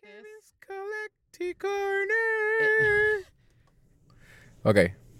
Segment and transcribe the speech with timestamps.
[0.00, 3.24] Kevin's Collecti Corner.
[4.64, 4.76] Ok,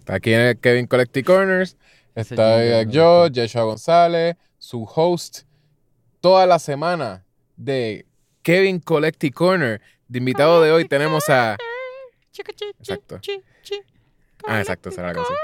[0.08, 1.76] aquí en el Kevin Collecti Corners.
[2.14, 3.28] Está yo.
[3.28, 5.42] Yeshua González, su host,
[6.20, 7.24] toda la semana
[7.56, 8.04] de
[8.42, 9.80] Kevin Collecti Corner.
[10.08, 11.56] De invitado de hoy tenemos a.
[12.80, 13.20] Exacto.
[14.46, 15.38] Ah, exacto, esa era la canción.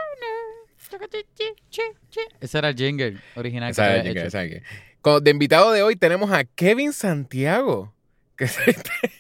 [2.41, 5.21] Ese era el jingle original que era el jingle, hecho.
[5.21, 7.95] De invitado de hoy tenemos a Kevin Santiago.
[8.37, 8.75] Que se-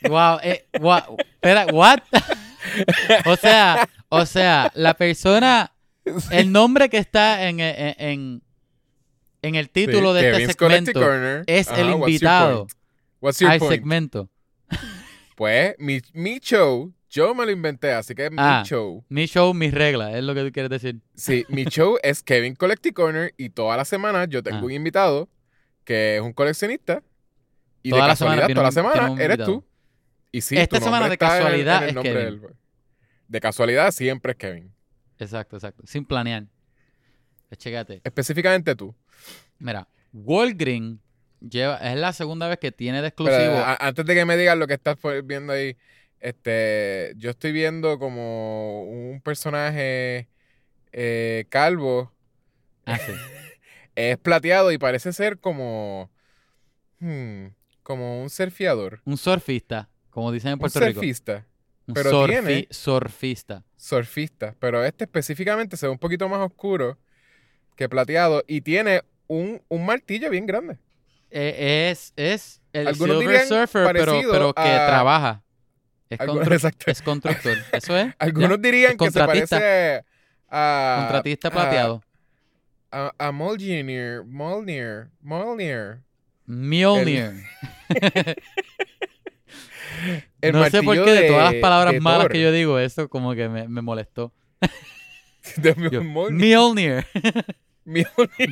[0.08, 2.00] Wow, eh, wow, espera, what?
[3.26, 5.72] o sea, o sea, la persona,
[6.30, 8.42] el nombre que está en, en, en,
[9.42, 11.44] en el título Sí, de Kevin's este segmento Corner.
[11.46, 12.72] es Ajá, el what's your invitado point?
[13.20, 13.72] What's your al point?
[13.72, 14.30] segmento.
[15.36, 18.60] Pues mi, mi show, yo me lo inventé, así que es Ah.
[18.62, 19.04] mi show.
[19.08, 21.00] Mi show, mis reglas, es lo que tú quieres decir.
[21.14, 24.64] Sí, mi show es Kevin Collecti Corner y toda la semana yo tengo Ah.
[24.64, 25.28] un invitado
[25.84, 27.02] que es un coleccionista.
[27.84, 29.64] Y Toda de la semana toda la semana eres tú.
[30.32, 32.14] Y sí, Esta semana de en casualidad en es Kevin.
[32.40, 32.40] del-
[33.28, 34.74] De casualidad siempre es Kevin.
[35.20, 35.84] Exacto, exacto.
[35.86, 36.44] Sin planear.
[37.56, 38.00] Chécate.
[38.02, 38.92] Específicamente tú.
[39.60, 41.00] Mira, Walgreen
[41.40, 43.58] lleva, es la segunda vez que tiene de Pero, exclusivo.
[43.64, 45.76] a- antes de que me digas lo que estás viendo ahí,
[46.18, 50.28] este, yo estoy viendo como un personaje
[50.92, 52.12] eh, calvo,
[52.86, 53.12] Ah, sí.
[53.94, 56.10] es plateado y parece ser como,
[56.98, 57.46] hmm,
[57.84, 60.94] como un surfeador, Un surfista, como dicen en un Puerto Rico.
[60.94, 61.46] surfista,
[61.86, 63.62] Un pero surfi- tiene- surfista.
[63.76, 66.98] surfista, pero este específicamente se ve un poquito más oscuro
[67.76, 70.78] que plateado y tiene un, un martillo bien grande.
[71.30, 75.42] Eh, es, es el Algunos Silver dirían Surfer, pero, que a- trabaja.
[76.08, 77.56] Es, Algunos- constru- es constructor.
[77.72, 78.14] Eso es.
[78.18, 80.04] Algunos dirían es que se parece
[80.48, 80.96] a...
[81.00, 82.02] Contratista a- plateado.
[82.92, 86.02] A, a Molnir, Molnir, Molnir.
[86.46, 87.32] Mjolnir.
[90.40, 92.32] El no sé por qué de, todas las palabras malas Thor.
[92.32, 94.32] que yo digo, eso como que me, me molestó.
[95.56, 96.02] De Yo.
[96.02, 97.04] Mjolnir.
[97.84, 98.48] Mjolnir.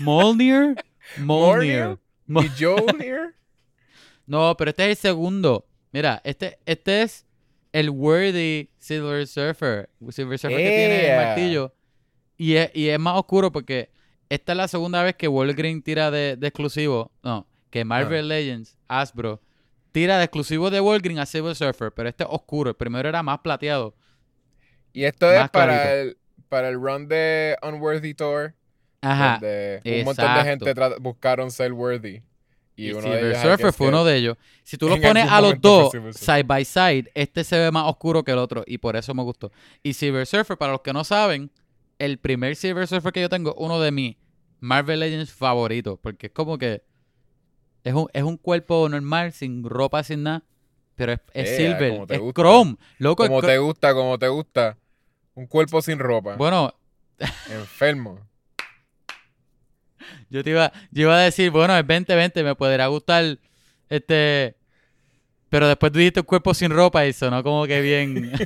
[0.00, 0.74] Molnir.
[1.18, 1.98] Molnir.
[2.26, 3.34] Mo- Y Jolnir.
[4.26, 5.66] No, pero este es el segundo.
[5.90, 7.26] Mira, este, este es
[7.72, 9.90] el Worthy Silver Surfer.
[10.10, 11.74] Silver Surfer que tiene el martillo.
[12.38, 13.90] Y es, y es más oscuro porque
[14.34, 17.10] esta es la segunda vez que Walgreen tira de, de exclusivo.
[17.22, 19.40] No, que Marvel Legends, Hasbro,
[19.92, 21.92] tira de exclusivo de Walgreen a Silver Surfer.
[21.92, 22.70] Pero este es oscuro.
[22.70, 23.94] El primero era más plateado.
[24.92, 26.16] Y esto es para el,
[26.48, 28.54] para el run de Unworthy Tour.
[29.00, 29.32] Ajá.
[29.40, 32.22] Donde un montón de gente tra- buscaron ser worthy.
[32.74, 34.36] Y, Y, uno de Silver ellos, I Surfer fue uno de ellos.
[34.62, 37.84] Si tú lo en pones a los dos side by side, este se ve más
[37.86, 39.52] oscuro que el otro y por eso me gustó.
[39.82, 41.50] Y Silver Surfer, para los que no saben,
[41.98, 44.16] el primer Silver Surfer que yo tengo, uno de mis
[44.60, 46.82] Marvel Legends favoritos, porque es como que
[47.84, 50.44] es un, es un cuerpo normal, sin ropa, sin nada,
[50.94, 52.42] pero es, es Ea, Silver, como te es gusta.
[52.42, 53.26] Chrome, loco.
[53.26, 54.78] Como te gusta, como te gusta.
[55.34, 56.36] Un cuerpo sin ropa.
[56.36, 56.74] Bueno,
[57.50, 58.20] Enfermo.
[60.30, 63.38] yo te iba, yo iba a decir, bueno, es 2020, me podrá gustar
[63.88, 64.56] este...
[65.48, 68.32] Pero después tú dijiste un cuerpo sin ropa y sonó como que bien...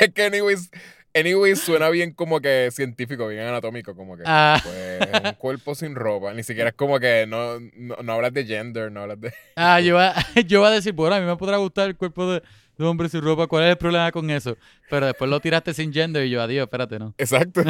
[0.00, 0.70] Es que anyways,
[1.14, 4.60] anyways suena bien como que científico, bien anatómico, como que Ah.
[4.62, 6.32] pues, un cuerpo sin ropa.
[6.34, 9.32] Ni siquiera es como que no, no, no hablas de gender, no hablas de...
[9.56, 10.14] Ah, yo iba,
[10.46, 12.44] yo iba a decir, bueno, a mí me podrá gustar el cuerpo de, de
[12.84, 14.56] un hombre sin ropa, ¿cuál es el problema con eso?
[14.88, 17.14] Pero después lo tiraste sin gender y yo, adiós, espérate, no.
[17.18, 17.62] Exacto.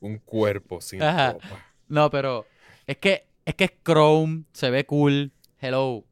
[0.00, 1.32] un cuerpo sin Ajá.
[1.32, 1.66] ropa.
[1.88, 2.46] No, pero
[2.86, 6.04] es que es que es Chrome, se ve cool, hello,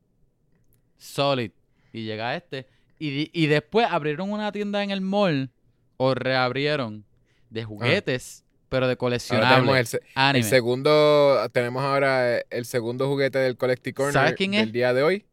[0.97, 1.53] solid.
[1.93, 2.67] Y llega este.
[2.99, 5.51] Y, y después abrieron una tienda en el mall,
[5.99, 7.05] o reabrieron,
[7.51, 9.95] de juguetes, pero de coleccionables.
[9.95, 14.73] el, el segundo, tenemos ahora el segundo juguete del Collecti Corner ¿Sabes quién del es?
[14.73, 15.27] día de hoy.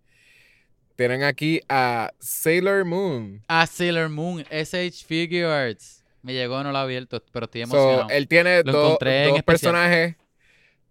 [0.96, 3.42] Tienen aquí a Sailor Moon.
[3.48, 6.04] A Sailor Moon, SH Figure Arts.
[6.22, 8.10] Me llegó, no lo he abierto, pero estoy So, emocionado.
[8.10, 9.44] él tiene dos, especial.
[9.44, 10.16] personajes.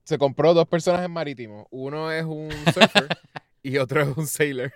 [0.05, 1.67] Se compró dos personajes marítimos.
[1.71, 3.09] Uno es un surfer
[3.63, 4.73] y otro es un sailor.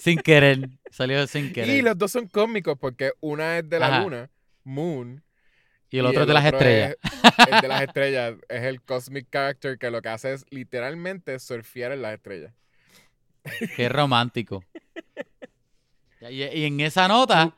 [0.00, 0.68] Sin querer.
[0.90, 1.76] Salió sin querer.
[1.76, 4.02] Y los dos son cómicos porque una es de la Ajá.
[4.02, 4.30] luna,
[4.64, 5.22] Moon.
[5.90, 6.96] Y el otro es de las estrellas.
[7.02, 8.34] Es, el de las estrellas.
[8.48, 12.52] Es el cosmic character que lo que hace es literalmente surfear en las estrellas.
[13.76, 14.64] Qué romántico.
[16.30, 17.52] Y, y en esa nota.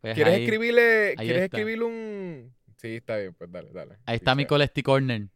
[0.00, 2.54] pues ¿Quieres ahí, escribirle, ahí ¿quieres escribirle un...?
[2.78, 3.96] Sí, está bien, pues dale, dale.
[4.06, 5.28] ahí está mi Colesti Corner.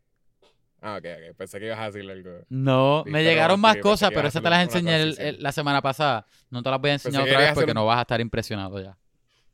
[0.84, 1.36] Ah, ok, ok.
[1.36, 2.44] Pensé que ibas a decirle algo.
[2.48, 5.28] No, me llegaron no, más cosas, que pero esas te las enseñé el- transición.
[5.36, 6.26] el- la semana pasada.
[6.50, 8.82] No te las voy a enseñar que otra vez porque no vas a estar impresionado
[8.82, 8.98] ya.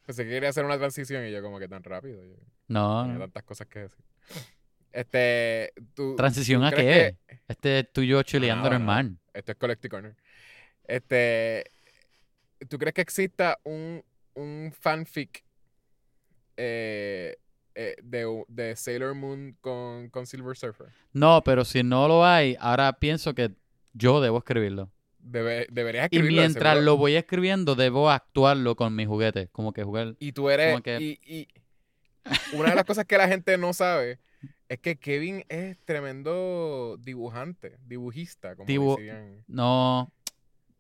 [0.07, 2.25] Pensé que quería hacer una transición y yo como que tan rápido.
[2.25, 2.35] Yo
[2.69, 3.25] No, tenía no.
[3.27, 4.05] tantas cosas que decir.
[4.91, 7.17] Este, tú, ¿Transición ¿tú a qué?
[7.47, 8.79] Este es tuyo Ah, chileando bueno.
[8.79, 9.19] normal.
[9.35, 10.17] Esto es Collecti Corner.
[10.87, 11.65] Este,
[12.71, 14.03] ¿tú crees que exista un,
[14.33, 15.45] un fanfic
[16.57, 17.37] eh,
[17.81, 20.89] eh, de, de Sailor Moon con, con Silver Surfer?
[21.13, 23.53] No, pero si no lo hay, ahora pienso que
[23.93, 24.91] yo debo escribirlo.
[25.21, 26.43] Debe- deberías Y escribirlo.
[26.43, 29.49] de mientras lo voy escribiendo, debo actuarlo con mis juguetes.
[29.53, 30.17] Como que jugar.
[30.19, 30.81] Y tú eres.
[30.83, 31.49] que- Y, y
[32.55, 34.19] una de las cosas que la gente no sabe
[34.69, 39.45] es que Kevin es tremendo dibujante, dibujista, como Dibu- decían.
[39.47, 40.11] No.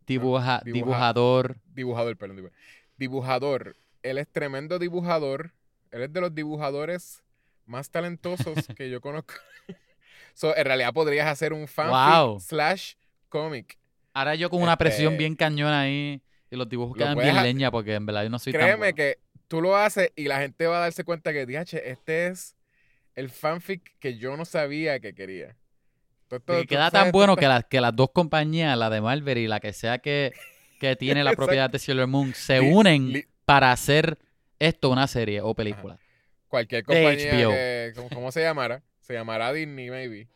[0.06, 1.56] Dibuja, dibuja- dibujador.
[1.74, 2.38] Dibujador, perdón.
[2.38, 2.50] dibu-
[2.96, 3.76] Dibujador.
[4.02, 5.52] Él es tremendo dibujador.
[5.90, 7.22] Él es de los dibujadores
[7.66, 9.34] más talentosos que yo conozco.
[10.34, 12.40] so, en realidad podrías hacer un fanfic Wow.
[12.40, 12.94] slash
[13.28, 13.78] cómic.
[14.14, 16.22] Ahora yo con una presión Este- bien cañona ahí.
[16.50, 18.78] Y los dibujos Lo quedan bien leña porque en verdad yo no soy tan Créeme
[18.78, 18.96] bueno.
[18.96, 19.18] que
[19.48, 22.56] tú lo haces y la gente va a darse cuenta que, DH, este es
[23.14, 25.56] el fanfic que yo no sabía que quería.
[26.60, 29.60] Y queda tan bueno que, las que las dos compañías, la de Marvel y la
[29.60, 30.32] que sea que,
[30.80, 34.18] que tiene la propiedad de Sailor Moon, se unen para hacer
[34.58, 35.98] esto una serie o película.
[36.48, 40.28] cualquier compañía que, como, como se llamara, se llamará Disney, maybe.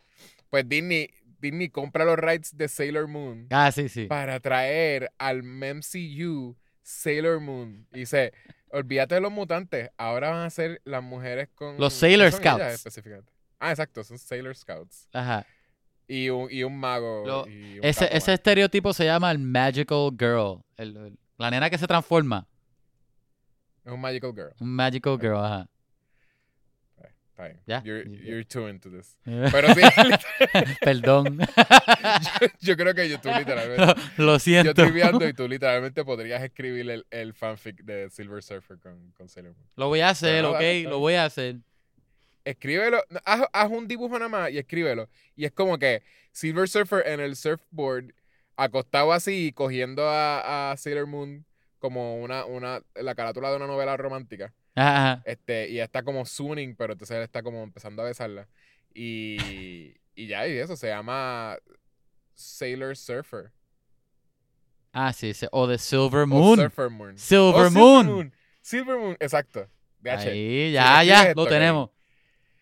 [0.51, 1.11] Pues Disney,
[1.41, 4.07] Disney compra los rights de Sailor Moon Ah, sí, sí.
[4.07, 7.87] para traer al MCU Sailor Moon.
[7.93, 8.33] Y dice,
[8.69, 11.79] olvídate de los mutantes, ahora van a ser las mujeres con...
[11.79, 12.65] Los ¿qué Sailor Scouts.
[12.65, 13.33] específicamente?
[13.59, 15.09] Ah, exacto, son Sailor Scouts.
[15.13, 15.47] Ajá.
[16.09, 17.25] Y un, y un mago.
[17.25, 20.63] Lo- y un Ese, ese estereotipo se llama el Magical Girl.
[20.77, 22.47] El- el- la nena que se transforma.
[23.85, 24.53] Es un magical girl.
[24.61, 25.69] Un Magical Girl, ajá.
[27.31, 27.61] Está bien.
[27.67, 27.83] Ya.
[27.83, 29.17] You're, you're too into this.
[29.25, 29.81] Pero sí,
[30.83, 31.39] Perdón.
[32.41, 33.87] yo, yo creo que yo, tú literalmente...
[34.19, 34.71] lo, lo Yo siento.
[34.71, 39.29] estoy viendo y tú literalmente podrías escribir el, el fanfic de Silver Surfer con, con
[39.31, 39.67] Sailor Moon.
[39.77, 40.55] Lo voy a hacer, no, ok.
[40.57, 41.57] dale, Lo voy a hacer.
[42.45, 45.09] Escríbelo, no, haz, haz un dibujo nada más y escríbelo.
[45.35, 46.03] Y es como que
[46.33, 48.13] Silver Surfer en el surfboard,
[48.57, 51.47] acostado así, cogiendo a, a Sailor Moon
[51.83, 54.55] como una, una, la carátula de una novela romántica.
[54.75, 55.23] Ajá, ajá.
[55.27, 58.49] Este, y está como swooning, pero entonces él está como empezando a besarla.
[58.95, 61.59] Y, y ya, y eso se llama
[62.35, 63.51] Sailor Surfer.
[64.93, 65.47] Ah, sí, sí.
[65.53, 66.57] O de Silver O Moon.
[66.59, 67.19] Surfer Moon.
[67.19, 68.33] Silver Oh, Moon.
[68.61, 69.67] Silver Moon, exacto.
[70.01, 70.29] DH.
[70.29, 71.23] Ahí, ya, ya.
[71.29, 71.91] esto, Lo tenemos.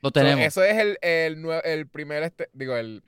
[0.03, 0.45] Lo So, tenemos.
[0.47, 3.03] eso es el, el, el primer, este, digo, el,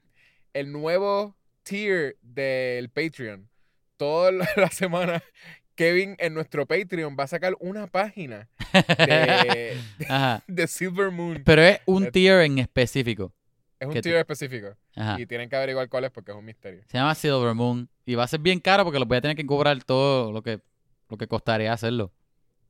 [0.52, 3.48] el nuevo tier del Patreon.
[3.96, 5.22] Toda la la semana,
[5.74, 8.48] Kevin en nuestro Patreon va a sacar una página
[10.46, 11.42] de, Silver Moon.
[11.44, 13.32] Pero es un Eh, tier en específico.
[13.80, 14.76] Es un tier específico.
[14.94, 15.20] Ajá.
[15.20, 16.82] Y tienen que averiguar cuál es porque es un misterio.
[16.86, 17.88] Se llama Silver Moon.
[18.06, 20.42] Y va a ser bien caro porque los voy a tener que cobrar todo lo
[20.42, 20.60] que,
[21.08, 22.12] lo que costaría hacerlo.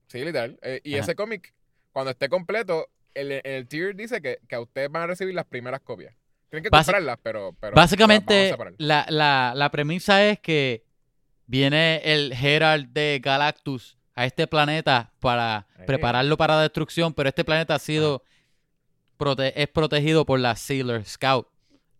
[0.09, 0.59] Sí, literal.
[0.63, 1.03] Eh, y Ajá.
[1.03, 1.53] ese cómic,
[1.93, 5.47] cuando esté completo, el, el tier dice que, que a ustedes van a recibir las
[5.47, 6.15] primeras copias.
[6.51, 10.83] Tienen que Basi- comprarlas, pero, pero Básicamente, la, la, la premisa es que
[11.53, 15.85] viene el Herald de Galactus a este planeta para Eh.
[15.87, 18.23] prepararlo para la destrucción, pero este planeta ha sido
[19.19, 21.47] prote- es protegido por la Sailor Scout.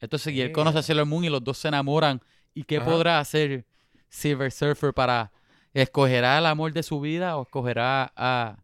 [0.01, 0.53] Entonces, y él Eh.
[0.53, 2.23] conoce a Sailor Moon y los dos se enamoran.
[2.55, 2.87] ¿Y qué Ajá.
[2.87, 3.67] podrá hacer
[4.09, 5.31] Silver Surfer para
[5.75, 8.57] escogerá el amor de su vida o escogerá a,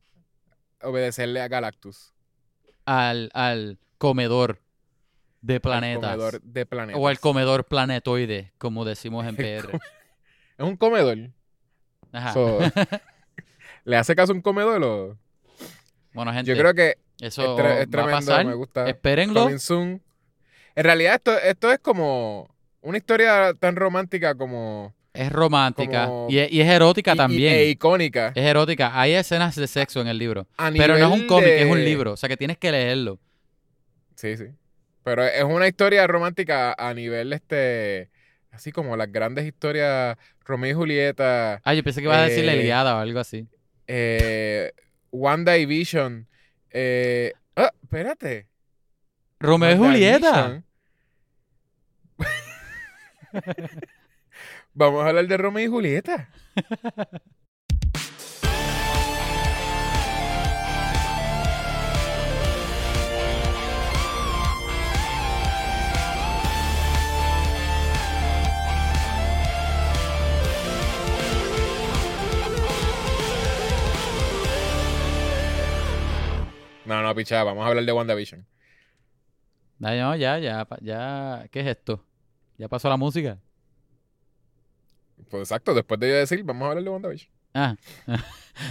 [0.82, 2.12] Obedecerle a Galactus.
[2.87, 4.61] al, al comedor
[5.43, 6.11] de al planetas?
[6.17, 7.00] comedor de planetas.
[7.02, 9.69] O al comedor planetoide, como decimos en PR.
[10.58, 11.16] Es un comedor.
[12.12, 12.32] Ajá.
[12.32, 12.59] So,
[13.85, 15.16] ¿Le hace caso a un comedor o...?
[16.12, 18.44] bueno, gente, Yo creo que eso es, es va a tremendo, pasar.
[18.47, 18.88] me gusta.
[18.88, 19.49] Espérenlo.
[19.49, 24.94] En realidad esto, esto es como una historia tan romántica como...
[25.14, 27.54] Es romántica Como- y, es, y es erótica y- y- también.
[27.54, 28.28] e icónica.
[28.35, 28.99] es erótica.
[29.00, 30.47] Hay escenas de sexo en el libro.
[30.56, 32.12] A Pero no es un cómic, es un libro.
[32.12, 33.18] O sea que tienes que leerlo.
[34.14, 34.44] Sí, sí.
[35.02, 38.11] Pero es una historia romántica a nivel, este...
[38.58, 42.44] Así como las grandes historias Romeo y Julieta, Ah, yo pensé que ibas a decir
[42.44, 43.46] la Eh, Iliada o algo así.
[43.86, 44.72] eh,
[45.12, 46.26] Wanda y Vision.
[46.70, 48.48] Eh, ah, espérate.
[49.38, 50.64] Romeo y Julieta.
[54.74, 56.30] Vamos a hablar de Romeo y Julieta.
[76.88, 78.47] No, no, pichada, vamos a hablar de WandaVision.
[79.78, 81.47] No, no, ya, ya, ya.
[81.52, 82.02] ¿Qué es esto?
[82.57, 83.38] ¿Ya pasó la música?
[85.28, 87.30] Pues exacto, después de yo decir, vamos a hablar de WandaVision.
[87.52, 87.76] Ah.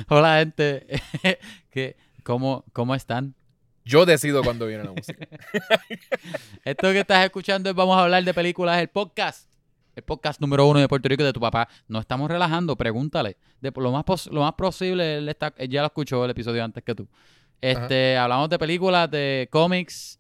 [0.10, 0.88] Hola, gente.
[1.70, 3.36] ¿Qué, cómo, ¿Cómo están?
[3.86, 5.28] Yo decido cuando viene la música.
[6.66, 9.48] Esto que estás escuchando es Vamos a hablar de películas, el podcast.
[9.96, 11.70] el podcast número uno de Puerto Rico de tu papá.
[11.88, 13.38] No estamos relajando, pregúntale.
[13.62, 16.64] De, lo, más pos- lo más posible, él, está, él ya lo escuchó el episodio
[16.64, 17.08] antes que tú.
[17.62, 20.20] Este, hablamos de películas, de cómics,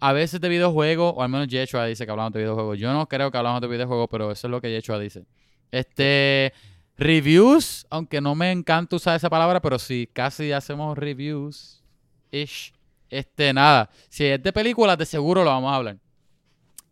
[0.00, 2.78] a veces de videojuegos, o al menos Yeshua dice que hablamos de videojuegos.
[2.78, 5.24] Yo no creo que hablamos de videojuegos, pero eso es lo que Yeshua dice.
[5.70, 6.52] Este,
[6.96, 11.82] reviews, aunque no me encanta usar esa palabra, pero sí, casi hacemos reviews.
[12.30, 12.72] Ish.
[13.08, 13.90] Este, nada.
[14.08, 15.98] Si es de películas, de seguro lo vamos a hablar.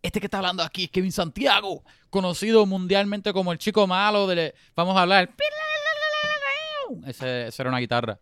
[0.03, 4.53] Este que está hablando aquí es Kevin Santiago, conocido mundialmente como el chico malo de...
[4.75, 5.29] Vamos a hablar.
[7.05, 8.19] Ese, esa era una guitarra.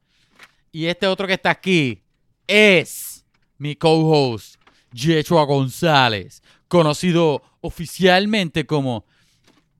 [0.72, 2.04] Y este otro que está aquí
[2.48, 3.26] es
[3.58, 4.56] mi co-host,
[4.92, 9.06] Yeshua González, conocido oficialmente como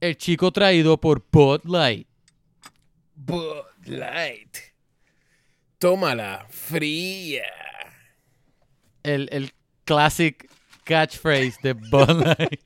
[0.02, 2.08] el chico traído por Bud Light.
[3.16, 4.58] Bud Light.
[5.78, 7.44] Tómala, fría.
[9.04, 9.52] El, el
[9.86, 10.50] classic
[10.84, 12.62] catchphrase de Bud Light.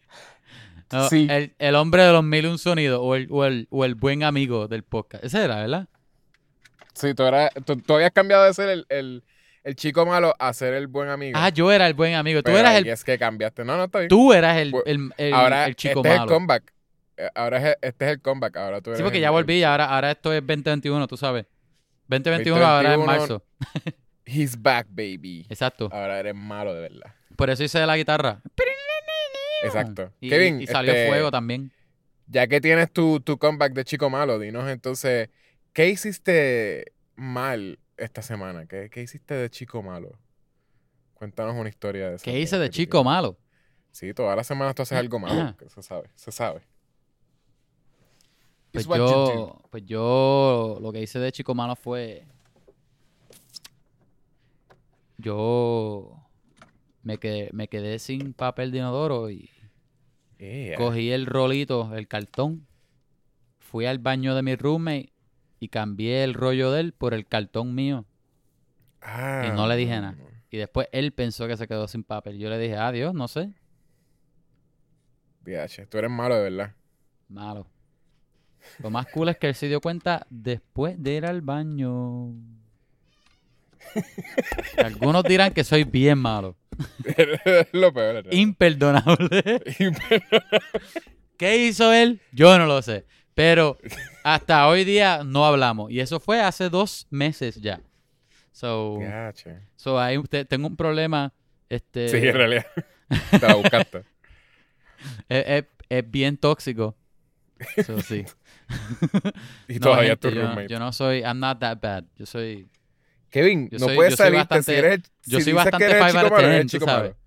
[0.92, 1.28] No, Sí.
[1.30, 3.96] el, el hombre de los mil y un sonidos o el, o, el, o el
[3.96, 5.24] buen amigo del podcast.
[5.24, 5.88] Ese era, ¿verdad?
[6.94, 9.24] Sí, tú, eras- tú, tú habías cambiado de ser el, el,
[9.64, 11.38] el chico malo a ser el buen amigo.
[11.42, 12.42] Ah, yo era el buen amigo.
[12.42, 13.64] Tú Pero eras ahí el, es que cambiaste.
[13.66, 14.10] No, no, está bien.
[14.10, 16.32] tú eras el, Pues, el, el- Ahora el chico este es el malo.
[16.34, 16.74] comeback.
[17.18, 18.58] Eh, Ahora es, este es el comeback.
[18.58, 21.46] Ahora tú eres Sí, porque ya volví y ahora, ahora esto es 2021, tú sabes.
[22.08, 23.06] 2021 ahora es 2021.
[23.06, 23.44] marzo.
[24.26, 25.46] He's back, baby.
[25.50, 25.90] Exacto.
[25.92, 27.14] Ahora eres malo de verdad.
[27.36, 28.42] Por eso hice la guitarra.
[29.64, 30.12] Exacto.
[30.20, 31.72] Y, Kevin, y salió este, fuego también.
[32.28, 35.30] ya que tienes tu, tu comeback de chico malo, dinos entonces,
[35.74, 38.66] ¿qué hiciste mal esta semana?
[38.66, 40.18] ¿Qué, qué hiciste de chico malo?
[41.16, 42.26] Cuéntanos una historia de eso.
[42.26, 43.38] ¿Qué hice de chico malo?
[43.92, 45.56] Sí, todas las semanas tú haces algo malo.
[45.68, 46.62] se sabe, se sabe.
[48.72, 52.26] Pues yo, pues yo lo que hice de chico malo fue.
[55.18, 56.20] Yo
[57.04, 59.50] me quedé, me quedé sin papel de inodoro y
[60.40, 60.76] Yeah.
[60.76, 62.68] cogí el rolito, el cartón,
[63.60, 65.13] fui al baño de mi roommate
[65.64, 68.04] y cambié el rollo de él por el cartón mío.
[69.02, 70.12] Ah, y no le dije nada.
[70.12, 70.26] no.
[70.50, 72.38] Y después él pensó que se quedó sin papel.
[72.38, 73.54] Yo le dije, adiós, no sé.
[75.40, 76.76] Viaje, tú eres malo de verdad.
[77.30, 77.66] Malo.
[78.80, 82.34] Lo más cool es que él se dio cuenta después de ir al baño.
[84.78, 86.58] Algunos dirán que soy bien malo.
[87.72, 88.16] Lo peor.
[88.16, 88.32] ¿verdad?
[88.34, 89.62] Imperdonable.
[91.38, 92.22] ¿Qué hizo él?
[92.34, 93.06] Yo no lo sé.
[93.36, 93.78] Pero
[94.24, 95.92] hasta hoy día no hablamos.
[95.92, 97.82] Y eso fue hace dos meses ya.
[98.52, 99.62] So, Viaje.
[99.76, 101.34] so ahí usted, tengo un problema.
[101.70, 102.66] Este, Sí, en realidad.
[103.32, 104.04] Te la buscaste.
[105.30, 106.96] es, es- es bien tóxico.
[107.86, 108.26] So, sí.
[109.68, 110.68] Y No, todavía gente, tu yo, roommate.
[110.68, 112.06] yo no soy, I'm not that bad.
[112.16, 112.68] Yo soy,
[113.30, 115.96] Kevin, yo no soy- puedes soy salirte si eres yo si soy bastante que eres
[115.98, 117.12] el five chico out of malo, eres el ten, tú chico sabes.
[117.12, 117.18] malo.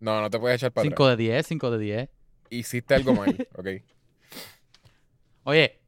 [0.00, 1.18] No, no te puedes echar para 5 atrás.
[1.18, 2.08] de 10, 5 de 10.
[2.50, 3.66] Hiciste algo mal, ok.
[5.44, 5.78] Oye,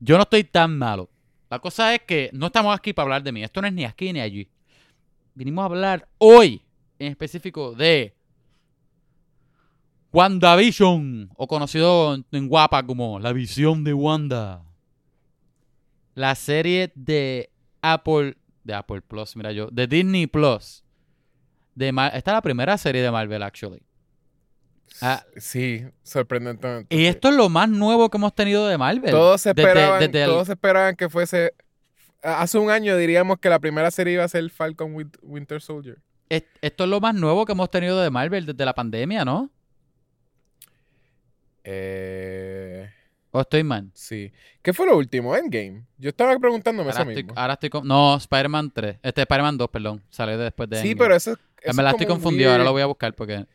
[0.00, 1.08] yo no estoy tan malo.
[1.50, 3.42] La cosa es que no estamos aquí para hablar de mí.
[3.42, 4.48] Esto no es ni aquí ni allí.
[5.34, 6.62] Vinimos a hablar hoy,
[6.98, 8.14] en específico, de
[10.12, 14.62] WandaVision, o conocido en- guapa como La Visión de Wanda.
[16.14, 20.84] La serie de Apple, de Apple Plus, mira yo, de Disney Plus.
[21.74, 23.80] De Mar- Esta es la primera serie de Marvel, actually.
[25.00, 25.24] Ah.
[25.36, 26.94] Sí, sorprendentemente.
[26.94, 29.10] Y esto es lo más nuevo que hemos tenido de Marvel.
[29.10, 31.54] Todos Desde- esperaban, desde el- todos esperaban que fuese...
[32.22, 35.98] Hace un año diríamos que la primera serie iba a ser Falcon Win- Winter Soldier.
[36.28, 39.50] Es- Esto es lo más nuevo que hemos tenido de Marvel desde la pandemia, ¿no?
[41.64, 42.88] Eh,
[43.30, 43.90] ¿O estoy mal?
[43.94, 44.32] sí.
[44.62, 45.34] ¿Qué fue lo último?
[45.34, 45.84] Endgame.
[45.98, 47.40] Yo estaba preguntándome Ahora eso estoy, mismo.
[47.40, 47.86] ahora estoy con...
[47.88, 48.98] No, Spider-Man 3.
[49.02, 50.02] Este, Spider-Man 2, perdón.
[50.10, 51.04] Salió después de Sí, Endgame.
[51.04, 52.52] pero eso, eso Me la es estoy confundido.
[52.52, 53.46] Ahora lo voy a buscar porque...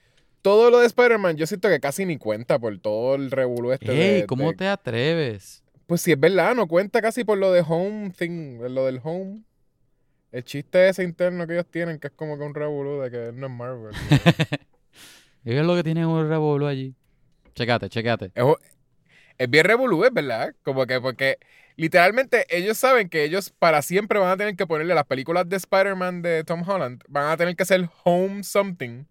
[0.47, 3.91] Todo lo de Spider-Man yo siento que casi ni cuenta por todo el revolú este
[3.91, 4.21] ¡Ey!
[4.21, 5.61] de- ¿Cómo de- te atreves?
[5.87, 9.41] Pues sí, es verdad, no cuenta casi por lo de home thing, lo del home.
[10.31, 13.31] El chiste ese interno que ellos tienen, que es como que un revolú de que
[13.33, 13.93] no es Marvel.
[15.43, 16.95] Ellos es lo que tienen un revolú allí.
[17.53, 18.31] Checate, checate.
[18.33, 18.45] es,
[19.37, 20.55] es bien revolú, es verdad.
[20.63, 21.39] Como que porque
[21.75, 25.57] literalmente ellos saben que ellos para siempre van a tener que ponerle las películas de
[25.57, 29.03] Spider-Man de Tom Holland, van a tener que hacer home something.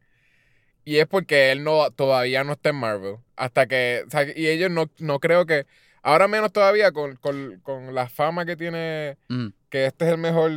[0.86, 3.16] Y es porque él no todavía no está en Marvel.
[3.34, 4.04] Hasta que.
[4.06, 5.66] o sea, y ellos no, no creo que.
[6.02, 9.18] Ahora menos todavía con, con, con la fama que tiene.
[9.28, 10.52] Mm, Que este es el mejor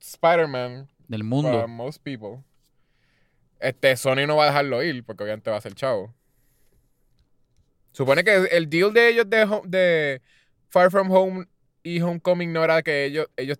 [0.00, 1.68] Spider-Man del para mundo.
[1.68, 2.42] most people.
[3.60, 6.12] Este, Sony no va a dejarlo ir porque obviamente va a ser chavo.
[7.92, 10.22] Supone que el deal de ellos de, de
[10.68, 11.46] Far From Home
[11.82, 13.58] y Homecoming no era que ellos, ellos,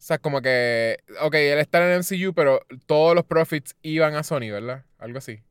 [0.00, 4.14] o sea, como que, ok, él está en el MCU, pero todos los profits iban
[4.14, 4.82] a Sony, ¿verdad?
[4.98, 5.42] Algo así.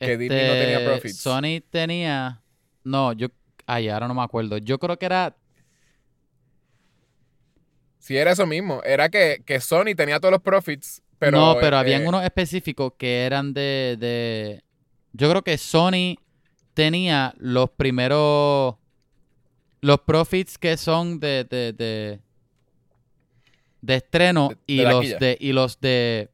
[0.00, 1.16] que Disney no tenía Este, profits.
[1.18, 2.42] Sony tenía
[2.82, 3.28] No, yo.
[3.66, 4.56] Ay, ahora no me acuerdo.
[4.56, 5.36] Yo creo que era.
[7.98, 8.80] Sí, era eso mismo.
[8.84, 11.38] Era que, que Sony tenía todos los profits, pero...
[11.38, 14.64] no, pero eh, habían unos específicos que eran de, de.
[15.12, 16.16] Yo creo que Sony
[16.72, 18.76] tenía los primeros.
[19.82, 21.44] Los profits que son de.
[21.44, 22.20] de, de,
[23.86, 25.36] de estreno De- y de los de.
[25.40, 26.30] Y los de.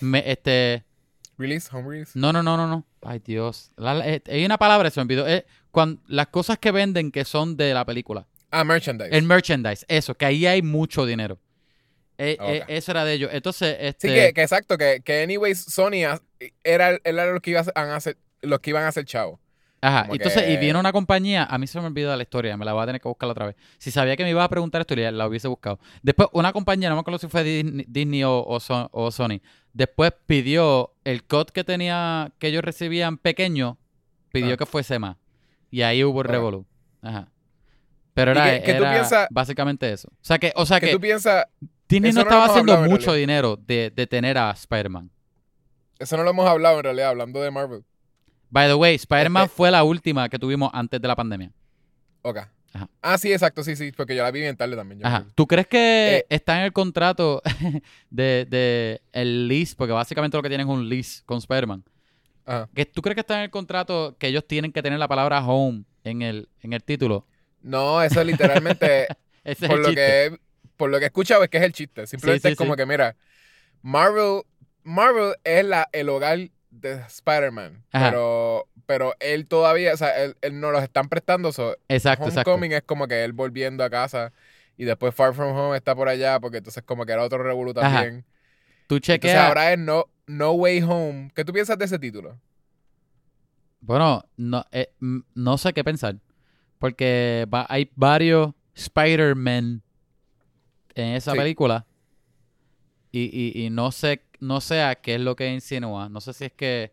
[0.00, 0.84] me- este.
[1.38, 2.12] Release, home release.
[2.14, 2.86] No, no, no, no, no.
[3.00, 3.72] Ay, Dios.
[3.76, 5.26] La- la- eh, hay una palabra, se me olvidó.
[5.26, 8.26] Eh, cuan- las cosas que venden que son de la película.
[8.50, 9.16] Ah, merchandise.
[9.16, 11.38] El merchandise, eso, que ahí hay mucho dinero.
[12.18, 12.48] Eh, Ok.
[12.48, 13.30] eh, eso era de ellos.
[13.32, 14.08] Entonces, este.
[14.08, 16.04] Sí, que, que exacto, que, que anyways Sony
[16.62, 19.40] era, era lo que iba a hacer, los que iban a hacer chavo.
[19.84, 22.64] Ajá, como entonces, y viene una compañía, a mí se me olvidó la historia, me
[22.64, 23.56] la voy a tener que buscar otra vez.
[23.78, 25.80] Si sabía que me ibas a preguntar esto, ya la hubiese buscado.
[26.02, 29.40] Después, una compañía, no me acuerdo si fue Disney, Disney o, o Son- o Sony,
[29.72, 33.76] después pidió el cut que tenía, que ellos recibían pequeño,
[34.30, 34.56] pidió Ah.
[34.56, 35.16] que fuese más.
[35.70, 36.64] Y ahí hubo el revolú.
[37.02, 37.28] Ajá.
[38.14, 40.08] Pero ¿Y era, básicamente eso.
[40.12, 41.46] O sea que, o sea que tú piensas,
[41.88, 45.10] Disney no estaba haciendo hablado mucho dinero de, de tener a Spider-Man.
[45.98, 47.84] eso no lo hemos hablado en realidad, hablando de Marvel.
[48.52, 51.50] By the way, Spider-Man Este- fue la última que tuvimos antes de la pandemia.
[52.20, 52.38] Ok.
[52.74, 52.88] Ajá.
[53.00, 55.00] Ah, sí, exacto, sí, sí, porque yo la vi bien tarde también.
[55.00, 55.24] yo Ajá.
[55.34, 57.40] ¿Tú crees que Eh, está en el contrato
[58.10, 59.74] de, de el lease?
[59.76, 61.82] Porque básicamente lo que tienen es un lease con Spider-Man.
[62.44, 62.68] Ajá.
[62.74, 65.44] ¿Que ¿Tú crees que está en el contrato que ellos tienen que tener la palabra
[65.46, 67.26] home en el, en el título?
[67.62, 69.06] No, eso literalmente,
[69.44, 69.94] Ese es por, el lo chiste.
[70.30, 70.38] que,
[70.76, 72.06] por lo que he escuchado, es que es el chiste.
[72.06, 72.76] Simplemente sí, es como sí.
[72.78, 73.16] que, mira,
[73.82, 74.42] Marvel,
[74.82, 76.38] Marvel es la, el hogar
[76.72, 78.10] de Spider-Man, Ajá.
[78.10, 81.52] pero, pero él todavía, o sea, él, él no los están prestando.
[81.52, 82.50] so, Exacto, exacto.
[82.50, 84.32] Homecoming es como que él volviendo a casa
[84.76, 87.72] y después Far From Home está por allá porque entonces como que era otro revolú
[87.76, 87.80] Ajá.
[88.02, 88.24] también.
[88.88, 89.46] Tú Entonces chequeas.
[89.48, 91.30] ahora es no, no Way Home.
[91.34, 92.38] ¿Qué tú piensas de ese título?
[93.80, 94.92] Bueno, no, eh,
[95.34, 96.16] no sé qué pensar.
[96.78, 99.82] Porque va- hay varios Spider-Man
[100.94, 101.38] en esa Sí.
[101.38, 101.86] película.
[103.12, 106.08] Y, y, y no sé, no sé a qué es lo que insinúa.
[106.08, 106.92] No sé si es que.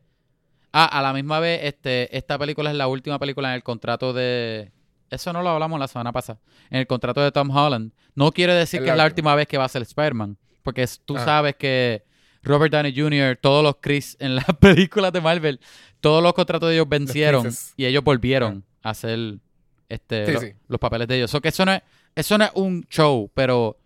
[0.71, 4.13] Ah, a la misma vez, este, esta película es la última película en el contrato
[4.13, 4.71] de.
[5.09, 6.39] Eso no lo hablamos la semana pasada.
[6.69, 7.91] En el contrato de Tom Holland.
[8.13, 9.33] No quiere decir que la es la última.
[9.35, 10.37] vez que va a ser Spider-Man.
[10.61, 11.25] Porque es- tú Ajá.
[11.25, 12.03] sabes que
[12.43, 15.59] Robert Downey Jr., todos los Chris en las películas de Marvel,
[16.01, 19.39] todos los contratos de ellos vencieron y ellos volvieron a hacer
[19.87, 20.53] este, Sí, lo- sí.
[20.67, 21.31] los papeles de ellos.
[21.31, 21.81] So que eso no es,
[22.15, 23.77] eso no es un show, pero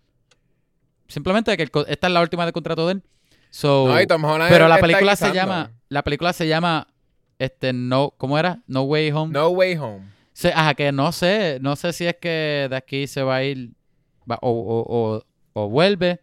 [1.07, 3.03] simplemente que el esta es la última de contrato de él.
[3.49, 6.87] So, No, y Tom pero la película se llama, la película se llama,
[7.37, 8.61] este, no, ¿cómo era?
[8.67, 9.31] No Way Home.
[9.33, 10.07] No Way Home.
[10.33, 13.43] Se- ajá, que no sé, no sé si es que de aquí se va a
[13.43, 13.71] ir
[14.29, 14.85] va- o, o-
[15.17, 16.21] o- o vuelve.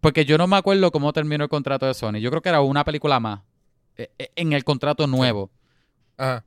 [0.00, 2.18] Porque yo no me acuerdo cómo terminó el contrato de Sony.
[2.20, 3.40] Yo creo que era una película más
[3.96, 5.50] eh, eh, en el contrato nuevo.
[6.18, 6.44] Ajá.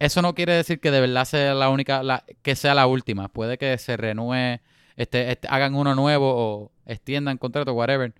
[0.00, 3.28] Eso no quiere decir que de verdad sea la única, la, que sea la última.
[3.28, 4.62] Puede que se renueve,
[5.00, 8.12] este, este, hagan uno nuevo o extiendan contrato, whatever.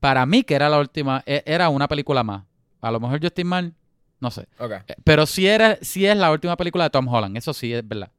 [0.00, 2.44] Para mí que era la última, e- era una película más.
[2.80, 3.74] A lo mejor yo estoy mal,
[4.20, 4.46] no sé.
[4.58, 4.72] Ok.
[4.88, 7.86] Eh, Pero sí, era, sí es la última película de Tom Holland, eso sí es
[7.86, 8.10] verdad.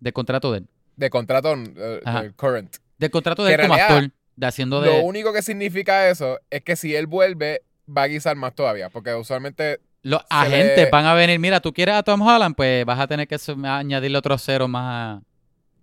[0.00, 0.68] De contrato de él.
[0.96, 2.76] De contrato del current.
[2.98, 6.62] De contrato de él como realidad, actor, de haciendo Lo único que significa eso es
[6.62, 8.90] que si él vuelve, va a guisar más todavía.
[8.90, 9.80] Porque usualmente.
[10.02, 13.06] Los agentes le- van a venir, mira, tú quieres a Tom Holland, pues vas a
[13.06, 15.22] tener que añadirle otro cero más a...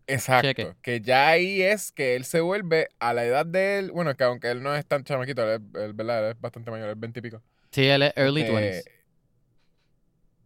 [0.08, 0.48] Exacto.
[0.48, 0.74] Cheque.
[0.82, 3.92] Que ya ahí es que él se vuelve a la edad de él.
[3.92, 6.26] Bueno, que aunque él no es tan chamaquito, él es, él, ¿verdad?
[6.26, 7.42] Él es bastante mayor, es 20 y pico.
[7.72, 8.84] Sí, él es early Eh, 20s.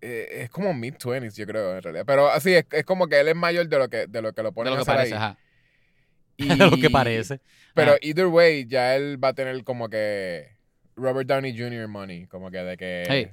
[0.01, 2.05] eh, es como mid 20s, yo creo, en realidad.
[2.07, 4.41] Pero así es, es como que él es mayor de lo que, de lo que
[4.41, 5.17] lo De ponen lo a que parece, ahí.
[5.17, 5.37] ajá.
[6.37, 7.39] Y- De lo que parece.
[7.75, 7.99] Pero Ajá.
[8.01, 10.57] either way, ya él va a tener como que
[10.95, 11.87] Robert Downey Jr.
[11.87, 13.31] money, como que de que Hey.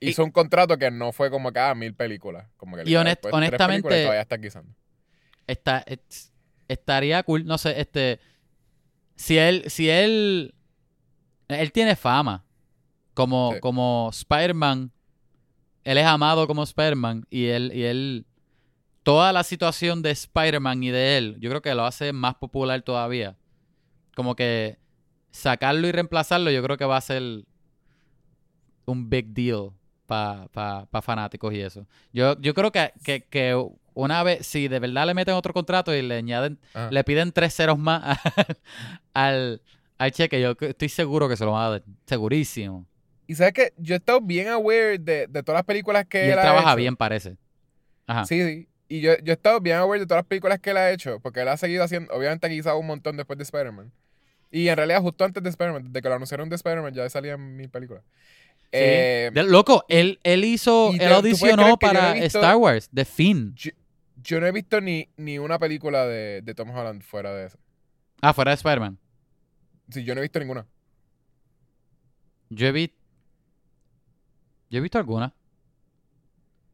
[0.00, 3.32] hizo un contrato que no fue como cada mil películas, como que Y honest- tres
[3.32, 4.74] películas honestamente- y todavía está guisando.
[5.48, 6.32] Está, es-
[6.68, 8.20] estaría cool, no sé, este...
[9.16, 10.54] Si él, si él...
[11.48, 12.44] Él tiene fama
[13.14, 13.60] como, Sí.
[13.60, 14.92] como Spider-Man.
[15.82, 18.26] Él es amado como Spider-Man y él, y él...
[19.02, 22.82] Toda la situación de Spider-Man y de él, yo creo que lo hace más popular
[22.82, 23.36] todavía.
[24.14, 24.78] Como que
[25.30, 27.22] sacarlo y reemplazarlo, yo creo que va a ser
[28.84, 29.70] un big deal
[30.06, 30.48] para
[31.02, 31.86] fanáticos y eso.
[32.12, 33.54] Yo, yo creo que, que, que
[34.00, 36.90] una vez, si de verdad le meten otro contrato y le añaden, Ajá.
[36.90, 38.18] le piden tres ceros más
[39.14, 39.60] al,
[39.98, 41.82] al cheque, yo estoy seguro que se lo van a dar.
[42.06, 42.86] Segurísimo.
[43.26, 46.30] Y sabes que yo he estado bien aware de, de todas las películas que Y
[46.30, 46.76] él ha trabaja hecho.
[46.76, 47.36] bien, parece.
[48.06, 48.24] Ajá.
[48.24, 48.68] Sí, sí.
[48.88, 51.20] Y yo, yo he estado bien aware de todas las películas que él ha hecho,
[51.20, 53.92] porque él ha seguido haciendo, obviamente ha guisado un montón después de Spider-Man.
[54.50, 57.54] Y en realidad justo antes de Spider-Man, desde que lo anunciaron de Spider-Man, ya salían
[57.56, 58.02] mil películas.
[58.72, 62.56] Eh, De- loco, él, él hizo, él te- ¿tú puedes creer audicionó para visto- Star
[62.56, 63.54] Wars, The Finn.
[63.56, 63.70] yo,
[64.22, 67.58] yo no he visto ni, ni una película de, de Tom Holland fuera de eso.
[68.20, 68.98] Ah, fuera de Spider-Man.
[69.90, 70.66] Sí, yo no he visto ninguna.
[72.50, 72.96] Yo he visto.
[74.70, 75.34] Yo he visto alguna.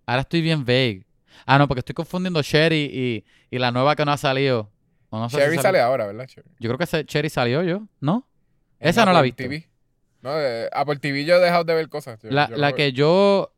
[0.07, 1.07] Ahora estoy bien vague.
[1.47, 4.71] Ah, no, porque estoy confundiendo Sherry y, y la nueva que no ha salido.
[5.11, 5.63] O no sé si Cherry salió.
[5.63, 6.27] sale ahora, ¿verdad?
[6.27, 6.49] Cherry.
[6.59, 8.29] Yo creo que ese Cherry salió yo, ¿no?
[8.81, 9.43] En Esa no la he visto.
[9.43, 9.69] TV.
[10.23, 12.19] No, de Apple TV yo he dejado de ver cosas.
[12.25, 13.54] La, yo la que yo.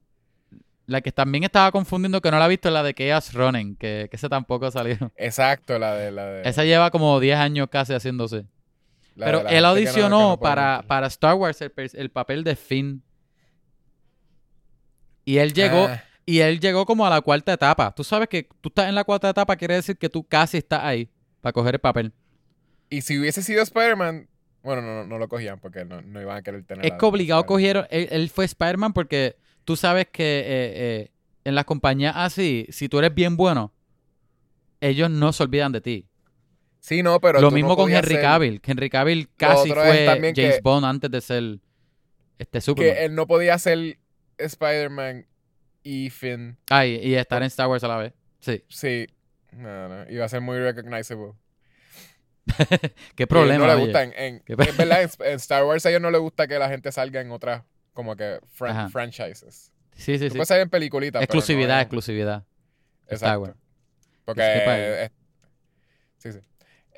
[0.86, 3.74] La que también estaba confundiendo que no la he visto es la de Chaos Running,
[3.76, 4.96] que, que ese tampoco salió.
[5.16, 6.12] Exacto, la de...
[6.12, 8.46] La de Esa lleva como 10 años casi haciéndose.
[9.16, 13.02] la Pero él no- audicionó no para, para Star Wars el, el papel de Finn.
[15.24, 17.92] Y él llegó, Ah, y él llegó como a la cuarta etapa.
[17.94, 20.82] Tú sabes que tú estás en la cuarta etapa, quiere decir que tú casi estás
[20.84, 21.08] ahí
[21.40, 22.12] para coger el papel.
[22.90, 24.28] y si hubiese sido Spider-Man...
[24.62, 26.84] Bueno, no, no, no lo cogían porque no, no iban a querer tener...
[26.84, 27.86] Es que obligado a- cogieron.
[27.90, 31.10] Él, él fue Spider-Man porque tú sabes que eh, eh,
[31.44, 33.74] en las compañías así, si tú eres bien bueno,
[34.80, 36.08] ellos no se olvidan de ti.
[36.80, 38.60] Sí, no, pero Lo tú no mismo con Henry ser- Cavill.
[38.60, 41.58] que Henry Cavill casi fue James que- Bond antes de ser
[42.38, 42.94] este Superman.
[42.94, 43.98] Que él no podía ser
[44.38, 45.26] Spider-Man
[45.82, 46.56] y Finn.
[46.70, 48.12] Ay, y estar en Star Wars a la vez.
[48.38, 48.62] Sí.
[48.68, 49.06] Sí.
[49.52, 50.10] No, no.
[50.10, 51.32] Iba a ser muy recognizable.
[53.16, 53.66] Qué problema.
[53.66, 54.02] No le gusta.
[54.04, 57.20] En, verdad, en, en Star Wars a ellos no les gusta que la gente salga
[57.20, 57.62] en otras
[57.96, 58.88] como que fran- Ajá.
[58.90, 59.72] franchises.
[59.96, 60.30] Sí, sí, Tú sí.
[60.36, 61.18] puedes salir en peliculitas.
[61.18, 62.44] pero Exclusividad, no en- exclusividad.
[63.08, 63.56] Exacto.
[64.24, 65.02] Porque.
[65.04, 65.10] Es-
[66.18, 66.38] sí, sí.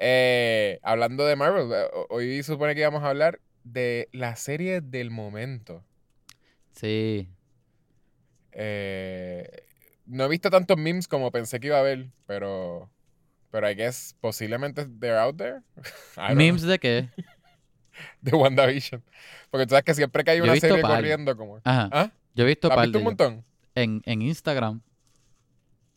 [0.01, 5.11] Eh, hablando de Marvel, eh, hoy supone que íbamos a hablar de la serie del
[5.11, 5.85] momento.
[6.73, 7.29] Sí.
[8.53, 9.49] Eh,
[10.07, 12.91] no he visto tantos memes como pensé que iba a haber, pero.
[13.51, 15.61] Pero I guess posiblemente they're out there.
[16.35, 17.09] ¿Memes de qué?
[18.23, 19.03] de WandaVision.
[19.51, 20.97] Porque tú sabes que siempre que hay una serie par.
[20.97, 21.61] corriendo, como.
[21.65, 21.89] Ajá.
[21.93, 22.11] ¿Ah?
[22.35, 23.45] Yo he visto ¿La has par visto un montón?
[23.75, 24.81] en, en Instagram.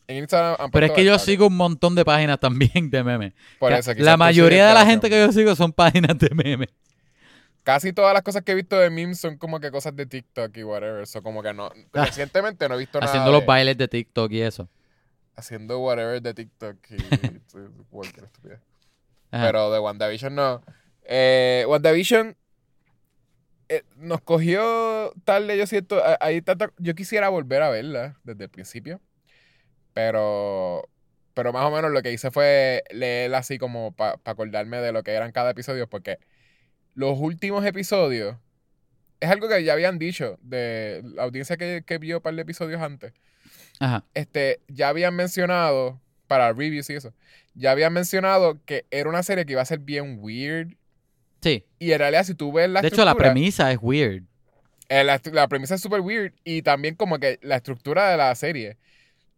[0.08, 3.32] En Instagram han Pero es que yo sigo un montón de páginas también de memes.
[3.58, 6.68] Por eso, la mayoría de la gente que yo sigo son páginas de memes.
[7.62, 10.56] Casi todas las cosas que he visto de memes son como que cosas de TikTok
[10.56, 11.02] y whatever.
[11.02, 11.70] Eso como que no.
[11.92, 12.04] Ah.
[12.06, 13.08] Recientemente no he visto nada.
[13.10, 14.68] Haciendo los de- bailes de TikTok y eso.
[15.36, 16.96] Haciendo whatever de TikTok y.
[17.90, 18.60] cualquier estupidez.
[19.30, 20.62] Pero de WandaVision no.
[21.04, 22.36] Eh, WandaVision
[23.68, 26.02] eh, nos cogió tarde, yo siento.
[26.04, 29.00] a- Hay tanta- yo quisiera volver a verla desde el principio.
[29.94, 30.88] Pero.
[31.34, 35.02] Pero más o menos lo que hice fue leerla así como para acordarme de lo
[35.02, 35.88] que eran cada episodio.
[35.88, 36.18] Porque
[36.94, 38.36] los últimos episodios.
[39.20, 42.42] Es algo que ya habían dicho de la audiencia que, que vio un par de
[42.42, 43.12] episodios antes
[43.78, 44.04] Ajá.
[44.14, 47.14] este, ya habían mencionado, para reviews y eso,
[47.54, 50.74] ya habían mencionado que era una serie que iba a ser bien weird.
[51.42, 51.64] Sí.
[51.78, 54.22] Y en realidad, si tú ves la De hecho, la premisa es weird.
[54.88, 58.34] eh, la, la premisa es súper weird y también como que la estructura de la
[58.34, 58.78] serie.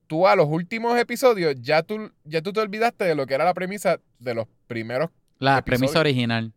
[0.06, 3.44] Tú a los últimos episodios ya tú, ya tú te olvidaste de lo que era
[3.44, 5.10] la premisa de los primeros.
[5.38, 6.52] La premisa original.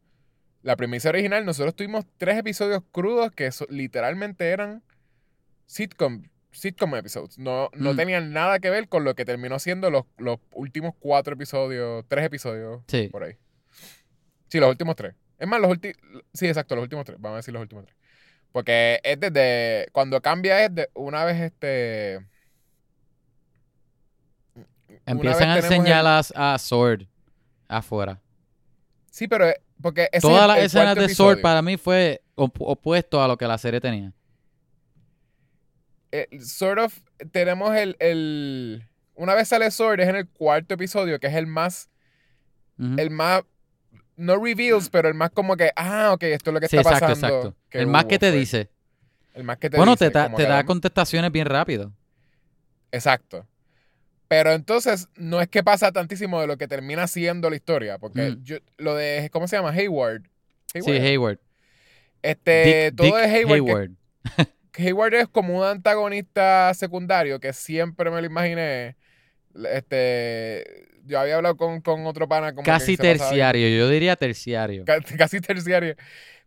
[0.63, 4.83] La premisa original, nosotros tuvimos tres episodios crudos que so- literalmente eran
[5.65, 7.37] sitcom, sitcom episodes.
[7.39, 7.97] No, no Mm.
[7.97, 12.25] tenían nada que ver con lo que terminó siendo los, los últimos cuatro episodios, tres
[12.25, 13.07] episodios Sí.
[13.11, 13.35] por ahí.
[14.49, 15.13] Sí, los últimos tres.
[15.39, 15.97] Es más, los últimos.
[16.33, 17.19] Sí, exacto, los últimos tres.
[17.19, 17.95] Vamos a decir los últimos tres.
[18.51, 19.87] Porque es desde.
[19.91, 22.25] Cuando cambia es de una vez este.
[25.05, 27.03] Empiezan a enseñar el- a, Sword
[27.67, 28.21] afuera.
[29.11, 29.45] Sí, pero.
[29.47, 33.45] es- Porque Todas las escenas de Sword para mí fue op- opuesto a lo que
[33.47, 34.11] la serie tenía.
[36.11, 36.99] eh, sort of,
[37.31, 41.45] tenemos el, el- Una vez sale Sword, es en el cuarto episodio, que es el
[41.47, 41.89] más.
[42.79, 43.43] El más.
[44.17, 45.71] No reveals, pero el más como que.
[45.75, 47.37] Ah, ok, esto es lo que Sí, está exacto, pasando.
[47.37, 47.57] exacto.
[47.69, 48.39] que El más hubo, que te fue.
[48.39, 48.69] dice.
[49.33, 50.07] El más que te bueno, dice.
[50.09, 51.93] te, da- como te que da contestaciones bien rápido.
[52.91, 53.45] Exacto.
[54.27, 57.97] Pero entonces, no es que pasa tantísimo de lo que termina siendo la historia.
[57.97, 58.43] Porque Mm.
[58.43, 59.29] yo, lo de.
[59.31, 59.69] ¿Cómo se llama?
[59.71, 60.23] Hayward.
[60.73, 61.39] Sí, Hayward.
[62.21, 62.91] Este.
[62.91, 63.47] Dick- todo Dick de Hayward.
[63.47, 63.91] que- Hayward.
[64.79, 68.95] Hayward es como un antagonista secundario que siempre me lo imaginé.
[69.65, 70.87] Este.
[71.05, 74.83] Yo había hablado con, con otro pana como que Casi bien- terciario, yo diría terciario.
[74.85, 75.95] ca- casi terciario.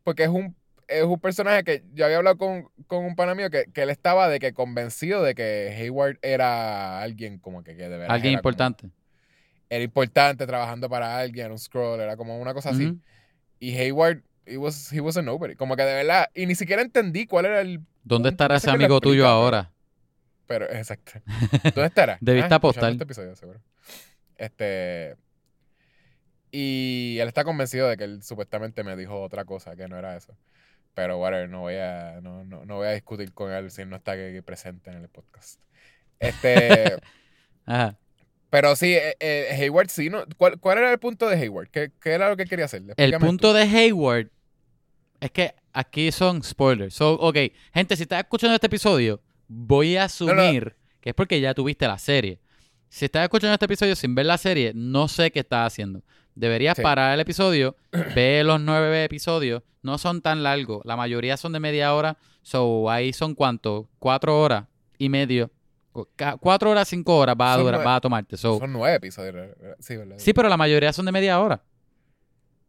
[0.05, 0.55] Porque es un,
[0.87, 3.91] es un personaje que yo había hablado con, con un pana mío que, que él
[3.91, 8.11] estaba de que convencido de que Hayward era alguien como que, que de verdad.
[8.15, 8.91] Alguien era como- importante.
[9.71, 12.87] era importante trabajando para alguien, un scroll, era como una cosa así.
[12.87, 12.99] Ujú.
[13.61, 15.55] Y Hayward, he was, he was a nobody.
[15.55, 17.81] Como que de verdad, y ni siquiera entendí cuál era el.
[18.05, 19.71] ¿Dónde estará ese que amigo tuyo ahora?
[20.51, 21.13] Pero, exacto.
[21.63, 22.19] ¿Dónde estará?
[22.21, 22.91] Debiste Ah, apostar.
[22.91, 23.61] Este episodio, seguro.
[24.37, 25.15] Este.
[26.51, 30.17] Y él está convencido de que él supuestamente me dijo otra cosa, que no era
[30.17, 30.37] eso.
[30.95, 33.95] Pero whatever, no voy a, no, no, no voy a discutir con él si no
[33.95, 35.61] está aquí presente en el podcast.
[36.19, 36.97] Este,
[37.67, 37.97] Ajá.
[38.51, 40.25] pero sí, eh, eh, Hayward sí, ¿no?
[40.37, 41.69] ¿Cuál, cuál era el punto de Hayward?
[41.69, 42.83] ¿Qué, qué era lo que quería hacer?
[42.97, 43.55] El punto tú.
[43.57, 44.31] de Hayward
[45.21, 46.95] es que aquí son spoilers.
[46.95, 47.37] So, ok,
[47.73, 51.99] gente, si estás escuchando este episodio, voy a asumir que es porque ya tuviste la
[51.99, 52.39] serie.
[52.89, 56.03] Si estás escuchando este episodio sin ver la serie, no sé qué estás haciendo.
[56.35, 56.83] Deberías Sí.
[56.83, 57.77] parar el episodio,
[58.15, 59.63] ve los nueve episodios.
[59.83, 60.83] No son tan largos.
[60.85, 62.17] La mayoría son de media hora.
[62.43, 63.89] So, ahí son cuánto?
[63.99, 64.67] Cuatro horas
[64.99, 65.51] y medio.
[66.39, 67.85] Cuatro horas, cinco horas va a, durar, nueve.
[67.87, 68.37] va a tomarte.
[68.37, 69.35] So, Son nueve episodios.
[69.35, 69.77] ¿verdad?
[69.81, 70.17] Sí, ¿verdad?
[70.19, 71.63] Sí, pero la mayoría son de media hora.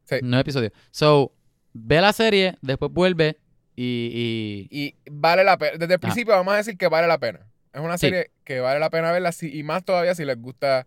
[0.06, 0.16] Sí.
[0.24, 0.72] Nueve episodios.
[0.90, 1.32] So,
[1.74, 3.38] ve la serie, después vuelve
[3.84, 4.68] y...
[4.72, 5.74] y- Y vale la pena.
[5.78, 6.00] Desde el Ah.
[6.00, 7.48] principio vamos a decir que vale la pena.
[7.74, 8.08] Es una Sí.
[8.08, 10.86] serie que vale la pena verla si- y más todavía si les gusta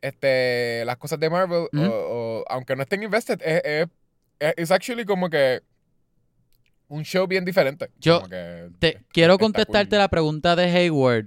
[0.00, 3.62] este, las cosas de Marvel o, o aunque no estén invested, es,
[4.38, 5.60] es, es- actually como que
[6.88, 7.90] un show bien diferente.
[7.98, 9.98] Yo Como que te, quiero contestarte cool.
[9.98, 11.26] la pregunta de Hayward,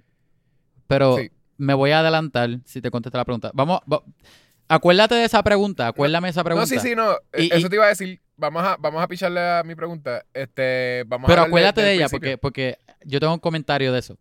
[0.88, 1.32] pero Sí.
[1.58, 3.52] me voy a adelantar si te contesto la pregunta.
[3.54, 4.04] Vamos, va-
[4.68, 6.74] acuérdate de esa pregunta, acuérdame esa pregunta.
[6.74, 7.12] No, sí, sí, no.
[7.38, 8.22] Y- Eso y- te iba a decir.
[8.42, 10.26] Vamos a, vamos a picharle a mi pregunta.
[10.34, 12.40] Este, vamos pero a acuérdate de ella, principio.
[12.40, 14.18] porque, porque yo tengo un comentario de eso.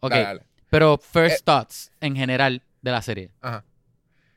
[0.00, 0.42] Ok, Dale, dale.
[0.70, 3.30] pero first Eh, thoughts en general de la serie.
[3.42, 3.64] Ajá.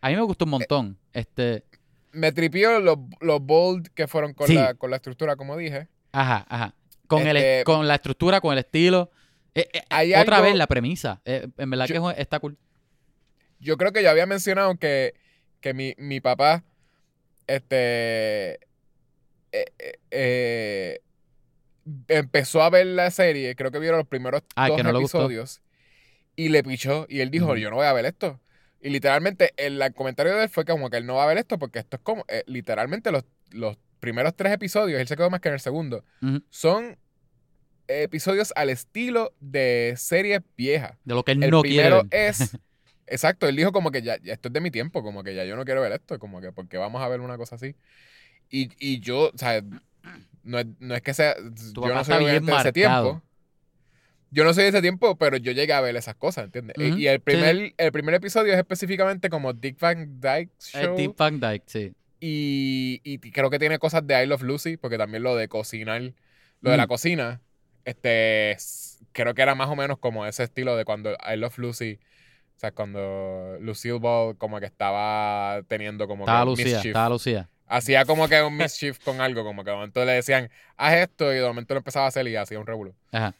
[0.02, 0.98] A mí me gustó un Eh, montón.
[1.14, 1.64] Este,
[2.12, 4.56] Me tripió los, los bold que fueron con, Sí.
[4.56, 5.88] la, con la estructura, como dije.
[6.12, 6.76] ajá, ajá.
[7.08, 9.12] Con, el, Este- con la estructura, con el estilo.
[9.56, 11.22] Eh, Hay otra algo- vez la premisa.
[11.24, 12.58] En verdad Yo- que está cool.
[13.60, 15.14] Yo creo que yo había mencionado que,
[15.62, 16.64] que mi, mi papá,
[17.48, 18.60] este,
[19.52, 21.00] eh, eh, eh,
[22.08, 25.62] empezó a ver la serie, creo que vieron los primeros Ah, dos que no episodios,
[26.36, 28.40] y le pichó, y él dijo, yo no voy a ver esto.
[28.82, 31.38] Y literalmente el, el comentario de él fue como que él no va a ver
[31.38, 35.30] esto porque esto es como, eh, literalmente los, los primeros tres episodios, él se quedó
[35.30, 36.04] más que en el segundo,
[36.50, 36.98] son
[37.88, 40.98] episodios al estilo de series viejas.
[41.04, 41.78] De lo que él El no quiere.
[41.90, 42.30] primero ver.
[42.30, 42.58] es.
[43.08, 45.44] Exacto, él dijo como que ya, ya esto es de mi tiempo, como que ya
[45.44, 47.76] yo no quiero ver esto, como que porque vamos a ver una cosa así.
[48.52, 49.64] Y, y yo, o sea,
[50.44, 51.36] no es, no es que sea.
[51.38, 53.22] yo no soy de ese tiempo.
[54.34, 56.76] Yo no soy de ese tiempo, pero yo llegué a ver esas cosas, ¿entiendes?
[56.78, 60.52] Y- Ujú, Y el sí, primer, el primer episodio es específicamente como Dick Van Dyke
[60.74, 60.96] El Show.
[60.98, 61.94] Deep Van Dyke, sí.
[62.22, 66.14] Y, y creo que tiene cosas de I Love Lucy, porque también lo de cocinar,
[66.62, 66.88] lo de la Mm.
[66.90, 67.42] cocina,
[67.84, 68.56] este,
[69.12, 72.00] creo que era más o menos como ese estilo de cuando I Love Lucy,
[72.56, 76.86] o sea, cuando Lucille Ball como que estaba teniendo como Estaba que Lucía, mischief.
[76.86, 77.50] estaba Lucía.
[77.74, 81.32] Hacía como que un mischief con algo, como que de momento le decían, haz esto,
[81.32, 82.94] y de momento lo empezaba a hacer y hacía un revuelo.
[83.14, 83.34] Ajá.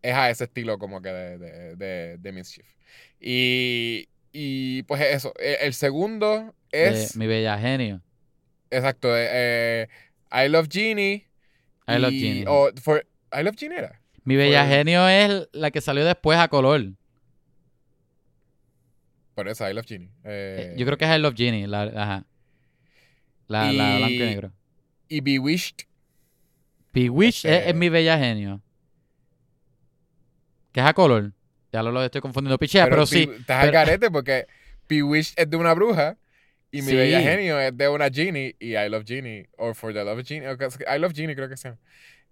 [0.00, 2.66] Es a ese estilo como que de, de, de, de mischief.
[3.20, 7.14] Y, y pues eso, el, el segundo es...
[7.14, 8.00] mi bella genio.
[8.70, 9.14] Exacto.
[9.14, 9.88] eh, eh,
[10.32, 11.26] I Love Genie.
[11.86, 12.44] I Love Genie.
[12.48, 13.06] o for-
[13.38, 14.00] I Love Genie era.
[14.24, 16.92] Mi bella genio es la que salió después a color.
[19.34, 20.10] Por eso, I Love Genie.
[20.24, 21.66] Eh, Eh, Yo creo que es I Love Genie.
[21.66, 22.24] La, ajá.
[23.48, 24.52] La, la Y- blanco y negro.
[25.08, 25.86] Y Bewitched.
[26.92, 28.60] Bewitched Este- es, es mi bella genio.
[30.72, 31.32] Que es a color.
[31.72, 32.58] Ya lo, lo estoy confundiendo.
[32.58, 33.28] Pichea, pero, sí.
[33.40, 34.46] Estás al garete porque
[34.88, 36.16] Bewitched es de una bruja.
[36.70, 36.96] Y mi Sí.
[36.96, 38.54] bella genio es de una genie.
[38.58, 39.48] Y I Love Genie.
[39.56, 40.46] O For the Love of Genie.
[40.50, 41.78] I Love Genie creo que sea.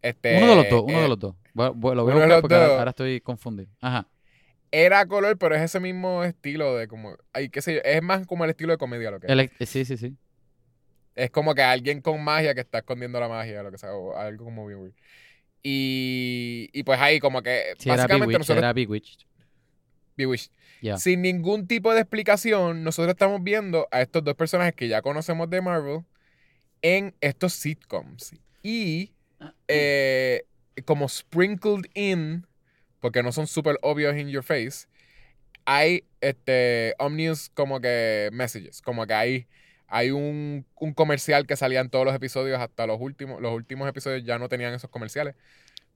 [0.02, 1.34] Este, Uno de los dos, uno eh, de los dos.
[1.54, 3.70] Lo voy a buscar porque ahora, estoy confundido.
[3.80, 4.06] Ajá.
[4.70, 7.16] Era color, pero es ese mismo estilo de como...
[7.32, 7.80] Ay, qué sé yo.
[7.82, 9.32] Es más como el estilo de comedia lo que es.
[9.32, 10.14] El- eh, sí, sí, sí.
[11.16, 14.16] Es como que alguien con magia que está escondiendo la magia, lo que sea, o
[14.16, 14.94] algo como bien weird.
[15.62, 18.38] Y, y pues ahí como que Sí, básicamente Bewitched.
[18.38, 19.26] nosotros Era Bewitched.
[20.16, 20.52] Bewitched.
[20.98, 25.50] Sin ningún tipo de explicación, nosotros estamos viendo a estos dos personajes que ya conocemos
[25.50, 26.04] de Marvel
[26.82, 28.34] en estos sitcoms.
[28.62, 29.12] Y
[29.68, 30.44] eh,
[30.84, 32.46] como sprinkled in,
[33.00, 34.86] porque no son súper obvios in your face,
[35.64, 39.46] hay este omnius como que messages, como que hay,
[39.88, 43.88] hay un, un comercial que salía en todos los episodios hasta los últimos, los últimos
[43.88, 45.34] episodios ya no tenían esos comerciales.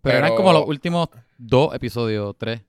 [0.03, 2.63] Pero, eran como los últimos dos episodios, tres.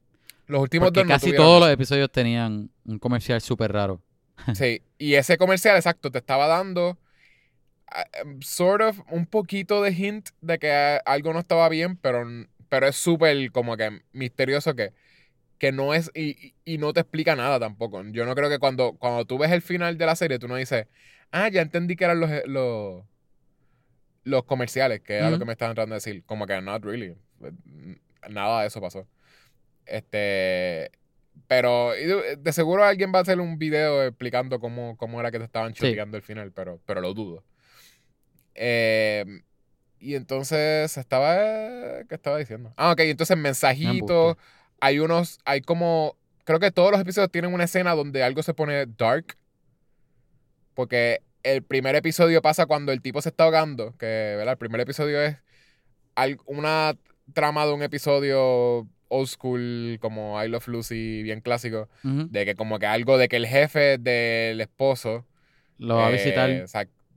[0.47, 1.65] Los últimos Porque dos no casi todos eso.
[1.65, 4.01] los episodios tenían un comercial súper raro.
[4.55, 6.97] Sí, y ese comercial, exacto, te estaba dando
[7.87, 8.05] ah,
[8.39, 12.25] sort of un poquito de hint de que algo no estaba bien, pero,
[12.67, 14.93] pero es súper como que misterioso que,
[15.61, 18.01] que no es y, y- no te explica nada tampoco.
[18.05, 20.55] Yo no creo que cuando, cuando tú ves el final de la serie, tú no
[20.55, 20.87] dices,
[21.29, 23.03] ah, ya entendí que eran los, eh, los,
[24.23, 26.23] los comerciales, que era lo que me estaban tratando de decir.
[26.25, 27.15] Como que not really.
[28.27, 29.07] Nada de eso pasó.
[29.85, 30.89] Este.
[31.47, 35.37] Pero de de seguro alguien va a hacer un video explicando cómo, cómo era que
[35.37, 35.83] te estaban Sí.
[35.83, 37.43] choteando el final, pero, pero lo dudo.
[38.55, 39.43] Eh,
[39.99, 41.35] y entonces estaba.
[42.09, 42.73] ¿Qué estaba diciendo?
[42.77, 43.01] Ah, ok.
[43.01, 44.37] Entonces mensajitos.
[44.81, 45.39] Hay unos.
[45.45, 46.17] Hay como.
[46.43, 49.37] Creo que todos los episodios tienen una escena donde algo se pone dark.
[50.73, 53.95] Porque el primer episodio pasa cuando el tipo se está ahogando.
[53.97, 54.53] Que, ¿verdad?
[54.53, 55.37] El primer episodio es
[56.45, 56.97] una
[57.33, 61.87] trama de un episodio old school como I Love Lucy, bien clásico.
[62.03, 65.25] De que como que algo de que el jefe del esposo.
[65.77, 66.49] Lo va a visitar.
[66.49, 66.65] Eh,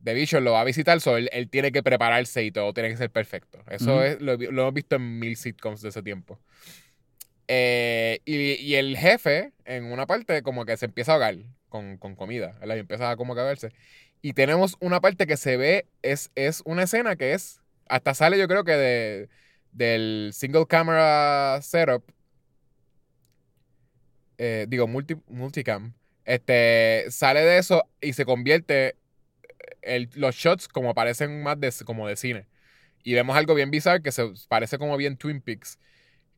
[0.04, 2.96] The Vision lo va a visitar, so él, tiene que prepararse y todo tiene que
[2.98, 3.58] ser perfecto.
[3.70, 6.38] Eso es, lo, hemos visto en mil sitcoms de ese tiempo.
[7.48, 11.36] Eh, y, el jefe, en una parte, como que se empieza a ahogar
[11.68, 12.76] con, comida, ¿verdad?
[12.76, 13.70] Y empieza a como a cagarse.
[14.22, 18.38] Y tenemos una parte que se ve, es, es una escena que es, hasta sale
[18.38, 19.28] yo creo que de,
[19.72, 22.04] del single camera setup,
[24.38, 28.96] eh, digo, multi, multicam, este, sale de eso y se convierte
[30.14, 32.46] los shots como parecen más de, como de cine.
[33.02, 35.78] Y vemos algo bien bizarro que se parece como bien Twin Peaks.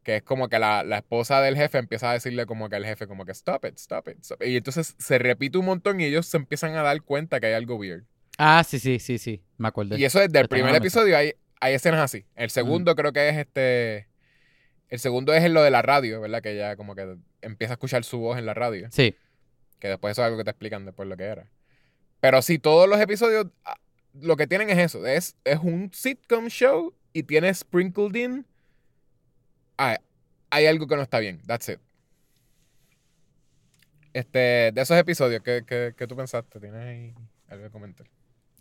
[0.07, 3.09] Que es como que la, esposa del jefe empieza a decirle como que al jefe
[3.09, 6.37] como que stop it, stop it, Y entonces se repite un montón y ellos se
[6.37, 8.05] empiezan a dar cuenta que hay algo weird.
[8.39, 9.43] Ah, sí, sí, sí, sí.
[9.59, 9.97] Me acuerdo.
[9.99, 12.25] Y eso desde el primer episodio hay, hay escenas así.
[12.37, 14.07] El segundo creo que es este...
[14.91, 16.41] El segundo es en lo de la radio, ¿verdad?
[16.41, 18.87] Que ya como que empieza a escuchar su voz en la radio.
[18.93, 19.17] Sí.
[19.81, 21.51] Que después eso es algo que te explican después lo que era.
[22.21, 23.75] Pero sí, todos los episodios ah,
[24.15, 25.05] lo que tienen es eso.
[25.05, 28.47] Es, es un sitcom show y tiene sprinkled in.
[29.79, 29.99] Ah,
[30.51, 31.41] hay algo que no está bien.
[31.47, 31.79] That's it.
[34.13, 36.59] Este, de esos episodios, ¿qué, qué, tú pensaste?
[36.59, 37.15] ¿Tienes ahí
[37.49, 38.07] algo que comentar?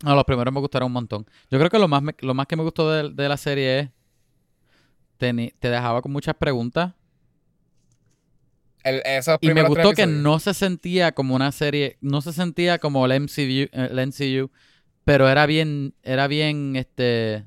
[0.04, 1.26] No, los primeros me gustaron un montón.
[1.50, 3.90] Yo creo que lo más, lo más que me gustó de, la serie es.
[5.16, 6.92] Te, te dejaba con muchas preguntas
[9.40, 13.22] y me gustó que no se sentía como una serie, no se sentía como el
[13.22, 14.50] MCU, el MCU
[15.04, 17.44] pero era bien, era bien, este,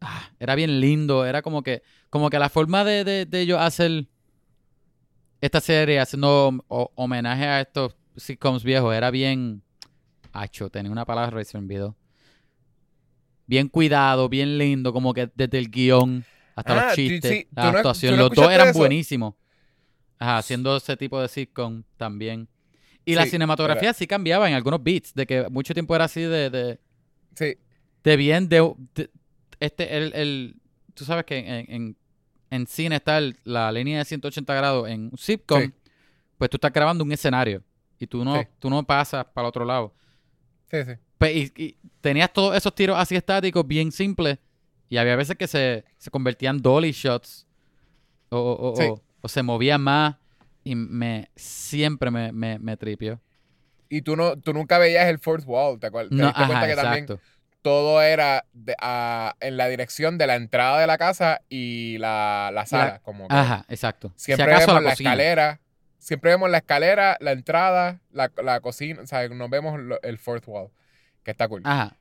[0.00, 3.58] ah, era bien lindo, era como que, como que la forma de, de, de ellos
[3.60, 4.06] hacer
[5.40, 9.62] esta serie, haciendo homenaje a estos sitcoms viejos, era bien,
[10.32, 11.92] hacho, tenía una palabra se me
[13.46, 18.16] Bien cuidado, bien lindo, como que desde el guion hasta los ah, chistes, la actuación.
[18.16, 19.34] los dos eran buenísimos.
[20.18, 22.48] Ajá, haciendo ese tipo de sitcom también.
[23.04, 26.50] Y la cinematografía sí cambiaba en algunos beats, de que mucho tiempo era así de.
[26.50, 26.78] de
[27.34, 27.56] sí.
[28.04, 28.74] De bien, de.
[29.60, 30.56] Este, el, el,
[30.94, 31.96] Tú sabes que en,
[32.50, 34.88] en, cine está la línea de 180 grados.
[34.88, 35.72] En un sitcom,
[36.36, 37.62] pues tú estás grabando un escenario.
[37.98, 39.94] Y tú no, tú no pasas para el otro lado.
[40.70, 40.92] Sí, sí.
[41.16, 44.38] Pues, y, y, tenías todos esos tiros así estáticos, bien simples
[44.90, 47.46] y había veces que se, se convertían dolly shots
[48.28, 48.74] o,
[49.22, 50.16] o, se movían más
[50.64, 53.20] y me siempre me, me, me tripió.
[53.88, 56.12] Y tú no tú nunca veías el fourth wall, ¿te acuerdas?
[56.12, 57.06] No, ajá, que también
[57.62, 58.46] todo era
[59.40, 63.00] en la dirección de la entrada de la casa y la, la sala.
[63.02, 64.12] como ajá, exacto.
[64.16, 65.60] Siempre vemos la, escalera.
[65.98, 69.02] Siempre vemos la escalera, la entrada, la, la cocina.
[69.02, 70.70] O sea, nos vemos el fourth wall.
[71.22, 71.62] Que está cool.
[71.64, 71.96] Ajá.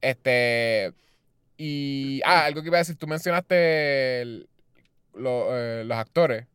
[0.00, 0.92] Este.
[1.56, 4.46] Y, ah, algo que iba a decir, tú mencionaste eh,
[5.14, 6.46] los actores.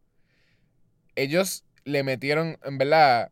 [1.15, 3.31] Ellos le metieron, en verdad...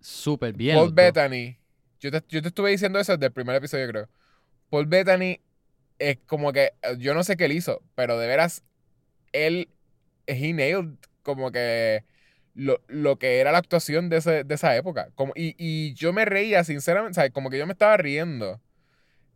[0.00, 0.76] Súper bien.
[0.76, 1.58] Paul Bettany.
[2.00, 4.08] Yo te, yo te estuve diciendo eso desde el primer episodio, creo.
[4.70, 5.40] Paul Bettany
[5.98, 8.62] es como que, yo no sé qué él hizo, pero de veras,
[9.32, 9.68] él,
[10.26, 12.04] he nailed como que
[12.54, 15.10] lo, lo que era la actuación de, ese, de esa época.
[15.14, 18.60] Como, y, y yo me reía, sinceramente, o como que yo me estaba riendo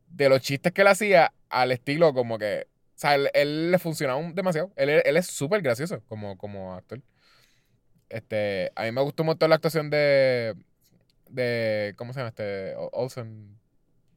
[0.08, 2.66] de los chistes que él hacía al estilo como que.
[2.96, 4.72] O sea, él, le funcionaba demasiado.
[4.76, 7.00] Él, él es súper gracioso como, como actor.
[8.08, 10.54] Este, a mí me gustó mucho la actuación de.
[11.30, 12.74] De ¿Cómo se llama este?
[12.92, 13.58] Olsen.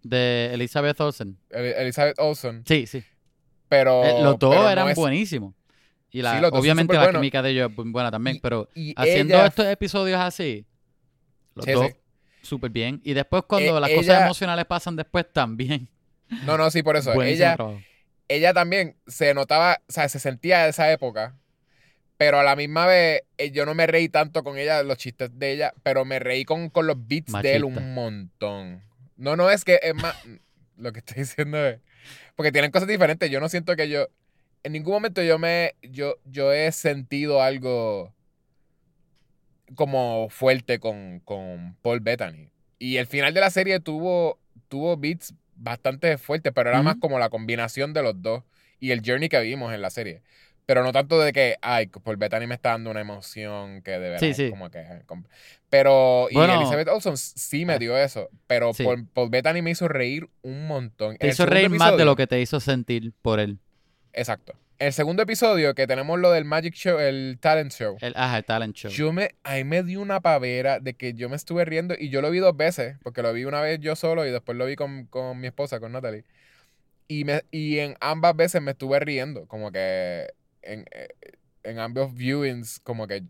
[0.02, 1.38] De Elizabeth Olsen.
[1.50, 2.64] Elizabeth Olsen.
[2.68, 3.04] Sí, sí.
[3.70, 4.04] Pero.
[4.04, 5.54] Eh, los dos eran buenísimos.
[6.12, 8.40] Y la, obviamente la química de ellos es buena también.
[8.42, 10.66] pero haciendo estos episodios así,
[11.56, 11.92] los dos
[12.44, 13.02] súper bien.
[13.04, 15.90] Y después cuando eh, las cosas emocionales pasan después también.
[16.46, 17.20] No, no, sí, por eso.
[17.24, 17.56] ella,
[18.28, 21.36] ella también se notaba, o sea, se sentía de esa época.
[22.26, 25.38] Pero a la misma vez, eh, yo no me reí tanto con ella, los chistes
[25.38, 28.82] de ella, pero me reí con, con los beats de él un montón.
[29.18, 30.16] No, no es que es más.
[30.78, 31.82] lo que estoy diciendo es.
[32.38, 33.30] Porque tienen cosas diferentes.
[33.30, 34.08] Yo no siento que yo.
[34.64, 35.76] En ningún momento yo me.
[35.82, 38.14] Yo, yo he sentido algo
[39.76, 42.52] como fuerte con, con Paul Bettany.
[42.80, 47.20] Y el final de la serie tuvo, tuvo beats bastante fuertes, pero era más como
[47.20, 48.44] la combinación de los dos
[48.80, 50.22] y el journey que vimos en la serie.
[50.66, 54.00] Pero no tanto de que, ay, Paul Bettany me está dando una emoción que de
[54.00, 54.50] verdad Sí, sí.
[54.50, 54.86] como que...
[55.06, 55.26] com-
[55.70, 56.38] Pero, y.
[56.40, 58.84] Elizabeth Olsen sí me dio eso, pero Sí.
[58.84, 61.18] Paul, Paul Bettany me hizo reír un montón.
[61.18, 63.60] Te En hizo reír más de lo que te hizo sentir por él.
[64.14, 64.54] Exacto.
[64.80, 67.98] El segundo episodio que tenemos lo del Magic Show, el Talent Show.
[68.02, 68.92] El, ajá, el talent show.
[68.92, 72.22] Yo me, ahí me dio una pavera de que yo me estuve riendo y yo
[72.22, 74.76] lo vi dos veces, porque lo vi una vez yo solo y después lo vi
[74.76, 76.24] con, con mi esposa, con Natalie.
[77.08, 80.28] Y, me, y en ambas veces me estuve riendo, como que
[80.64, 81.08] en, eh,
[81.64, 83.24] en ambos viewings, como que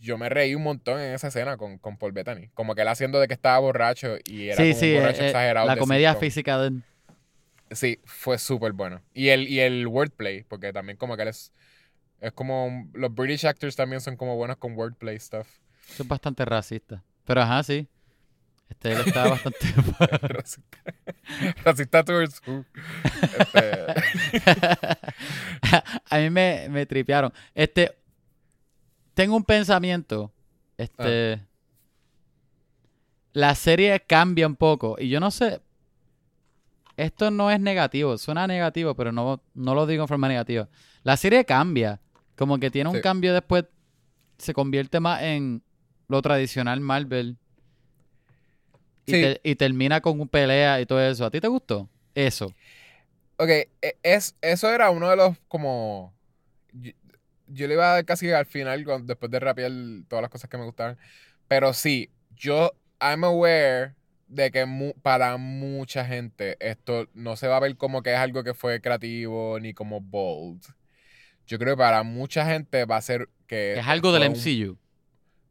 [0.00, 2.48] yo me reí un montón en esa escena con, con Paul Bettany.
[2.54, 5.22] Como que él haciendo de que estaba borracho y era Sí, como sí, un borracho
[5.22, 5.66] eh, eh, exagerado.
[5.66, 6.20] la comedia sitcom.
[6.20, 6.82] física de él.
[7.72, 9.02] Sí, fue súper bueno.
[9.12, 11.52] Y el, y el wordplay, porque también como que él es...
[12.20, 12.88] Es como...
[12.94, 15.48] Los British actors también son como buenos con wordplay stuff.
[15.98, 17.02] Es bastante racista.
[17.24, 17.88] Pero ajá, sí.
[18.68, 19.58] Este, él estaba bastante...
[20.28, 20.94] Racista,
[21.64, 22.64] racista towards who.
[23.38, 23.86] Este,
[26.10, 27.32] a mí me, me tripearon.
[27.54, 27.96] Este,
[29.14, 30.32] tengo un pensamiento.
[30.76, 31.46] Este, Ah.
[33.32, 35.60] la serie cambia un poco y yo no sé.
[36.96, 40.68] Esto no es negativo, suena negativo, pero no, no lo digo en forma negativa.
[41.02, 42.00] La serie cambia,
[42.36, 43.02] como que tiene un Sí.
[43.02, 43.64] cambio después,
[44.38, 45.62] se convierte más en
[46.08, 47.36] lo tradicional Marvel
[49.06, 49.20] y, Sí.
[49.20, 51.24] te- y termina con un pelea y todo eso.
[51.24, 51.88] ¿A ti te gustó?
[52.14, 52.52] Eso.
[53.38, 53.68] ok, e-
[54.02, 56.14] es, eso era uno de los como...
[56.72, 56.92] Yo,
[57.48, 59.70] yo le iba a dar casi al final, cuando- después de rapear
[60.08, 60.98] todas las cosas que me gustaban.
[61.46, 63.94] Pero sí, yo, I'm aware
[64.28, 68.18] de que mu- para mucha gente esto no se va a ver como que es
[68.18, 70.64] algo que fue creativo ni como bold.
[71.46, 73.78] Yo creo que para mucha gente va a ser que...
[73.78, 74.76] Es algo del un- MCU.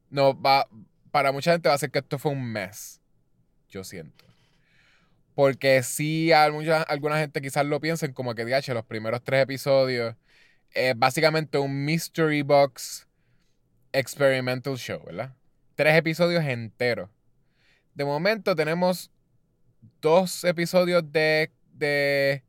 [0.10, 0.68] No, va,
[1.12, 3.00] para mucha gente va a ser que esto fue un mes.
[3.76, 4.24] Yo siento.
[5.34, 9.44] Porque sí, a mucha- alguna gente quizás lo piensen como que, diache, los primeros tres
[9.44, 10.16] episodios
[10.72, 13.06] es básicamente un Mystery Box
[13.92, 15.34] Experimental Show, ¿verdad?
[15.76, 17.10] Tres episodios enteros.
[17.94, 19.12] De momento tenemos
[20.02, 21.52] dos episodios de...
[21.74, 22.44] de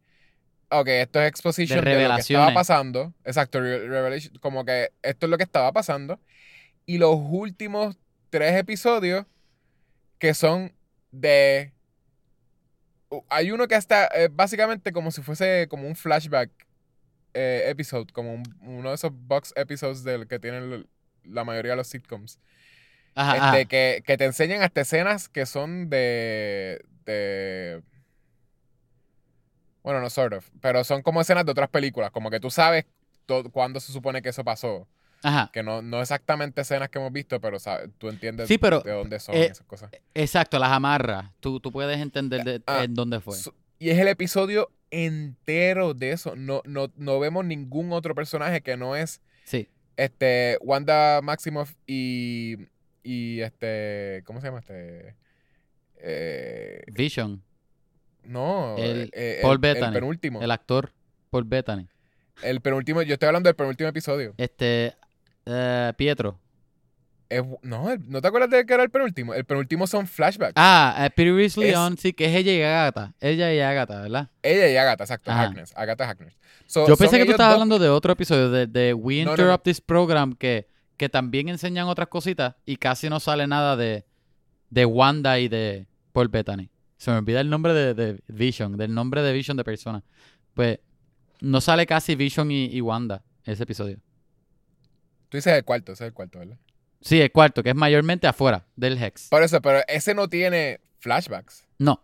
[0.68, 3.12] ok, esto es exposition de, lo que estaba pasando.
[3.24, 6.20] Exacto, re- revelation, como que esto es lo que estaba pasando.
[6.85, 7.99] Y los últimos
[8.31, 9.27] tres episodios
[10.20, 10.72] que son
[11.11, 11.73] de...
[13.29, 16.51] Hay uno que está eh, básicamente como si fuese como un flashback
[17.35, 20.89] eh, episode, como un- uno de esos box episodes del que tienen
[21.25, 22.39] la mayoría de los sitcoms.
[23.15, 23.65] Ajá, Este, ajá.
[23.67, 27.83] que, que te enseñan hasta escenas que son de, de...
[29.83, 32.85] Bueno, no sort of, pero son como escenas de otras películas, como que tú sabes
[33.53, 34.89] cuándo se supone que eso pasó.
[35.23, 35.51] Ajá.
[35.53, 38.93] Que no, no exactamente escenas que hemos visto, pero sabes, tú entiendes Sí, pero, de
[38.93, 39.91] dónde son eh, esas cosas.
[40.14, 41.31] Exacto, las amarras.
[41.41, 43.37] Tú, tú puedes entender de- Ah, en dónde fue.
[43.37, 46.37] So- y es el episodio entero de eso.
[46.37, 49.69] No, no, no vemos ningún otro personaje que no es Sí.
[49.97, 52.57] este Wanda Maximoff y,
[53.03, 55.14] y este, ¿cómo se llama este?
[55.99, 57.43] Eh, Vision,
[58.25, 60.39] no, El eh, Paul el, Bettany, el penúltimo.
[60.41, 60.93] el El, actor
[61.31, 61.89] Paul Bettany.
[62.62, 64.35] penúltimo, yo estoy hablando del penúltimo episodio.
[64.37, 64.95] Este,
[65.47, 66.38] eh, Pietro.
[67.28, 69.34] Es- no, ¿no te acuerdas de que era el penúltimo?
[69.34, 70.53] El penúltimo son flashbacks.
[70.55, 73.14] Ah, eh, Previously Es- On, sí, que es ella y Agatha.
[73.20, 74.30] Ella y Agatha, ¿verdad?
[74.42, 75.53] Ella y Agatha, exacto, Ajá.
[75.74, 76.36] Agatha Harkness.
[76.66, 79.24] So, Yo pensé que tú estabas dos- hablando de otro episodio, de, de We No,
[79.26, 79.70] no, Interrupt no.
[79.72, 84.05] This Program, que, que también enseñan otras cositas y casi no sale nada de,
[84.70, 86.70] de Wanda y de Paul Bettany.
[86.97, 90.03] Se me olvida el nombre de, de Vision, del nombre de Vision de persona.
[90.55, 90.78] Pues
[91.40, 93.99] no sale casi Vision y, y Wanda ese episodio.
[95.29, 96.57] Tú dices el cuarto, ese es el cuarto, ¿verdad?
[97.01, 99.29] Sí, el cuarto, que es mayormente afuera del Hex.
[99.29, 101.64] Por eso, pero ese no tiene flashbacks.
[101.79, 102.03] No,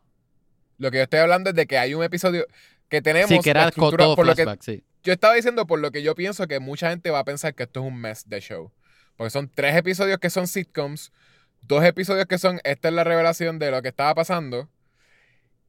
[0.79, 2.47] Lo que yo estoy hablando es de que hay un episodio
[2.89, 4.85] que tenemos sí, que era todo por lo que flashback, sí.
[5.03, 7.63] yo estaba diciendo por lo que yo pienso que mucha gente va a pensar que
[7.63, 8.71] esto es un mess de show.
[9.17, 11.13] Porque son tres episodios que son sitcoms,
[11.63, 14.69] dos episodios que son, esta es la revelación de lo que estaba pasando,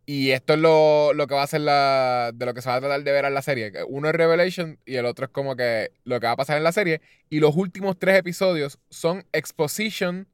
[0.06, 2.76] y esto es lo, lo que va a ser la, de lo que se va
[2.76, 3.72] a tratar de ver en la serie.
[3.72, 6.58] que Uno es Revelation y el otro es como que lo que va a pasar
[6.58, 7.02] en la serie.
[7.30, 10.28] Y los últimos tres episodios son exposition.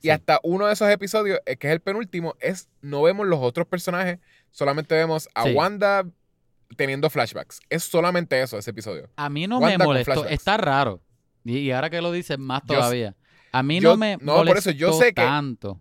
[0.00, 0.10] Y Sí.
[0.10, 3.66] hasta uno de esos episodios, eh, que es el penúltimo, es no vemos los otros
[3.68, 4.18] personajes,
[4.50, 5.52] solamente vemos a Sí.
[5.52, 6.04] Wanda
[6.76, 7.60] teniendo flashbacks.
[7.68, 9.10] Es solamente eso, ese episodio.
[9.16, 10.26] A mí no Wanda me molestó.
[10.26, 11.00] Está raro.
[11.44, 13.14] Y, ahora que lo dices, más Yo- todavía.
[13.52, 15.80] A mí yo- no me no, por eso yo sé que- tanto.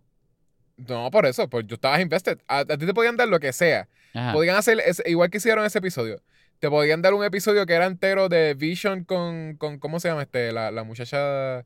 [0.88, 2.40] No, por eso, pues yo estaba invested.
[2.48, 3.88] A, a ti te podían dar lo que sea.
[4.14, 4.34] Ajá.
[4.34, 6.22] Podían hacer, ese- igual que hicieron ese episodio.
[6.60, 10.22] Te podían dar un episodio que era entero de Vision con, con ¿cómo se llama?
[10.24, 11.66] Este, la, la muchacha,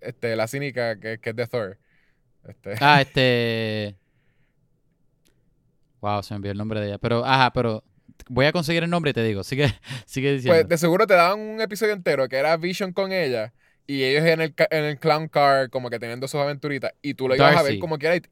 [0.00, 1.78] este, la cínica que, que es de Thor.
[2.46, 3.96] Este, Ah, este.
[6.00, 6.98] Wow, se me olvidó el nombre de ella.
[6.98, 7.84] Pero, ajá, pero
[8.28, 9.44] Voy a conseguir el nombre y te digo.
[9.44, 9.72] Sigue,
[10.06, 10.56] sigue diciendo.
[10.58, 13.52] Pues de seguro te daban un episodio entero que era Vision con ella
[13.88, 17.26] y ellos en el, en el clown car como que teniendo sus aventuritas y tú
[17.26, 18.22] lo ibas a ver como quiera y,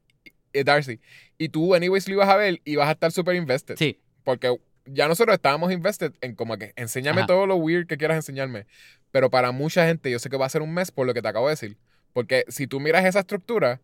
[0.53, 0.99] y- Darcy.
[1.37, 3.75] Y tú anyways lo ibas a ver y vas a estar súper invested.
[3.75, 4.55] Sí, porque
[4.85, 7.27] ya nosotros estábamos invested en como que enséñame Ajá.
[7.27, 8.65] todo lo weird que quieras enseñarme.
[9.11, 11.21] Pero para mucha gente yo sé que va a ser un mes por lo que
[11.21, 11.75] te acabo de decir.
[12.13, 13.81] Porque si tú miras esa estructura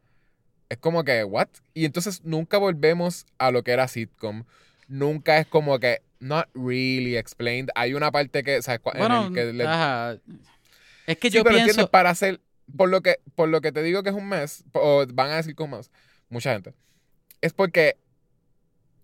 [0.70, 4.44] es como que what y entonces nunca volvemos a lo que era sitcom.
[4.88, 7.70] Nunca es como que not really explained.
[7.76, 10.18] Hay una parte que, o sea, cua- en bueno, el que le- ajá.
[11.08, 11.92] Es que Sí, yo pero entiendes, pienso.
[11.92, 12.42] para hacer,
[12.78, 15.36] por lo que, por lo que te digo que es un mes, o van a
[15.38, 15.92] decir un mes,
[16.30, 16.74] mucha gente,
[17.42, 17.98] es porque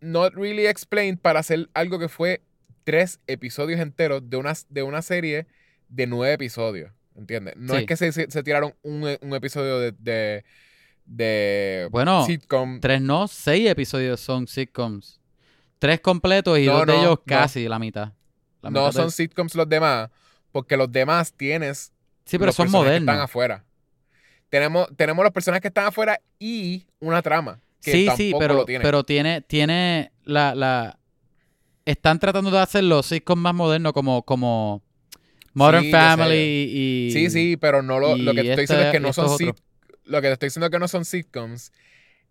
[0.02, 2.42] not really explained para hacer algo que fue
[2.86, 5.46] tres episodios enteros de una, de una serie
[5.90, 7.56] de nueve episodios, ¿entiendes?
[7.58, 7.82] No Sí.
[7.82, 10.46] es que se, se- se tiraron un, un episodio de, de,
[11.06, 12.80] de Bueno, sitcom.
[12.80, 15.20] Tres no, seis episodios son sitcoms.
[15.80, 17.24] Tres completos y No, dos de no, ellos no.
[17.26, 18.14] casi la mitad.
[18.62, 20.10] La No mitad son del- sitcoms los demás,
[20.52, 21.92] porque los demás tienes
[22.26, 23.26] Sí, pero los son personajes que están modernos.
[23.26, 23.66] afuera.
[24.50, 27.60] Tenemos, tenemos los personajes que están afuera y una trama.
[27.82, 28.84] Que Sí, sí, lo pero, tiene.
[28.84, 31.00] pero tiene, tiene la, la.
[31.86, 34.84] Están tratando de hacer los sitcoms más modernos como, como
[35.54, 35.92] Modern Sí.
[35.92, 36.36] Family
[36.72, 37.12] y.
[37.14, 39.14] Sí, sí, pero no lo, lo que te estoy este- diciendo es que y no
[39.14, 39.56] son sit-
[40.04, 41.72] lo que te estoy diciendo que no son sitcoms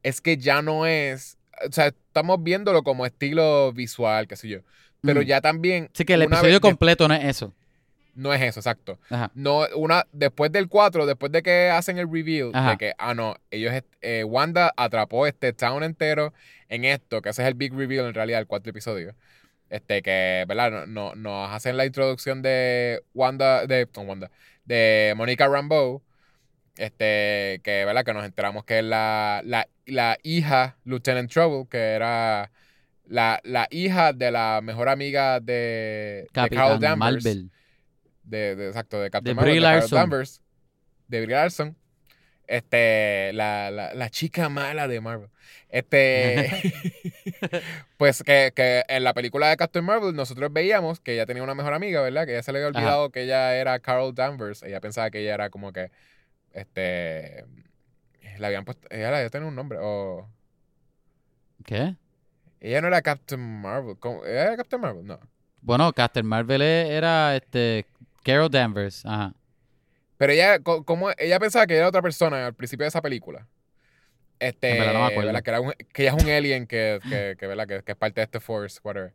[0.02, 1.38] es que ya no es,
[1.68, 4.58] o sea, estamos viéndolo como estilo visual, qué sé yo,
[5.02, 5.24] pero Mm.
[5.24, 7.54] ya también Sí, que el episodio completo no es eso.
[8.18, 8.98] No es eso, exacto.
[9.10, 9.30] Ajá.
[9.34, 12.70] No, una después del 4, después de que hacen el reveal Ajá.
[12.72, 16.34] de que ah no, ellos eh, Wanda atrapó este town entero
[16.68, 19.14] en esto, que ese es el big reveal en realidad el cuatro episodio.
[19.70, 20.70] Este que, ¿verdad?
[20.70, 24.30] No, no- nos hacen la introducción de Wanda de no, Wanda,
[24.64, 26.02] de Monica Rambeau.
[26.76, 28.04] Este, que, ¿verdad?
[28.04, 32.52] Que nos enteramos que es la, la, la hija Lieutenant Trouble, que era
[33.06, 37.50] la, la hija de la mejor amiga de, de Carol Danvers Marvel.
[38.28, 39.88] De, de- exacto, de Captain De Marvel, Brie de.
[39.96, 40.42] Danvers,
[41.08, 41.76] de Brie Larson.
[42.46, 45.28] Este, la, la, la chica mala de Marvel.
[45.68, 46.50] Este,
[47.98, 51.54] pues que, que en la película de Captain Marvel nosotros veíamos que ella tenía una
[51.54, 52.24] mejor amiga, ¿verdad?
[52.24, 52.78] Que ella se le había Ajá.
[52.78, 54.62] olvidado que ella era Carol Danvers.
[54.62, 55.90] Ella pensaba que ella era como que,
[56.52, 57.44] este,
[58.38, 60.28] le habían puesto, ella le había tenido un nombre, o
[61.64, 61.96] ¿Qué?
[62.60, 63.96] ella no era Captain Marvel.
[63.98, 64.24] ¿cómo?
[64.24, 65.06] ¿Ella era Captain Marvel?
[65.06, 65.20] No.
[65.60, 67.86] Bueno, Captain Marvel e- era este
[68.32, 69.06] Carol Danvers.
[69.06, 69.32] Ajá.
[70.18, 73.46] Pero ella, co- como ella pensaba que era otra persona al principio de esa película.
[74.38, 75.32] Este, no me acuerdo.
[75.42, 77.66] Que, era un- que ella es un alien que, que, que, ¿verdad?
[77.66, 79.12] que, que es parte de este Force, whatever.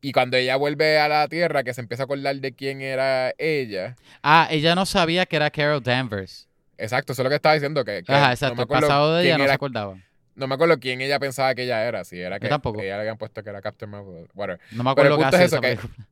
[0.00, 3.34] Y cuando ella vuelve a la Tierra, que se empieza a acordar de quién era
[3.38, 3.96] ella.
[4.22, 6.48] Ah, ella no sabía que era Carol Danvers.
[6.78, 7.84] Exacto, eso es lo que estaba diciendo.
[7.84, 8.54] Que, que Ajá, no exacto.
[8.56, 9.96] me el acuerdo pasado de ella no se acordaba.
[10.34, 12.04] No me acuerdo quién ella pensaba que ella era.
[12.04, 12.78] Si era que, tampoco.
[12.78, 14.60] que ella le habían puesto que era Captain Marvel, whatever.
[14.72, 16.04] No me Pero el acuerdo punto casi es de eso, que-.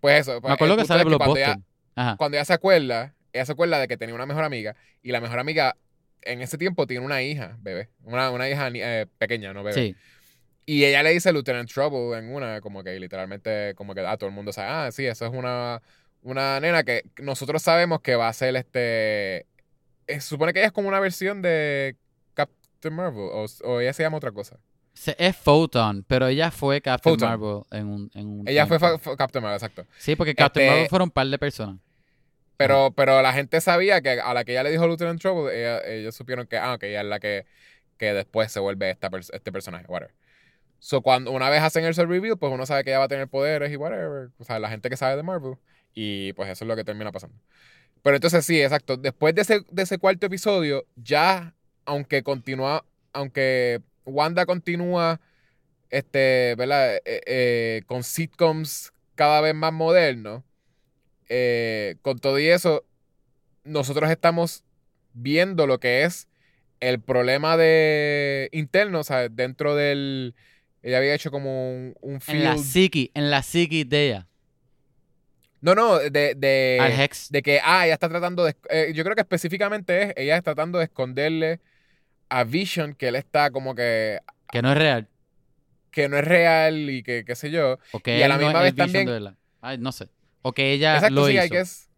[0.00, 0.40] Pues eso.
[0.40, 1.56] pues, Me acuerdo que sale es Blockbuster.
[1.94, 2.16] Ajá.
[2.16, 4.76] cuando ella se acuerda, ella se acuerda de que tenía una mejor amiga.
[5.02, 5.76] Y la mejor amiga
[6.22, 7.88] en ese tiempo tiene una hija, bebé.
[8.02, 9.74] Una, una hija eh, pequeña, no bebé.
[9.74, 9.96] Sí.
[10.66, 14.28] Y ella le dice Lieutenant Trouble en una, como que literalmente, como que ah, todo
[14.28, 15.82] el mundo sabe, ah, sí, eso es una,
[16.22, 19.38] una nena que nosotros sabemos que va a ser este.
[19.38, 19.46] eh,
[20.06, 21.96] Se supone que ella es como una versión de
[22.34, 24.58] Captain Marvel, o, o ella se llama otra cosa.
[24.92, 27.28] Se- Es Photon, pero ella fue Captain Photon.
[27.28, 28.78] Marvel en un, en un Ella fue
[29.16, 29.86] Captain Marvel, exacto.
[29.98, 31.76] Sí, porque Captain Este- Marvel fueron un par de personas.
[32.56, 35.80] Pero, pero la gente sabía que a la que ella le dijo Lieutenant Trouble, ella-
[35.86, 37.46] ellos supieron que, ah, que ella es la que,
[37.96, 40.14] que después se vuelve esta este personaje, whatever.
[40.78, 43.28] So, cuando una vez hacen el Reveal, pues uno sabe que ella va a tener
[43.28, 44.30] poderes y whatever.
[44.38, 45.54] O sea, la gente que sabe de Marvel.
[45.94, 47.36] Y pues eso es lo que termina pasando.
[48.02, 48.96] Pero entonces sí, exacto.
[48.96, 53.80] Después de ese, de ese cuarto episodio, ya, aunque continúa, aunque
[54.10, 55.20] Wanda continúa,
[55.90, 56.96] este, ¿verdad?
[57.04, 60.42] Eh, eh, con sitcoms cada vez más modernos,
[61.28, 62.84] eh, con todo y eso,
[63.64, 64.64] nosotros estamos
[65.12, 66.28] viendo lo que es
[66.80, 70.34] el problema de interno, sea, dentro del...
[70.82, 74.26] Ella había hecho como un, un En la psiqui, en la psiqui de ella.
[75.60, 77.28] No, no, de, de, Al Hex.
[77.30, 78.56] de que, ah, ella está tratando de...
[78.70, 81.60] eh, yo creo que específicamente es, ella está tratando de esconderle
[82.30, 84.20] a Vision que él está como que...
[84.50, 85.08] Que no es real.
[85.90, 87.78] que no es real y que qué sé yo.
[87.92, 89.36] O que Y a la no misma es vez también-.
[89.60, 90.08] Ay, no sé.
[90.42, 91.42] O que ella Exacto, lo sí, hizo.
[91.42, 91.90] hay que es,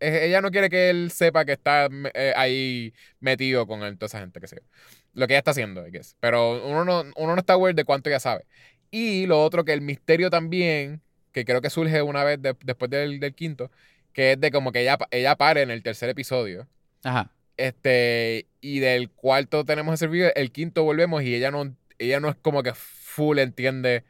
[0.00, 4.20] ella no quiere que él sepa que está eh, ahí metido con él, toda esa
[4.20, 4.66] gente, que sé yo.
[5.12, 6.16] Lo que ella está haciendo, I guess.
[6.20, 8.44] Pero uno no, uno no está aware de cuánto ella sabe.
[8.90, 11.00] Y lo otro, que el misterio también,
[11.32, 13.70] que creo que surge una vez de- después del, del quinto,
[14.12, 16.66] que es de como que ella, ella pare en el tercer episodio.
[17.04, 17.30] Ajá.
[17.56, 22.28] Este, y del cuarto tenemos ese video, el quinto volvemos y ella no, ella no
[22.28, 24.04] es como que full entiende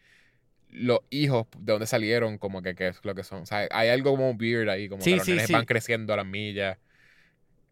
[0.71, 3.43] los hijos, de dónde salieron, como que qué es lo que son.
[3.43, 5.53] O sea, hay algo como weird ahí, como Sí, que los sí, nenes sí.
[5.53, 6.79] van creciendo a las millas.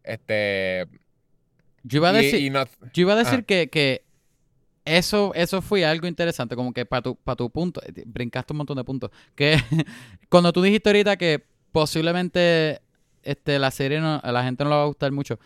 [0.03, 0.87] Este.
[1.83, 4.03] Yo iba a y- decir, y yo iba a decir que, que
[4.85, 8.57] eso, eso fue algo interesante, como que para tu, para tu punto, eh, brincaste un
[8.57, 9.11] montón de puntos.
[9.35, 9.57] Que
[10.29, 12.81] cuando tú dijiste ahorita que posiblemente
[13.23, 15.39] este, la serie no- a la gente no le va a gustar mucho,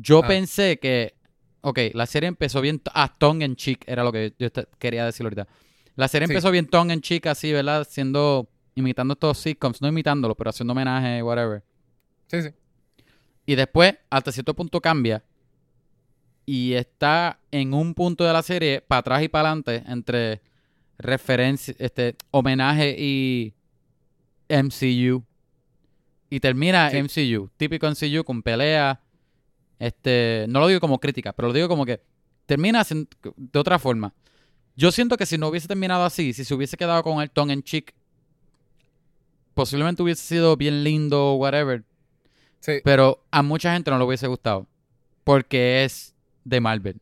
[0.00, 0.26] yo Ah.
[0.28, 1.14] pensé que,
[1.60, 5.24] ok, la serie empezó bien, ah, tongue en cheek, era lo que yo quería decir
[5.24, 5.46] ahorita.
[5.96, 6.32] La serie Sí.
[6.32, 7.86] empezó bien tongue en cheek, así, ¿verdad?
[7.88, 11.62] Siendo, imitando estos sitcoms, no imitándolo, pero haciendo homenaje, whatever.
[12.28, 12.48] Sí, sí.
[13.46, 15.24] Y después, hasta cierto punto cambia.
[16.46, 20.40] Y está en un punto de la serie, para atrás y para adelante, entre
[20.98, 23.54] referencia, este, homenaje y
[24.48, 25.24] MCU.
[26.30, 26.96] Y termina Sí.
[26.98, 29.00] MCU, típico MCU, con pelea.
[29.78, 32.00] Este, no lo digo como crítica, pero lo digo como que
[32.46, 32.84] termina
[33.36, 34.12] de otra forma.
[34.76, 37.52] Yo siento que si no hubiese terminado así, si se hubiese quedado con el tongue
[37.52, 37.94] en cheek,
[39.54, 41.84] posiblemente hubiese sido bien lindo o whatever.
[42.60, 44.66] Sí, Pero a mucha gente no le hubiese gustado.
[45.24, 46.14] Porque es
[46.44, 47.00] de Marvel.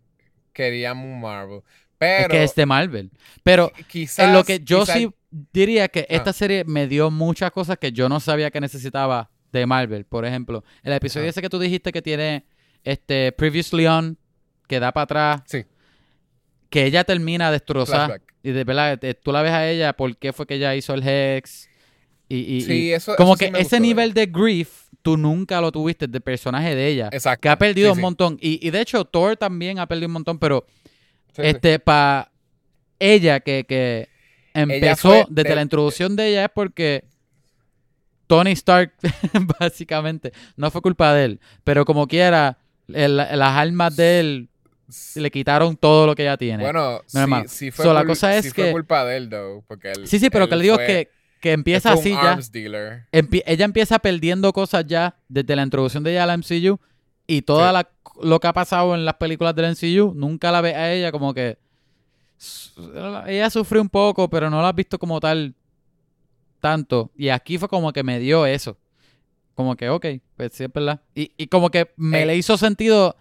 [0.53, 1.61] queríamos Marvel.
[1.99, 2.23] Pero.
[2.25, 3.11] es que es de Marvel.
[3.43, 4.27] Pero quizás.
[4.27, 5.11] en lo que yo quizás- sí
[5.53, 6.07] diría que Ah.
[6.15, 10.05] esta serie me dio muchas cosas que yo no sabía que necesitaba de Marvel.
[10.07, 12.45] Por ejemplo, el episodio ese que tú dijiste que tiene
[12.87, 14.17] este Previously On,
[14.69, 15.65] que da para atrás, Sí,
[16.71, 18.07] que ella termina destrozada.
[18.07, 18.35] flashback.
[18.43, 20.95] Y de verdad, eh, tú la ves a ella, por qué fue que ella hizo
[20.95, 21.69] el Hex.
[22.29, 24.87] Y, y- Sí, y eso- como eso sí que me ese gustó nivel de grief,
[25.03, 27.09] tú nunca lo tuviste del personaje de ella.
[27.13, 27.43] Exacto.
[27.43, 28.39] Que ha perdido Sí, un montón.
[28.41, 30.65] Y, y de hecho, Thor también ha perdido un montón, pero
[31.37, 32.31] este para
[32.99, 34.09] ella que, que
[34.55, 37.05] empezó desde de- la introducción de ella es porque
[38.27, 38.93] Tony Stark,
[39.61, 42.59] básicamente, no fue culpa de él, pero como quiera,
[42.93, 44.49] el- las almas de él
[45.17, 46.63] le quitaron todo lo que ella tiene.
[46.63, 49.29] Bueno, No, sí, sí fue, So, la cosa es sí fue que- culpa de él,
[49.29, 51.11] though, porque él- sí, sí, pero él que le digo fue- que,
[51.41, 52.39] que empieza así ya.
[53.13, 56.79] ella empieza perdiendo cosas ya desde la introducción de ella a la MCU
[57.27, 57.87] y todo Sí.
[58.23, 61.35] lo que ha pasado en las películas del MCU, nunca la ves a ella como
[61.35, 61.59] que
[63.27, 65.55] ella sufrió un poco, pero no la has visto como tal
[66.61, 67.11] tanto.
[67.17, 68.77] Y aquí fue como que me dio eso.
[69.57, 71.01] Como que, ok, pues sí es verdad.
[71.15, 72.27] Y, y como que me Eh.
[72.27, 73.17] le hizo sentido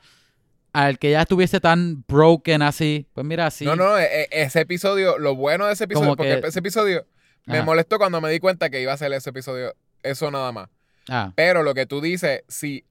[0.73, 3.07] al que ya estuviese tan broken así.
[3.13, 3.65] Pues mira, así.
[3.65, 6.59] No, no, e- e- ese episodio, lo bueno de ese episodio, Como porque que- ese
[6.59, 7.07] episodio
[7.45, 7.65] me Ajá.
[7.65, 9.73] molestó cuando me di cuenta que iba a ser ese episodio,
[10.03, 10.69] eso nada más.
[11.07, 12.83] Ah, Pero lo que tú dices, si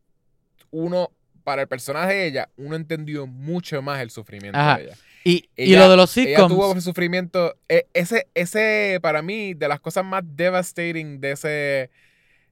[0.71, 1.11] uno,
[1.45, 4.79] para el personaje de ella, uno entendió mucho más el sufrimiento Ajá.
[4.79, 4.97] de ella.
[5.27, 6.55] y, y Ella- lo de los Ella sitcoms.
[6.55, 11.91] tuvo ese sufrimiento, e- ese, ese, para mí, de las cosas más devastating de ese,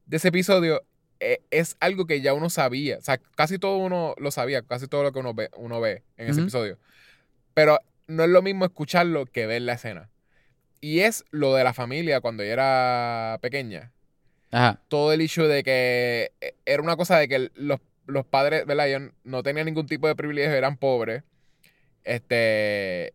[0.07, 0.82] de ese episodio,
[1.20, 2.98] e- es algo que ya uno sabía.
[2.98, 6.03] O sea, casi todo uno lo sabía, casi todo lo que uno ve, uno ve
[6.16, 6.78] en ese episodio.
[7.55, 10.11] Pero no es lo mismo escucharlo que ver la escena.
[10.80, 13.92] Y es lo de la familia cuando ella era pequeña.
[14.50, 14.80] Ajá.
[14.88, 18.88] Todo el issue de que eh, era una cosa de que los, los padres, ¿verdad?
[18.88, 21.22] Ellos no tenían ningún tipo de privilegio, eran pobres.
[22.05, 23.12] Este.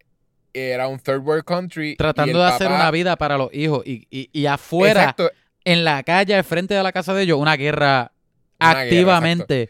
[0.54, 1.96] Era un third world country.
[1.98, 3.86] Tratando de hacer una vida para los hijos.
[3.86, 5.30] Y, y, y afuera, Exacto.
[5.72, 8.12] En la calle, al frente de la casa de ellos, una guerra
[8.60, 9.70] Una guerra, activamente.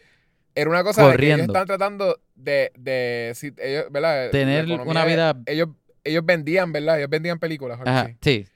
[0.54, 1.52] Era una cosa de que ellos corriendo.
[1.52, 4.26] estaban tratando de, de si ellos, ¿verdad?
[4.26, 5.68] La Tener economía una vida- Ellos,
[6.04, 6.98] ellos vendían, ¿verdad?
[6.98, 7.78] Ellos vendían películas.
[7.84, 8.46] Ajá, sí.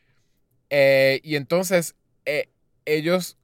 [0.71, 2.49] Eh, y entonces, eh,
[2.85, 3.37] ellos,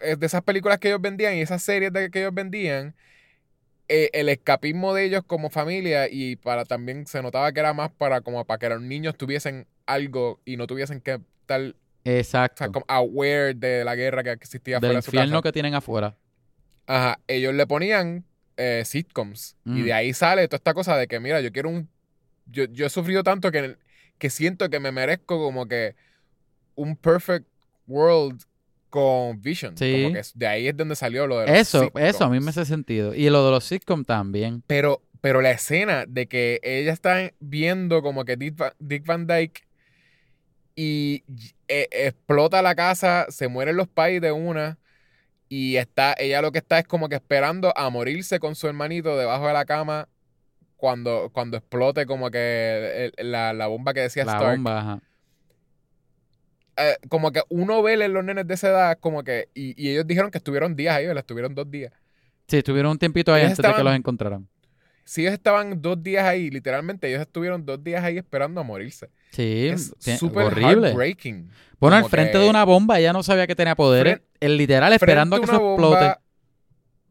[0.00, 2.94] eh, de esas películas que ellos vendían y esas series de que ellos vendían,
[3.88, 7.90] eh, el escapismo de ellos como familia y para también se notaba que era más
[7.90, 11.74] para como para que los niños tuviesen algo y no tuviesen que estar
[12.06, 12.58] o Exacto.
[12.64, 15.42] sea, como aware de la guerra que existía Del fuera de su infierno casa.
[15.48, 16.16] que tienen afuera.
[16.86, 18.24] Ajá, ellos le ponían
[18.56, 19.56] eh, sitcoms.
[19.64, 19.84] Y Mm.
[19.84, 21.88] de ahí sale toda esta cosa de que, mira, yo quiero un.
[22.46, 23.76] Yo, yo he sufrido tanto que,
[24.18, 25.96] que siento que me merezco como que
[26.76, 27.46] un perfect
[27.86, 28.42] world
[28.90, 29.76] con Vision.
[29.76, 30.02] Sí.
[30.04, 32.44] Como que de ahí es donde salió lo de los Eso, eso a mí sitcoms.
[32.44, 33.14] me hace sentido.
[33.14, 34.62] Y lo de los sitcoms también.
[34.68, 39.26] Pero, pero la escena de que ella está viendo como que Dick Van, Dick Van
[39.26, 39.63] Dyke
[40.76, 41.22] y
[41.68, 44.78] eh, explota la casa, se mueren los pais de una
[45.48, 49.16] y está, ella lo que está es como que esperando a morirse con su hermanito
[49.16, 50.08] debajo de la cama
[50.76, 54.56] cuando, cuando explote como que el- la, la bomba que decía La Stark.
[54.56, 55.00] bomba, ajá.
[56.76, 59.90] Eh, como que uno ve en los nenes de esa edad como que, y, y
[59.92, 61.22] ellos dijeron que estuvieron días ahí, ¿verdad?
[61.22, 61.92] Estuvieron dos días.
[62.48, 64.48] Sí, estuvieron un tiempito ahí Ellos antes de que los encontraran.
[65.04, 69.10] Si ellos estaban dos días ahí, literalmente ellos estuvieron dos días ahí esperando a morirse.
[69.32, 70.88] Sí, Es súper horrible.
[70.88, 71.50] heartbreaking.
[71.78, 74.20] Bueno, al frente que- de una bomba, ella no sabía que tenía poderes.
[74.40, 75.96] El literal esperando a que eso explote.
[76.04, 76.20] bomba-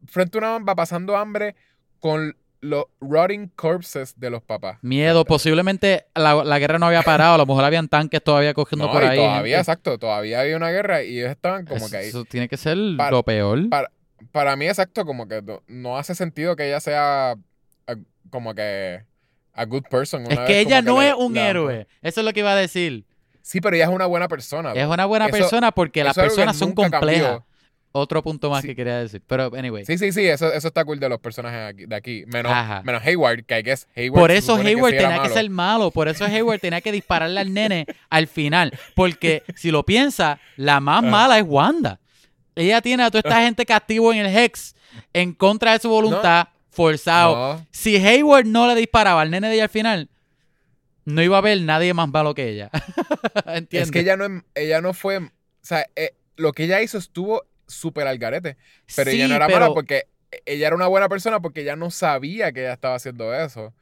[0.06, 1.54] Frente a una bomba pasando hambre
[1.98, 4.78] con los rotting corpses de los papás.
[4.82, 8.86] Miedo, posiblemente la, la guerra no había parado, a lo mejor habían tanques todavía cogiendo
[8.86, 9.16] No, por y ahí.
[9.18, 9.58] todavía, gente.
[9.58, 12.08] exacto, todavía había una guerra y ellos estaban como que ahí.
[12.08, 13.68] Eso tiene que ser Para- lo peor.
[13.68, 13.90] Para,
[14.32, 17.36] para mí, exacto, como que no, no hace sentido que ella sea
[18.30, 19.02] como que
[19.52, 20.22] a good person.
[20.30, 21.86] es que vez ella no es un la- héroe.
[22.02, 23.04] Eso es lo que iba a decir.
[23.42, 24.72] Sí, pero ella es una buena persona.
[24.72, 27.22] Es una buena Eso- persona porque las personas son complejas.
[27.22, 27.46] cambió.
[27.96, 28.68] Otro punto más Sí.
[28.68, 29.22] que quería decir.
[29.24, 29.84] Pero, anyway.
[29.84, 32.24] Sí, sí, sí, eso, eso está cool de los personajes aquí- de aquí.
[32.26, 32.82] Menos, Ajá.
[32.82, 34.20] menos Hayward, que I guess Hayward.
[34.20, 35.92] Por eso Hayward sí tenía que ser malo.
[35.92, 38.72] Por eso Hayward tenía que dispararle al nene al final.
[38.96, 42.00] Porque si lo piensa, la más mala es Wanda.
[42.56, 44.74] Ella tiene a toda esta gente castivo en el Hex
[45.12, 47.54] en contra de su voluntad, forzado.
[47.56, 50.08] No, Si Hayward no le disparaba al nene de ella al final,
[51.04, 52.70] no iba a haber nadie más malo que ella.
[53.46, 53.88] ¿Entiendes?
[53.88, 55.18] es que ella no, ella no fue.
[55.18, 55.30] O
[55.62, 58.56] sea, eh, lo que ella hizo estuvo súper al garete.
[58.96, 60.04] Pero ella Sí, no era pero- mala porque
[60.46, 63.72] ella era una buena persona porque ella no sabía que ella estaba haciendo eso.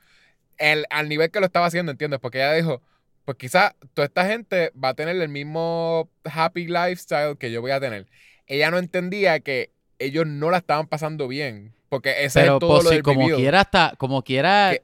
[0.59, 2.21] El, al nivel que lo estaba haciendo, ¿entiendes?
[2.21, 2.83] Porque ella dijo,
[3.25, 7.71] pues quizás toda esta gente va a tener el mismo happy lifestyle que yo voy
[7.71, 8.07] a tener.
[8.47, 11.73] Ella no entendía que ellos no la estaban pasando bien.
[11.93, 13.37] Porque ese Pero es todo pues, lo si del como reveal.
[13.39, 14.83] quiera hasta, como quiera, Que-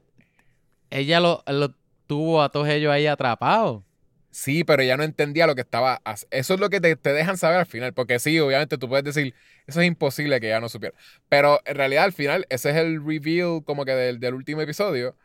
[0.90, 1.74] ella lo, lo
[2.06, 3.82] tuvo a todos ellos ahí atrapados.
[4.30, 7.38] Sí, pero ella no entendía lo que estaba Eso es lo que te, te dejan
[7.38, 7.94] saber al final.
[7.94, 9.34] Porque sí, obviamente tú puedes decir,
[9.66, 10.94] eso es imposible que ella no supiera.
[11.30, 15.16] Pero en realidad al final, ese es el reveal como que del, del último episodio.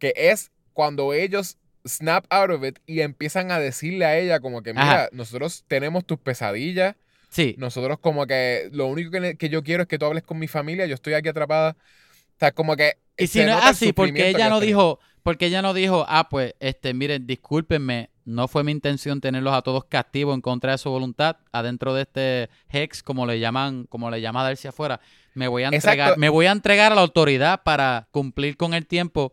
[0.00, 4.64] Que es cuando ellos snap out of it y empiezan a decirle a ella como
[4.64, 5.08] que, mira, Ajá.
[5.12, 6.96] nosotros tenemos tus pesadillas.
[7.34, 10.38] Sí, Nosotros como que lo único que, que yo quiero es que tú hables con
[10.38, 10.86] mi familia.
[10.86, 11.70] Yo estoy aquí atrapada.
[11.72, 12.92] O sea, como que...
[13.16, 16.54] Y si no es así, porque ella no dijo, porque ella no dijo, ah, pues,
[16.60, 20.90] este, miren, discúlpenme, no fue mi intención tenerlos a todos castivos en contra de su
[20.90, 25.00] voluntad, adentro de este hex, como le llaman, como le llama Darcy afuera.
[25.34, 25.90] Me voy a Exacto.
[25.90, 29.32] entregar, me voy a entregar a la autoridad para cumplir con el tiempo.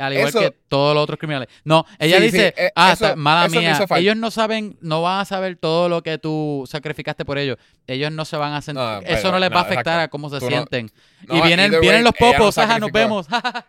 [0.00, 1.48] Al igual Eso- que todos los otros criminales.
[1.64, 5.02] No, ella Sí, dice, sí, eh, ah, eso- está- mala mía, ellos no saben, no
[5.02, 7.56] van a saber todo lo que tú sacrificaste por ellos.
[7.86, 10.04] Ellos no se van a sentir, No, eso no les va a afectar exacto.
[10.04, 10.90] a cómo se Tú sienten.
[11.28, 13.26] No, y vienen, vienen way, los popos, ajá, nos vemos.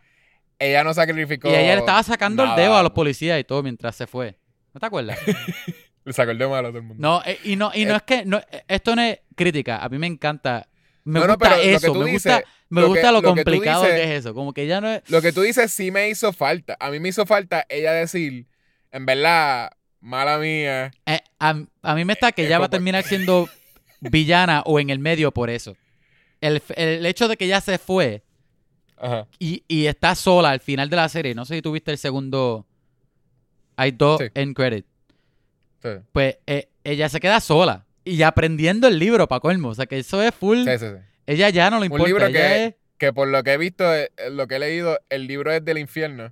[0.60, 1.50] Ella no sacrificó...
[1.50, 4.38] Y ella le estaba sacando el dedo a los policías y todo mientras se fue.
[4.74, 5.18] ¿No te acuerdas?
[6.06, 6.96] Le sacó el dedo a todo el mundo.
[6.98, 7.98] No, eh, y no, y no Eh.
[7.98, 8.26] es que
[8.68, 9.78] esto no es crítica.
[9.84, 10.68] A mí me encanta.
[11.04, 11.94] Me No, gusta eso.
[11.96, 14.20] Me dices- gusta, me lo gusta que- lo, lo que tú complicado dices- que es
[14.20, 14.34] eso.
[14.34, 15.02] Como que ya no es.
[15.10, 16.78] Lo que tú dices sí me hizo falta.
[16.80, 18.46] A mí me hizo falta ella decir,
[18.92, 20.92] en verdad, mala mía.
[21.06, 23.50] eh, a, a mí me está que ella va a terminar siendo
[24.00, 25.76] villana o en el medio por eso.
[26.40, 28.24] El, el hecho de que ya se fue
[28.98, 29.28] Ajá.
[29.40, 31.36] y, y está sola al final de la serie.
[31.36, 32.66] No sé si tuviste el segundo.
[33.76, 34.28] Hay dos Sí.
[34.36, 34.86] en credit.
[35.82, 37.86] Sí, Pues eh, ella se queda sola.
[38.04, 39.70] Y aprendiendo el libro para colmo.
[39.70, 40.64] O sea que eso es full.
[40.66, 40.96] sí, sí, sí.
[41.28, 42.06] Ella ya no le importa.
[42.08, 45.00] libro ella que- es- Que por lo que he visto, eh, lo que he leído,
[45.10, 46.32] el libro es del infierno.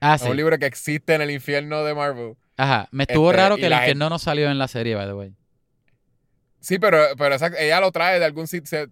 [0.00, 0.28] Ah, Es sí.
[0.28, 2.34] un libro que existe en el infierno de Marvel.
[2.56, 2.88] Ajá.
[2.92, 5.32] Me estuvo Este, raro que el infierno no salió en la serie, by the way.
[6.60, 8.66] Sí, pero, pero exacto, ella lo trae de algún sitio.
[8.66, 8.88] Se,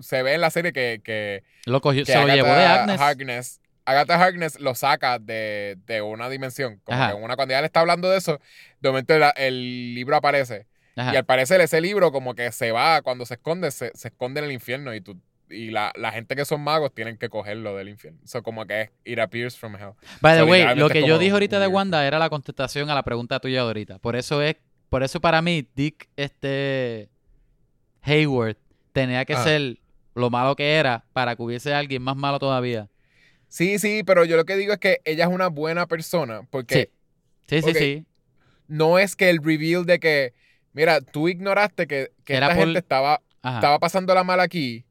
[0.00, 2.64] se ve en la serie que, que, Lo cogió, que se lo Agatha llevó de
[2.64, 3.00] Agnes.
[3.00, 6.80] Harkness, Agatha Harkness lo saca de, de una dimensión.
[6.84, 7.12] Como Ajá.
[7.12, 8.40] que una, cuando ella le está hablando de eso,
[8.80, 10.66] de momento el libro aparece.
[10.96, 11.14] Ajá.
[11.14, 14.40] Y al parecer ese libro como que se va, cuando se esconde, se, se esconde
[14.40, 15.18] en el infierno y tú
[15.52, 18.20] y la, la gente que son magos tienen que cogerlo del infierno.
[18.24, 19.92] Eso como que es it appears from hell.
[20.20, 21.66] By the so, way, lo que yo dije ahorita de.
[21.66, 23.98] Wanda era la contestación a la pregunta tuya de ahorita.
[23.98, 24.56] Por eso es,
[24.88, 27.10] por eso para mí, Dick este
[28.02, 28.56] Hayward
[28.92, 29.78] tenía que ser
[30.14, 32.88] lo malo que era para que hubiese alguien más malo todavía.
[33.48, 36.90] Sí, sí, pero yo lo que digo es que ella es una buena persona porque
[37.46, 37.60] Sí.
[37.60, 38.06] Sí, sí.
[38.66, 40.32] no es que el reveal de que,
[40.72, 43.56] mira, tú ignoraste que, que esta gente estaba, Ajá.
[43.56, 44.84] estaba pasando la mal aquí.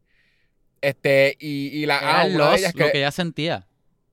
[0.82, 3.68] Este, y, y la Era ah, de loss, ellas lo que, que ella sentía.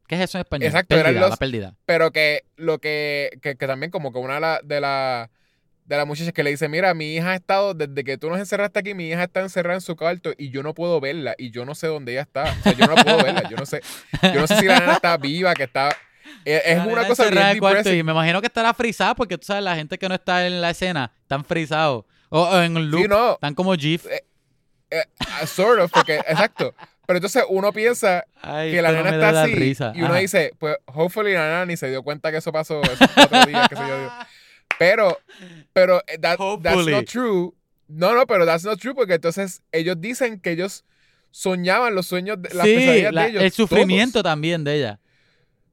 [0.07, 0.67] ¿Qué es eso en español?
[0.67, 1.75] Exacto, era pérdida, la pérdida.
[1.85, 5.31] pero que lo que, que, que también como que una de las de la,
[5.85, 8.39] de las muchachas que le dice, mira, mi hija ha estado, desde que tú nos
[8.39, 11.51] encerraste aquí, mi hija está encerrada en su cuarto y yo no puedo verla y
[11.51, 12.45] yo no sé dónde ella está.
[12.45, 13.81] O sea, yo no puedo verla, yo no sé,
[14.23, 15.97] yo no sé si la nena está viva, que está...
[16.45, 17.93] Es, es una cosa bien el cuarto.
[17.93, 20.61] Y me imagino que estará frisada porque tú sabes, la gente que no está en
[20.61, 22.05] la escena están frisados.
[22.31, 23.03] O, o en un loop.
[23.03, 24.07] Sí, no, Están como GIF.
[24.07, 26.75] eh, ah, sort of, porque, exacto.
[27.07, 29.93] Pero entonces uno piensa Ay, que la nena está así risa.
[29.95, 30.19] y uno Ajá.
[30.19, 33.67] dice, pues, hopefully la nena ni se dio cuenta que eso pasó esos cuatro días,
[33.69, 34.11] qué sé yo.
[34.79, 35.19] Pero,
[35.73, 37.55] pero, eh, that- that's not true.
[37.89, 40.85] No, no, pero that's not true porque entonces ellos dicen que ellos
[41.31, 43.43] soñaban los sueños, de, las sí, pesadillas la- de ellos.
[43.43, 44.25] el sufrimiento todos.
[44.25, 45.01] también de ella.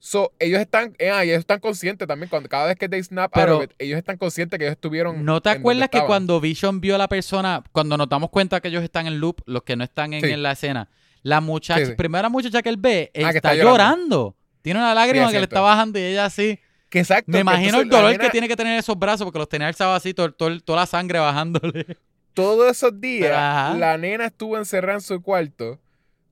[0.08, 3.32] So, ellos están, eh, ah, ellos están conscientes también, cuando cada vez que they snap
[3.34, 6.93] Pero- it, ellos están conscientes que ellos estuvieron ¿No te acuerdas que cuando Vision vio
[6.93, 9.84] a la persona, cuando nos damos cuenta que ellos están en loop, los que no
[9.84, 10.30] están en, Sí.
[10.32, 10.89] en la escena,
[11.24, 11.91] La muchacha, Sí, sí.
[11.95, 13.72] primera muchacha que él ve, Ah, que está, llorando.
[13.72, 14.36] llorando.
[14.62, 16.60] Tiene una lágrima que le está bajando y ella así.
[16.88, 17.32] Que exacto.
[17.32, 19.97] Me imagino el dolor nena que tiene que tener esos brazos porque los tenía alzados
[19.97, 21.97] así, todo, todo- toda la sangre bajándole.
[22.36, 25.80] Todos esos días, la nena estuvo encerrada en su cuarto.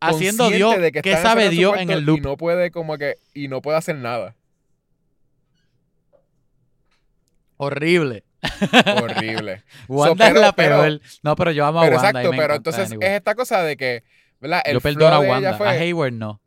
[0.10, 0.80] Haciendo Dios.
[0.80, 2.18] de que ¿Qué sabe Dios en el loop?
[2.20, 4.36] Y no puede como que, y no puede hacer nada.
[7.58, 8.24] Horrible.
[9.01, 9.64] Horrible.
[9.88, 11.01] Wanda pero- es la pero- peor.
[11.22, 12.10] no, pero yo amo a pero Wanda.
[12.10, 13.08] exacto, pero entonces anyway.
[13.10, 14.04] es esta cosa de que,
[14.39, 14.62] ¿verdad?
[14.66, 15.54] El Yo perdono a Wanda.
[15.58, 16.41] fue- A Hayward no.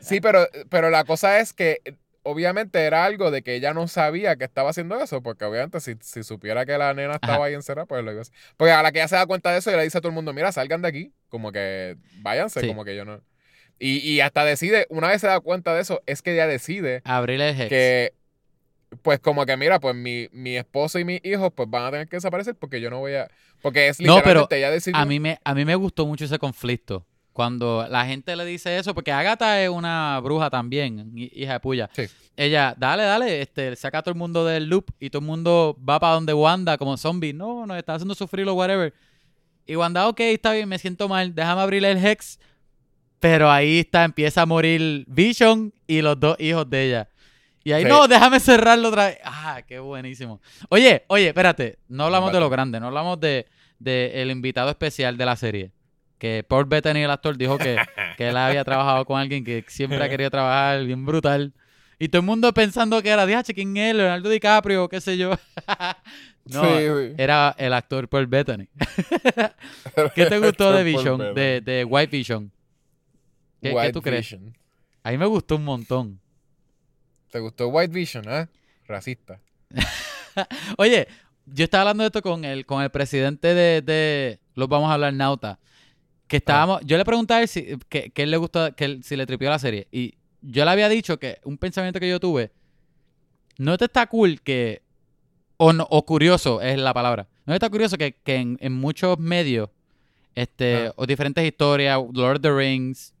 [0.00, 1.80] Sí, pero, pero la cosa es que
[2.26, 5.94] obviamente era algo de que ella no sabía que estaba haciendo eso, porque obviamente si,
[6.00, 7.44] si supiera que la nena estaba Ajá.
[7.44, 8.34] ahí encerrada, pues lo iba a hacer.
[8.56, 10.08] Porque a la que ella se da cuenta de eso, ella le dice a todo
[10.10, 12.66] el mundo, mira, salgan de aquí, como que váyanse, Sí.
[12.68, 13.20] como que yo no...
[13.78, 17.02] Y, y hasta decide, una vez se da cuenta de eso, es que ella decide
[17.04, 17.68] Abrir el Hex.
[17.68, 18.14] que,
[19.02, 22.08] pues como que mira, pues mi, mi esposo y mis hijos pues van a tener
[22.08, 23.28] que desaparecer porque yo no voy a...
[23.62, 24.98] Porque es No, literalmente pero ella decidió...
[25.00, 27.04] A mí, me, a mí me gustó mucho ese conflicto.
[27.36, 31.60] Cuando la gente le dice eso, porque Agatha es una bruja también, hi- hija de
[31.60, 31.90] puya.
[31.92, 32.06] Sí.
[32.34, 35.76] Ella, dale, dale, este, saca a todo el mundo del loop y todo el mundo
[35.86, 37.34] va para donde Wanda como zombie.
[37.34, 38.94] No, nos está haciendo sufrir o whatever.
[39.66, 42.38] Y Wanda, ok, está bien, me siento mal, déjame abrirle el Hex.
[43.20, 47.08] Pero ahí está, empieza a morir Vision y los dos hijos de ella.
[47.64, 47.88] Y ahí, Sí.
[47.90, 49.18] no, déjame cerrarlo otra vez.
[49.24, 50.40] Ah, qué buenísimo.
[50.70, 51.78] Oye, oye, espérate.
[51.88, 53.46] No hablamos de lo grande, no hablamos de,
[53.78, 55.72] de el invitado especial de la serie.
[56.18, 57.76] Que Paul Bettany, el actor, dijo que,
[58.16, 61.52] que él había trabajado con alguien que siempre ha querido trabajar, bien brutal.
[61.98, 63.94] Y todo el mundo pensando que era, diache, ¿quién es?
[63.94, 65.30] Leonardo DiCaprio, qué sé yo.
[66.44, 68.68] no, Sí, era el actor Paul Bettany.
[70.14, 71.34] ¿Qué te gustó de Vision?
[71.34, 72.52] De, de White Vision.
[73.62, 74.36] ¿Qué, tú crees?
[75.02, 76.20] A mí me gustó un montón.
[77.30, 78.48] ¿Te gustó White Vision, eh?
[78.86, 79.40] Racista.
[80.78, 81.08] Oye,
[81.46, 84.94] yo estaba hablando de esto con el, con el presidente de, de Los Vamos a
[84.94, 85.58] hablar Nauta.
[86.28, 89.04] Que estábamos, yo le pregunté a él si, que, que él le gustó, que él-
[89.04, 89.86] si le tripió la serie.
[89.92, 92.50] Y yo le había dicho que un pensamiento que yo tuve,
[93.58, 94.82] no te está cool que,
[95.56, 98.72] o, no- o curioso es la palabra, no te está curioso que, que en, en
[98.72, 99.70] muchos medios,
[100.34, 100.92] este, Ah.
[100.96, 103.14] o diferentes historias, Lord of the Rings,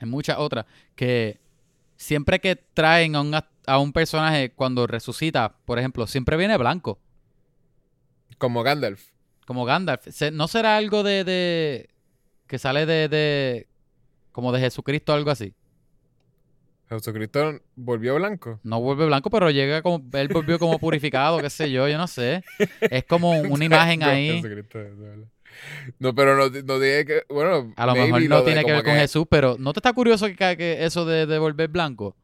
[0.00, 0.64] en muchas otras,
[0.94, 1.38] que
[1.96, 6.98] siempre que traen a un, a un personaje cuando resucita, por ejemplo, siempre viene blanco,
[8.38, 9.09] Como Gandalf.
[9.46, 10.06] Como Gandalf.
[10.32, 11.90] ¿No será algo de, de
[12.46, 13.66] que sale de, de
[14.32, 15.54] como de Jesucristo o algo así?
[16.88, 18.58] Jesucristo volvió blanco.
[18.64, 22.08] No vuelve blanco, pero llega como él volvió como purificado, qué sé yo, yo no
[22.08, 22.42] sé.
[22.80, 24.42] Es como una imagen ahí.
[25.98, 27.22] No, pero no, no dije que.
[27.28, 30.26] Bueno, A lo mejor no tiene que ver con Jesús, pero ¿no te está curioso
[30.26, 32.16] que, que eso de, de volver blanco?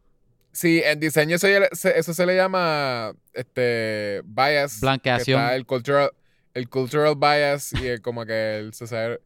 [0.52, 4.76] Sí, en diseño eso, eso se le llama este bias.
[4.76, 5.40] que Blanqueación.
[5.40, 6.10] está el cultural,
[6.57, 9.22] el cultural bias y el, como que el society-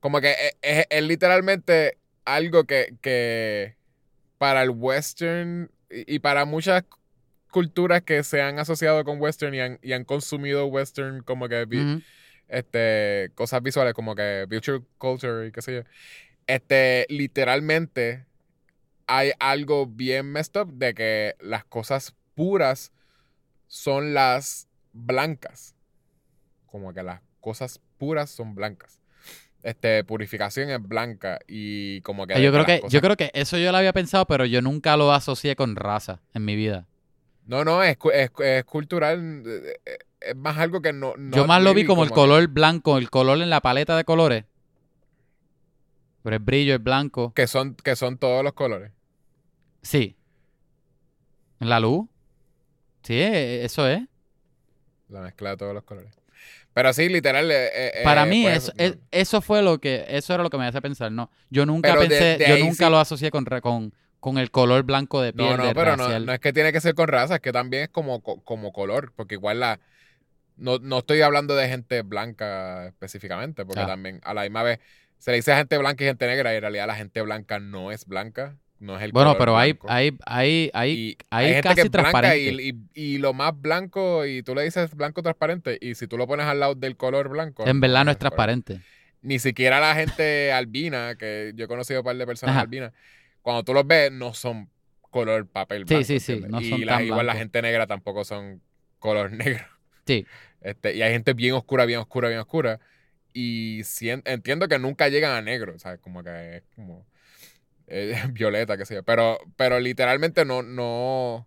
[0.00, 3.76] como que es, es- es literalmente algo que, que
[4.38, 6.84] para el western y, y para muchas
[7.50, 11.64] culturas que se han asociado con western y han, y han consumido western como que
[11.66, 11.78] vi-
[12.48, 15.82] este, cosas visuales como que virtual culture y qué sé yo.
[16.46, 18.26] Este, literalmente
[19.06, 22.90] hay algo bien messed up de que las cosas puras
[23.68, 25.74] son las blancas.
[26.72, 28.98] Como que las cosas puras son blancas.
[29.62, 32.34] Este, purificación es blanca y como que...
[32.34, 34.96] Ah, yo creo que yo creo que eso yo lo había pensado, pero yo nunca
[34.96, 36.88] lo asocié con raza en mi vida.
[37.46, 39.42] No, no, es, es, es cultural.
[39.46, 41.14] eh, Es más algo que no...
[41.32, 44.04] yo más lo vi como el que- color blanco, el color en la paleta de
[44.04, 44.44] colores.
[46.22, 47.32] Pero el brillo es blanco.
[47.34, 48.90] que son, que son todos los colores.
[49.82, 50.16] Sí.
[51.60, 52.06] ¿En la luz?
[53.02, 54.00] Sí, eh, eso es.
[55.12, 56.12] La mezcla de todos los colores.
[56.74, 57.50] Pero sí, literal.
[57.50, 57.68] eh,
[58.00, 60.58] eh, Para eh, mí, pues, eso, es- eso fue lo que, eso era lo que
[60.58, 61.30] me hace pensar, ¿no?
[61.50, 64.38] Yo nunca Pero de- pensé, de yo ahí nunca sí- lo asocié con, con, con
[64.38, 66.80] el color blanco de piel No, no, de pero no, no es que tiene que
[66.80, 69.80] ser con raza, es que también es como, co- como color, porque igual la...
[70.56, 73.86] No, no estoy hablando de gente blanca específicamente, porque Ah.
[73.86, 74.80] también a la misma vez
[75.18, 77.58] se le dice a gente blanca y gente negra, y en realidad la gente blanca
[77.58, 81.46] no es blanca, no es el Bueno, color pero hay, hay, hay, hay, Y hay
[81.54, 82.38] gente casi que es transparente.
[82.40, 86.18] y, y- y lo más blanco, y tú le dices blanco transparente, y si tú
[86.18, 87.66] lo pones al lado del color blanco...
[87.66, 88.30] en verdad no es color.
[88.30, 88.80] transparente.
[89.22, 92.62] Ni siquiera la gente albina, que yo he conocido un par de personas Ajá.
[92.62, 92.92] albinas,
[93.40, 94.68] cuando tú los ves, no son
[95.10, 96.04] color papel Sí, blanco.
[96.06, 96.50] sí, sí, ¿entiendes?
[96.50, 98.60] no y son la- tan igual la gente negra tampoco son
[98.98, 99.64] color negro.
[100.06, 100.26] Sí.
[100.60, 102.80] Este, y hay gente bien oscura, bien oscura, bien oscura.
[103.32, 106.00] Y sien- entiendo que nunca llegan a negro, ¿sabes?
[106.00, 107.06] Como que es como
[107.92, 109.02] eh, violeta, qué sé yo.
[109.02, 111.46] Pero, pero literalmente no, no.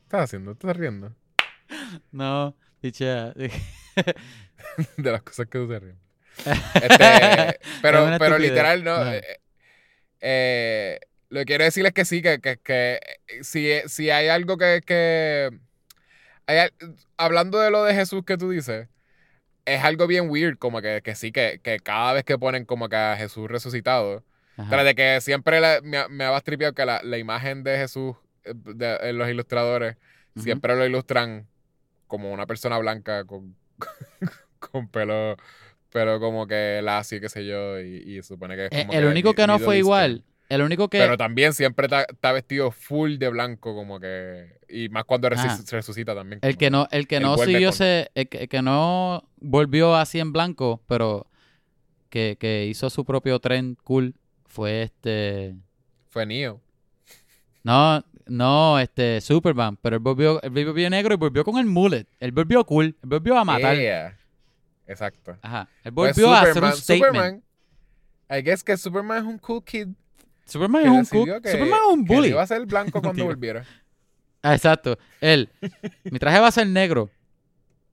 [0.00, 0.54] ¿Qué estás haciendo?
[0.54, 1.14] ¿Te estás riendo?
[2.10, 3.32] No, Pichea.
[4.96, 5.96] de las cosas que tú te ríes.
[6.74, 8.40] Este, pero, pero estupidez.
[8.40, 9.12] literal, no.
[9.12, 9.22] Eh,
[10.20, 13.00] eh, lo que quiero decir es que sí, que, que, que
[13.42, 14.82] si, si hay algo que.
[14.84, 15.50] que
[16.46, 16.70] hay
[17.16, 18.88] hablando de lo de Jesús que tú dices,
[19.74, 22.88] es algo bien weird, como que, que sí, que, que cada vez que ponen como
[22.88, 24.24] que a Jesús resucitado,
[24.56, 24.68] Ajá.
[24.70, 27.76] tras de que siempre la- me, ha- me ha tripeado que la, la imagen de
[27.78, 29.96] Jesús eh, de- en los ilustradores
[30.36, 31.46] siempre lo ilustran
[32.06, 33.54] como una persona blanca con,
[34.58, 35.36] con pelo,
[35.90, 39.04] pero como que lacio, qué sé yo, y, y supone que es Eh, como el
[39.06, 40.98] único que no fue igual, el único que...
[40.98, 44.57] Pero también siempre está vestido full de blanco, como que.
[44.68, 46.40] Y más cuando resucita también.
[46.42, 50.20] El que no, el que no siguió ese, el que, el que no volvió así
[50.20, 51.26] en blanco, pero
[52.10, 54.14] que, que hizo su propio tren cool,
[54.46, 55.54] fue este.
[56.08, 56.60] Fue Neo.
[57.62, 62.06] No, no, este, Superman, pero él volvió, él volvió negro y volvió con el mullet.
[62.20, 63.76] Él volvió cool, él volvió a matar.
[63.76, 64.18] Yeah.
[64.86, 65.36] Exacto.
[65.42, 65.68] Ajá.
[65.84, 67.12] Él Pues volvió a hacer un statement.
[67.12, 67.42] Superman,
[68.30, 69.88] I guess que Superman es un cool kid.
[70.44, 71.42] Superman Que es un cool.
[71.42, 72.28] que, Superman es un que bully.
[72.28, 73.64] iba a ser blanco cuando volviera.
[74.42, 74.98] Ah, exacto.
[75.20, 75.48] Él.
[76.04, 77.10] Mi traje va a ser negro,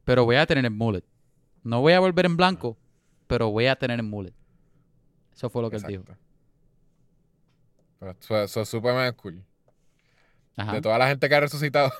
[0.03, 1.03] pero voy a tener el mullet.
[1.63, 2.77] No voy a volver en blanco,
[3.27, 4.33] pero voy a tener el mullet.
[5.35, 6.01] Eso fue lo que él dijo.
[6.03, 6.21] Exacto.
[7.99, 9.43] Pero so- so Superman es cool.
[10.57, 10.73] Ajá.
[10.73, 11.91] De toda la gente que ha resucitado.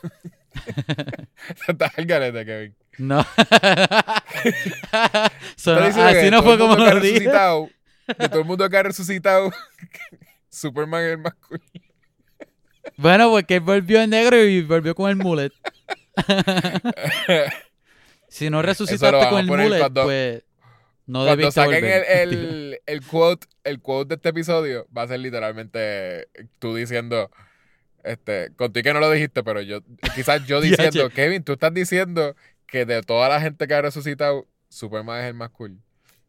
[1.67, 2.75] Está el garete, Kevin.
[2.97, 3.19] No.
[4.91, 7.29] Así no fue como lo dije.
[7.29, 9.51] De todo el mundo que ha resucitado,
[10.49, 11.61] Superman es el más cool.
[12.97, 15.51] Bueno, porque él volvió en negro y volvió con el mullet.
[18.27, 20.43] si no resucitaste con el mullet, cuando- pues
[21.07, 22.05] no Cuando debiste saquen el, volver.
[22.09, 26.27] el, el quote, el quote de este episodio, va a ser literalmente
[26.59, 27.29] tú diciendo,
[28.03, 29.81] este, contigo que no lo dijiste, pero yo,
[30.15, 31.09] quizás yo diciendo.
[31.09, 32.35] Kevin, tú estás diciendo
[32.67, 35.77] que de toda la gente que ha resucitado, Superman es el más cool.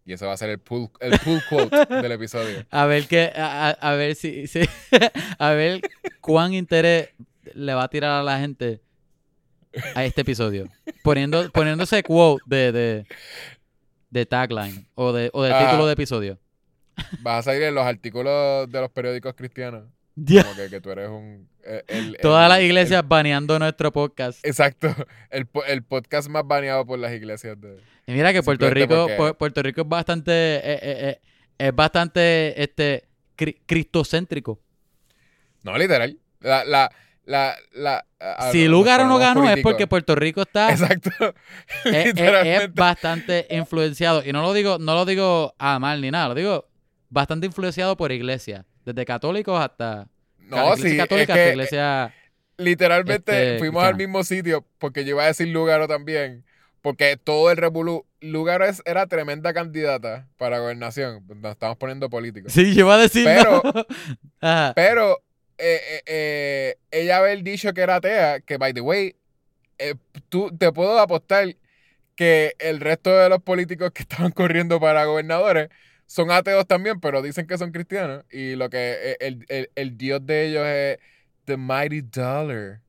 [0.07, 2.65] Y ese va a ser el pull, el pull quote del episodio.
[2.71, 4.61] A ver qué, a, ver si, si-
[5.39, 5.81] a ver
[6.21, 7.09] cuán interés
[7.55, 8.81] le va a tirar a la gente
[9.97, 10.69] a este episodio.
[11.03, 13.07] Poniendo, poniéndose quote de, de,
[14.11, 15.67] de tagline o de, o de Ajá.
[15.67, 16.39] título de episodio.
[17.21, 19.85] Vas a salir en los artículos de los periódicos cristianos.
[20.15, 21.47] Como que, que tú eres un...
[21.65, 24.39] el- el- Todas las iglesias baneando nuestro podcast.
[24.47, 24.95] exacto.
[25.31, 27.79] El, el podcast más baneado por las iglesias de...
[28.07, 31.21] Y mira que Puerto Rico, porque- Puerto Rico es bastante, eh, eh, eh,
[31.59, 34.61] es bastante, este, cri- cristocéntrico.
[35.63, 36.17] No, literal.
[36.41, 36.91] La, la,
[37.25, 41.11] la, la, a- si los Lugaro no ganó es porque Puerto Rico está Exacto.
[41.21, 41.35] es,
[41.85, 42.69] es- es Literalmente.
[42.81, 44.23] bastante influenciado.
[44.25, 46.69] Y no lo digo, no lo digo a mal ni nada, lo digo
[47.09, 48.65] bastante influenciado por iglesias.
[48.85, 50.07] Desde católicos hasta
[50.39, 52.15] No, iglesia sí, católica es hasta iglesia.
[52.59, 56.45] literalmente este, fuimos al mismo sitio porque yo iba a decir Lugaro también.
[56.87, 61.25] Porque todo el revolú, Lugaro es- era tremenda candidata para gobernación.
[61.43, 62.53] Nos estamos poniendo políticos.
[62.53, 63.25] Sí, yo iba a decir.
[63.25, 63.61] Pero-
[64.41, 64.73] no.
[64.77, 65.19] Pero
[65.59, 69.17] eh, eh, eh, ella haber dicho que era atea, que by the way,
[70.29, 71.57] tú te puedo apostar
[72.15, 75.71] que el resto de los políticos que estaban corriendo para gobernadores
[76.07, 78.25] son ateos también, pero dicen que son cristianos.
[78.31, 80.99] Y lo que el, el- el dios de ellos es
[81.47, 82.81] the mighty dollar.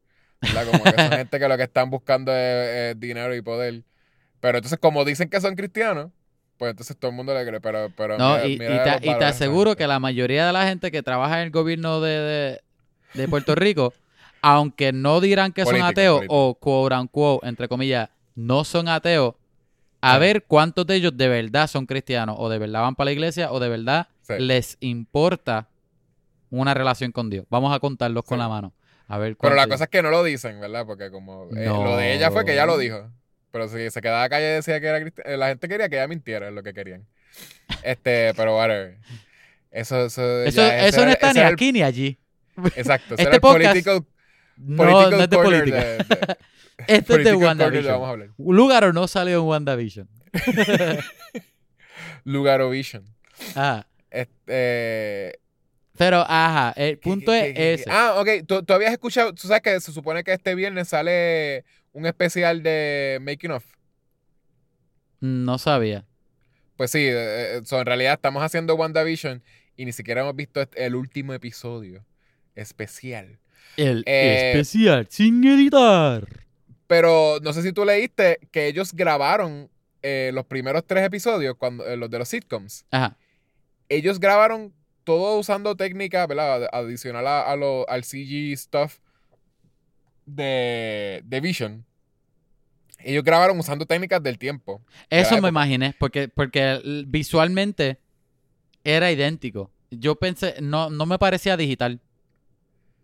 [0.41, 0.65] ¿Verdad?
[0.71, 3.83] Como que son gente que lo que están buscando es, es dinero y poder.
[4.39, 6.11] Pero entonces, como dicen que son cristianos,
[6.57, 7.59] pues entonces todo el mundo le cree.
[7.61, 10.67] Pero, pero No, mira- y, mira te, y valores aseguro que la mayoría de la
[10.67, 12.61] gente que trabaja en el gobierno de, de,
[13.13, 13.93] de Puerto Rico,
[14.41, 16.49] aunque no dirán que son ateos político.
[16.49, 19.33] o quote unquote, entre comillas, no son ateos,
[20.01, 23.11] a ver cuántos de ellos de verdad son cristianos o de verdad van para la
[23.13, 24.33] iglesia o de verdad Sí.
[24.39, 25.67] les importa
[26.49, 27.45] una relación con Dios.
[27.49, 28.73] Vamos a contarlos con la mano.
[29.08, 30.86] A ver Pero la cosa es que no lo dicen, ¿verdad?
[30.86, 31.84] Porque como eh, No.
[31.84, 33.10] lo de ella fue que ella lo dijo.
[33.51, 36.08] Pero si se quedaba calle y decía que era cristiana, la gente quería que ella
[36.08, 37.05] mintiera, es lo que querían.
[37.84, 38.97] Este, pero whatever.
[39.72, 42.18] Eso, eso, Eso, ya, eso no está ni el- aquí ni allí.
[42.76, 44.05] exacto, Este era el podcast political,
[44.58, 45.78] No, political no es de política.
[45.78, 46.38] de- de-
[46.88, 48.34] Este es de WandaVision.
[48.38, 50.10] Lugaro no salió en WandaVision.
[52.24, 53.03] Lugarovision.
[53.55, 53.88] Ajá.
[54.12, 55.39] Este,
[55.97, 57.85] Pero, ajá, el ¿qué- punto qué- es qué- ese.
[57.89, 58.29] Ah, ok.
[58.47, 62.61] ¿Tú, tú habías escuchado, tú sabes que se supone que este viernes sale un especial
[62.63, 63.65] de Making of.
[65.19, 66.05] No sabía.
[66.75, 69.41] Pues sí, eh, eh, so, en realidad estamos haciendo WandaVision
[69.75, 72.05] y ni siquiera hemos visto el último episodio
[72.55, 73.39] especial.
[73.77, 76.27] El Eh, especial sin editar.
[76.87, 79.69] Pero no sé si tú leíste que ellos grabaron
[80.03, 82.85] eh, los primeros tres episodios, cuando, los de los sitcoms.
[82.91, 83.17] Ajá.
[83.89, 84.73] Ellos grabaron
[85.08, 86.66] todo usando técnica, ¿verdad?
[86.66, 88.99] Ad- Adicional a, a lo- al CG stuff
[90.26, 91.86] de, de Vision.
[92.99, 94.82] Ellos grabaron usando técnicas del tiempo.
[95.10, 95.49] Eso me época.
[95.49, 97.99] imaginé, porque, porque visualmente
[98.84, 99.72] era idéntico.
[99.91, 102.01] Yo pensé, no, no me parecía digital.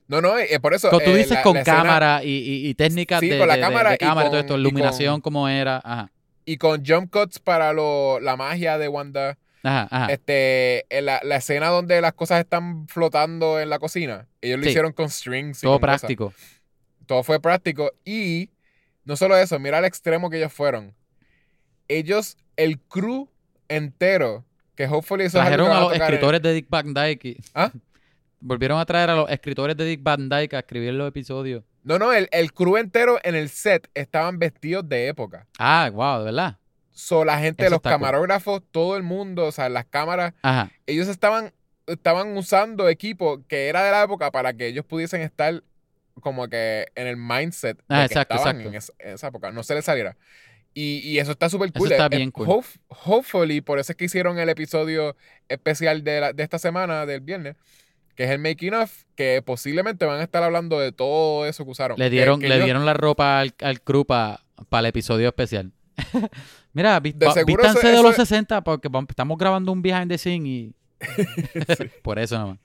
[0.07, 0.89] No, no, eh, por eso.
[0.89, 3.47] Como tú eh, dices la- con la cámara y, y- y técnicas Sí, de, con
[3.47, 5.77] la de- cámara de y cámara y todo esto, y iluminación con- como era.
[5.83, 6.11] Ajá,
[6.45, 9.37] Y con jump cuts para lo, la magia de Wanda.
[9.63, 10.13] Ajá, ajá.
[10.13, 14.27] Este, en la, la escena donde las cosas están flotando en la cocina.
[14.41, 15.61] Ellos lo hicieron con strings.
[15.61, 16.01] todo cosas.
[16.01, 16.33] práctico.
[17.05, 17.91] Todo fue práctico.
[18.05, 18.49] Y
[19.05, 20.93] no solo eso, mira el extremo que ellos fueron.
[21.87, 23.29] Ellos, el crew
[23.67, 24.45] entero,
[24.75, 27.25] que hopefully eso es Trajeron que a van los en- escritores de Dick Van Dyke.
[27.25, 27.71] y- ¿Ah?
[28.39, 31.63] Volvieron a traer a los escritores de Dick Van Dyke a escribir los episodios.
[31.83, 35.47] No, no, el, el crew entero en el set estaban vestidos de época.
[35.59, 36.57] Ah, wow, de verdad.
[36.93, 37.99] So, la gente, Eso los está cool.
[37.99, 40.71] camarógrafos, todo el mundo, o sea, las cámaras, Ajá.
[40.85, 41.51] ellos estaban,
[41.87, 45.63] estaban usando equipo que era de la época para que ellos pudiesen estar
[46.21, 48.69] como que en el mindset de Ah, que exacto, estaban exacto.
[48.69, 50.15] En, esa, en esa época, no se les saliera.
[50.75, 51.91] Y, y eso está súper Eso cool.
[51.91, 52.47] está Eh, bien cool.
[52.49, 55.15] hope- hopefully, por eso es que hicieron el episodio
[55.49, 57.55] especial de, la- de esta semana, del viernes,
[58.15, 61.71] que es el Making of, que posiblemente van a estar hablando de todo eso que
[61.71, 61.97] usaron.
[61.97, 64.39] Le Que- dieron, que le ellos- dieron la ropa al, al crew para
[64.71, 65.71] el episodio especial.
[66.73, 70.09] Mira, vi- De va- vístanse eso- de los eso- 60 porque estamos grabando un behind
[70.09, 70.73] the scene y
[72.03, 72.57] por eso nomás.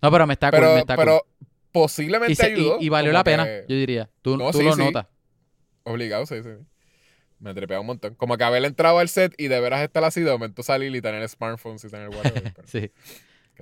[0.00, 1.48] No, pero me está cool, me pero, está pero cool.
[1.72, 2.78] posiblemente Y, se- ayudó.
[2.80, 4.08] y valió la pena, yo diría.
[4.22, 4.80] Tú, No, tú sí, lo sí.
[4.80, 5.06] notas.
[5.84, 6.50] Obligado, sí, sí.
[7.40, 8.14] Me trepea un montón.
[8.16, 11.00] Como que haber entrado al set y de veras estar así, de momento salir y
[11.00, 12.52] tener smartphones y tener whatever.
[12.54, 12.90] pero Sí.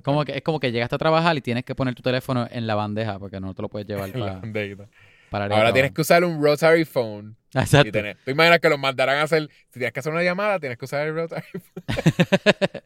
[0.03, 2.67] Como que, es como que llegaste a trabajar y tienes que poner tu teléfono en
[2.67, 4.89] la bandeja porque no te lo puedes llevar en la para, bandejita.
[5.31, 7.37] Para Ahora tienes que usar un rotary phone.
[7.55, 7.91] Y Exacto.
[7.93, 9.49] tener, tú imaginas que los mandarán a hacer.
[9.71, 11.85] Si tienes que hacer una llamada, tienes que usar el rotary phone.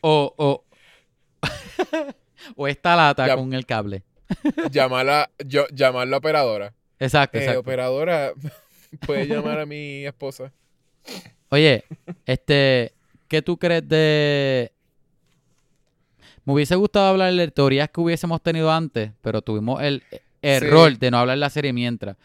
[0.00, 0.64] o, o,
[2.56, 4.02] o esta lata con el cable.
[4.70, 6.72] llamar, a, yo, llamar a la operadora.
[6.98, 7.60] Exacto, Eh, exacto.
[7.60, 8.32] operadora,
[9.06, 10.52] puedes llamar a mi esposa.
[11.48, 11.84] Oye,
[12.26, 12.92] este,
[13.28, 14.72] ¿qué tú crees de...
[16.44, 20.02] Me hubiese gustado hablar de teorías que hubiésemos tenido antes, pero tuvimos el
[20.42, 22.16] error de no hablar la serie mientras.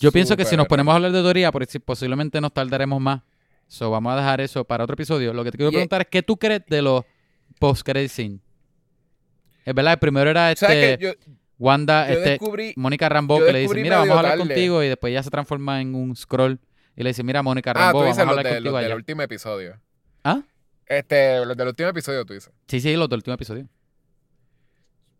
[0.00, 1.50] Yo pienso que si nos ponemos a hablar de teoría,
[1.84, 3.22] posiblemente nos tardaremos más.
[3.68, 5.32] So, vamos a dejar eso para otro episodio.
[5.32, 7.02] Lo que te quiero preguntar es, ¿qué tú crees de los
[7.58, 8.38] post-credit scene?
[9.64, 11.04] Es verdad, el primero era ¿Sabes este?
[11.04, 11.12] Yo,
[11.58, 12.74] Wanda, yo este.
[12.76, 15.30] Mónica Rambeau yo que le dice, mira, vamos a hablar contigo y después ya se
[15.30, 16.60] transforma en un scroll
[16.94, 18.96] y le dice, mira, Mónica Ah, tú vamos a hablar de, contigo los del allá.
[18.96, 19.80] último episodio.
[20.22, 20.42] ¿Ah?
[20.86, 22.52] Este, los del último episodio, tú dices.
[22.68, 23.68] Sí, sí, los del último episodio.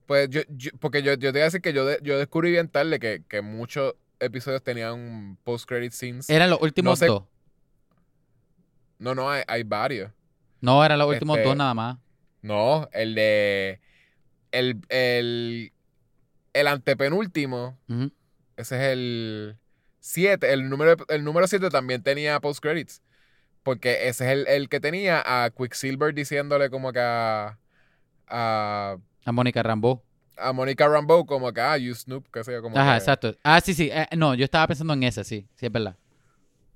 [0.06, 2.50] Pues yo, yo- porque yo, yo te voy a decir que yo, de- yo descubrí
[2.52, 6.30] bien tarde que, que muchos episodios tenían post-credit scenes.
[6.30, 7.24] Eran los últimos sé- dos.
[8.98, 10.10] No, no, hay, hay varios.
[10.60, 11.98] No, eran los últimos Este- dos nada más.
[12.42, 13.80] No, el de.
[14.52, 15.72] El, el,
[16.54, 17.76] el antepenúltimo,
[18.56, 19.58] ese es el
[20.00, 20.52] 7.
[20.52, 23.02] El número, el número 7 también tenía post-credits.
[23.62, 27.58] Porque ese es el, el que tenía a Quicksilver diciéndole como que a.
[28.28, 28.96] a
[29.26, 30.02] A Mónica Rambeau.
[30.38, 33.34] a Monica Rambeau como que, ah, you Snoop, qué sé yo, como Ajá, que, exacto.
[33.42, 33.90] Ah, sí, sí.
[33.92, 35.46] eh, no, yo estaba pensando en ese, sí.
[35.56, 35.96] Sí, es verdad.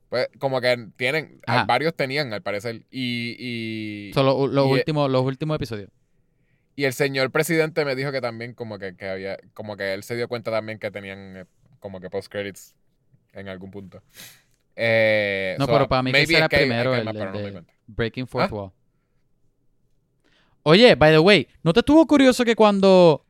[0.08, 1.64] Pues, como que tienen, Ajá.
[1.64, 2.82] varios tenían al parecer.
[2.90, 5.88] Y, y, Son los, y- últimos, los últimos episodios.
[6.74, 10.02] y el señor presidente me dijo que también como que, que había, como que él
[10.02, 11.44] se dio cuenta también que tenían eh,
[11.78, 12.74] como que post-credits
[13.34, 14.02] en algún punto.
[14.76, 17.64] Eh, No, so, pero para mí que que hay- primero el, el me de.
[17.86, 18.54] Breaking Fourth ¿Ah?
[18.54, 18.72] Wall.
[20.62, 23.24] Oye, by the way, ¿no te estuvo curioso que cuando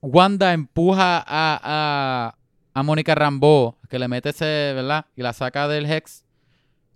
[0.00, 2.36] Wanda empuja a, a,
[2.74, 5.06] a Mónica Rambeau, que le mete ese, ¿verdad?
[5.16, 6.24] Y la saca del Hex,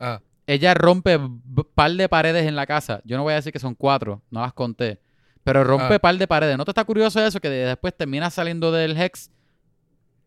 [0.02, 3.02] Ah, ella rompe b- par de paredes en la casa.
[3.04, 4.98] Yo no voy a decir que son cuatro, no las conté.
[5.44, 5.98] Pero rompe Ah.
[5.98, 6.56] par de paredes.
[6.56, 7.38] ¿No te está curioso eso?
[7.40, 9.30] Que de- después termina saliendo del Hex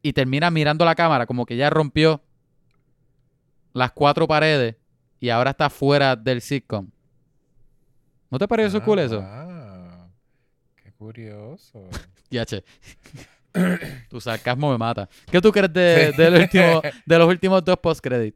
[0.04, 2.22] y termina mirando la cámara, como que ya rompió
[3.74, 4.76] las cuatro paredes
[5.20, 6.90] y ahora está fuera del sitcom.
[8.34, 9.22] ¿No te pareció ah, cool eso?
[9.22, 10.12] wow.
[10.76, 11.88] Qué curioso.
[12.32, 12.64] Ya, che.
[14.10, 15.08] tu sarcasmo me mata.
[15.30, 18.36] ¿Qué tú crees de, los últimos dos post-credit?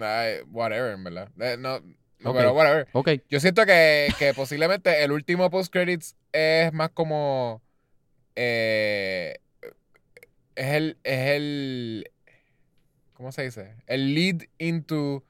[0.00, 1.28] Ay, whatever, en verdad.
[1.40, 1.80] Eh, no,
[2.20, 2.86] no, pero whatever.
[2.92, 3.08] Ok.
[3.28, 7.60] Yo siento que, que posiblemente el último post-credits es más como.
[8.36, 9.34] eh,
[10.54, 10.96] es el.
[11.02, 12.12] Es el.
[13.14, 13.74] ¿Cómo se dice?
[13.88, 15.24] El lead into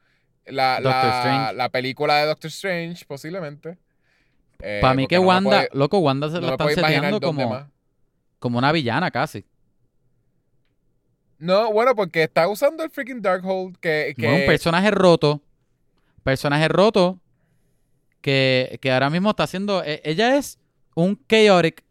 [0.49, 3.77] la, la, la película de Doctor Strange, posiblemente.
[4.59, 7.49] Eh, Para mí que no Wanda, puede- loco, Wanda se no la están seteando como,
[7.49, 7.67] más.
[8.39, 9.45] como una villana casi.
[11.39, 14.13] No, bueno, porque está usando el freaking Darkhold que.
[14.17, 15.41] que Bueno, un personaje roto.
[16.23, 17.19] Personaje roto.
[18.21, 19.83] Que, que ahora mismo está haciendo.
[19.83, 20.57] e- Ella es
[20.95, 21.83] un chaotic.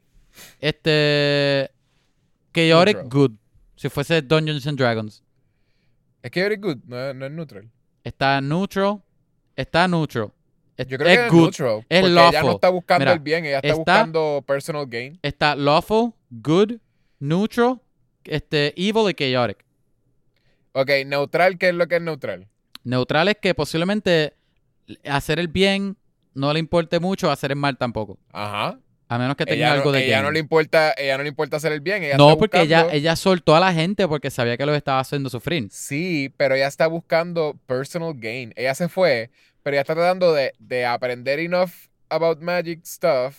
[0.61, 1.71] Este.
[2.53, 3.09] Chaotic Neutral.
[3.09, 3.31] good.
[3.77, 5.23] Si fuese Dungeons and Dragons.
[6.23, 7.71] Es chaotic good, no es neutral.
[8.07, 9.03] Está neutral.
[9.57, 10.31] Está neutral.
[10.77, 11.43] Es, Yo creo es que es good.
[11.43, 11.79] neutral.
[11.89, 12.51] Es porque ella no lawful.
[12.55, 15.19] está buscando Mira, el bien, ella está, está- buscando personal gain.
[15.23, 16.75] Está lawful, good,
[17.19, 17.81] neutral,
[18.25, 19.65] este, evil y chaotic.
[20.73, 22.47] Ok, neutral, ¿qué es lo que es neutral?
[22.85, 24.35] Neutral es que posiblemente
[25.05, 25.97] hacer el bien
[26.35, 28.19] no le importe mucho, hacer el mal tampoco.
[28.31, 28.79] Ajá.
[29.09, 31.29] A menos que tenga Ella, algo no, de ella no le importa, ella no le
[31.29, 32.03] importa hacer el bien.
[32.03, 34.99] Ella No, porque ella, buscando- ella soltó a la gente porque sabía que los estaba
[35.01, 35.69] haciendo sufrir.
[35.71, 38.53] Sí, pero ella está buscando personal gain.
[38.57, 39.31] Ella se fue,
[39.63, 41.71] pero ella está tratando de, de aprender enough
[42.09, 43.37] about magic stuff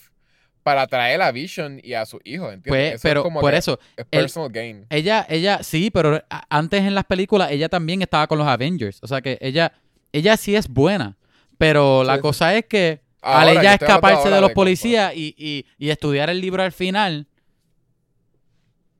[0.63, 2.63] para atraer a Vision y a su hijo, ¿entiendes?
[2.69, 4.85] Pues, Eso es pero como por eso, es el- personal gain.
[4.89, 8.99] ella, ella, sí, pero antes en las películas ella también estaba con los Avengers.
[9.01, 9.71] O sea que ella,
[10.13, 11.17] ella sí es buena.
[11.57, 12.21] Pero la Sí, sí.
[12.21, 16.29] cosa es que Ahora, al ella escaparse de los de policías y, y- y estudiar
[16.29, 17.27] el libro al final,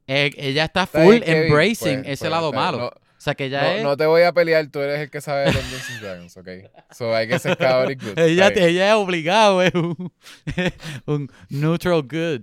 [0.08, 2.66] eh, ella está Está full Kevin, embracing pues, ese pues, lado está bien.
[2.66, 2.78] malo.
[2.78, 3.84] No, o sea que ella no- es...
[3.84, 6.48] no te voy a pelear, tú eres el que sabe de Dungeons and Dragons, ¿ok?
[6.96, 8.18] So hay que ser chaotic good.
[8.20, 10.14] ella, ella es obligado, es un,
[11.06, 12.42] un neutral good.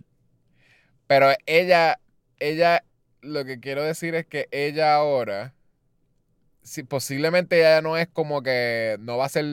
[1.06, 1.98] Pero ella,
[2.38, 2.84] ella,
[3.20, 5.54] lo que quiero decir es que ella ahora,
[6.62, 9.44] si posiblemente ella no es como que, no va a ser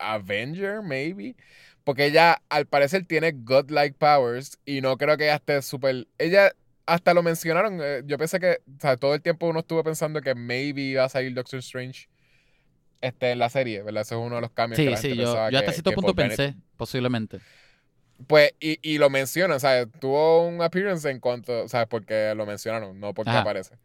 [0.00, 1.36] Avenger, maybe,
[1.84, 6.52] porque ella al parecer tiene godlike powers y no creo que ella esté súper, ella
[6.86, 10.20] hasta lo mencionaron, eh, yo pensé que, o sea, todo el tiempo uno estuvo pensando
[10.22, 12.08] que maybe iba a salir Doctor Strange
[13.00, 14.02] este, en la serie, ¿verdad?
[14.02, 15.70] Ese es uno de los cambios que Sí, la sí, gente yo, pensaba yo hasta
[15.70, 17.40] que- cierto que punto pensé, posiblemente.
[18.26, 19.88] pues, y, y lo mencionan, ¿sabes?
[20.00, 21.88] Tuvo un appearance en cuanto, ¿sabes?
[21.88, 23.40] Porque lo mencionaron, no porque Ajá.
[23.40, 23.78] aparece.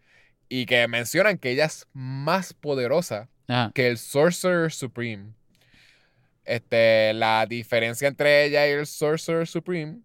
[0.50, 3.72] Y que mencionan que ella es más poderosa Ajá.
[3.76, 5.35] que el Sorcerer Supreme.
[6.46, 10.00] Este, la diferencia entre ella y el Sorcerer Supreme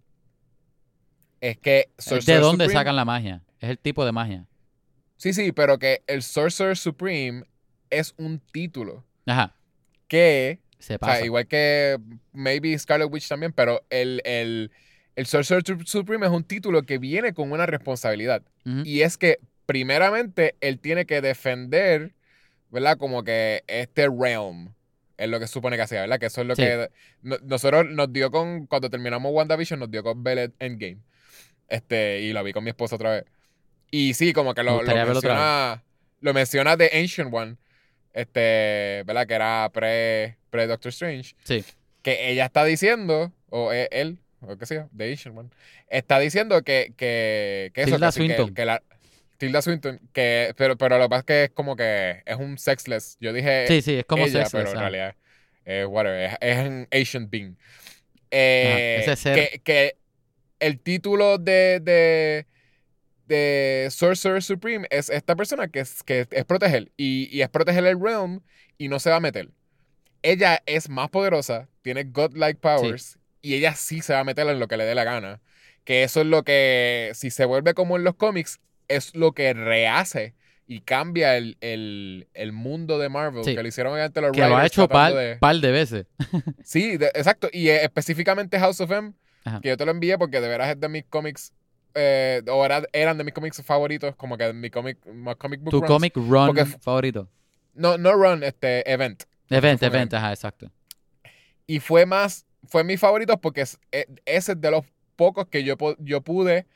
[1.41, 3.43] es que ¿De Sorcerer dónde Supreme- sacan la magia?
[3.61, 4.47] Es el tipo de magia.
[5.17, 7.45] Sí, sí, pero que el Sorcerer Supreme
[7.91, 9.55] es un título Ajá.
[10.09, 11.17] que Se O pasa.
[11.17, 11.99] sea, igual que
[12.33, 14.71] maybe Scarlet Witch también, pero el, el,
[15.17, 18.43] el Sorcerer Su- Supreme es un título que viene con una responsabilidad.
[18.85, 22.15] Y es que, primeramente, él tiene que defender,
[22.71, 22.97] ¿verdad?
[22.99, 24.73] Como que este realm
[25.23, 26.19] es lo que se supone que hacía, ¿verdad?
[26.19, 26.63] Que eso es lo Sí.
[26.63, 26.91] que
[27.23, 30.99] no- nosotros nos dio con, cuando terminamos WandaVision, nos dio con Bellet Endgame.
[31.69, 33.25] Este, y lo vi con mi esposa otra vez.
[33.91, 35.83] Y sí, como que Me lo, lo menciona,
[36.21, 37.57] lo menciona The Ancient One,
[38.13, 39.27] este, ¿verdad?
[39.27, 41.65] Que era pre, pre Doctor Strange Sí.
[42.03, 45.51] que ella está diciendo, o e- él, o que sea, The Asian One,
[45.89, 48.83] está diciendo que, que, que eso, que, que- que la,
[49.41, 52.59] Tilda Swinton, que, pero, pero lo que pasa es que es como que es un
[52.59, 53.17] sexless.
[53.21, 55.17] Yo dije Sí, sí, es como ella, sexless, pero en realidad
[55.65, 57.57] es whatever, es, es un Asian being.
[58.31, 59.97] Eh, ese que, que
[60.61, 62.47] el título de, de,
[63.27, 67.87] de Sorcerer Supreme es esta persona que es, que es proteger y, y es proteger
[67.87, 68.43] el realm
[68.77, 69.49] y no se va a meter.
[70.23, 74.61] Ella es más poderosa, tiene godlike powers y ella sí se va a meter en
[74.61, 75.41] lo que le dé la gana.
[75.85, 78.61] Que eso es lo que, si se vuelve como en los cómics,
[78.91, 80.35] es lo que rehace
[80.67, 83.43] y cambia el, el- el mundo de Marvel.
[83.45, 83.55] Sí.
[83.57, 86.07] Que lo hicieron ante los Que lo ha hecho par, de- par de veces.
[86.65, 87.49] Sí, de- exacto.
[87.53, 89.13] Y eh, específicamente House of M,
[89.45, 89.61] Ajá.
[89.61, 91.53] que yo te lo envié porque de veras es de mis cómics,
[91.95, 95.71] eh, o era- eran de mis cómics favoritos, como que mi cómic, my comic book
[95.73, 95.89] Tu runs.
[95.89, 97.29] comic run Porque favorito.
[97.75, 99.25] No, no run, este, event.
[99.49, 100.71] Event, event, ajá, exacto.
[101.67, 104.85] Y fue más, fue mi favorito porque es, e- ese es de los
[105.17, 106.67] pocos que yo, yo pude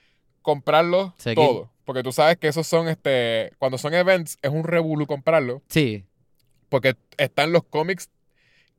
[0.45, 1.37] comprarlos Seguir.
[1.45, 1.69] todos.
[1.85, 5.62] Porque tú sabes que esos son, este, cuando son events, es un revolú comprarlo.
[5.69, 6.05] Sí,
[6.69, 8.11] Porque están los cómics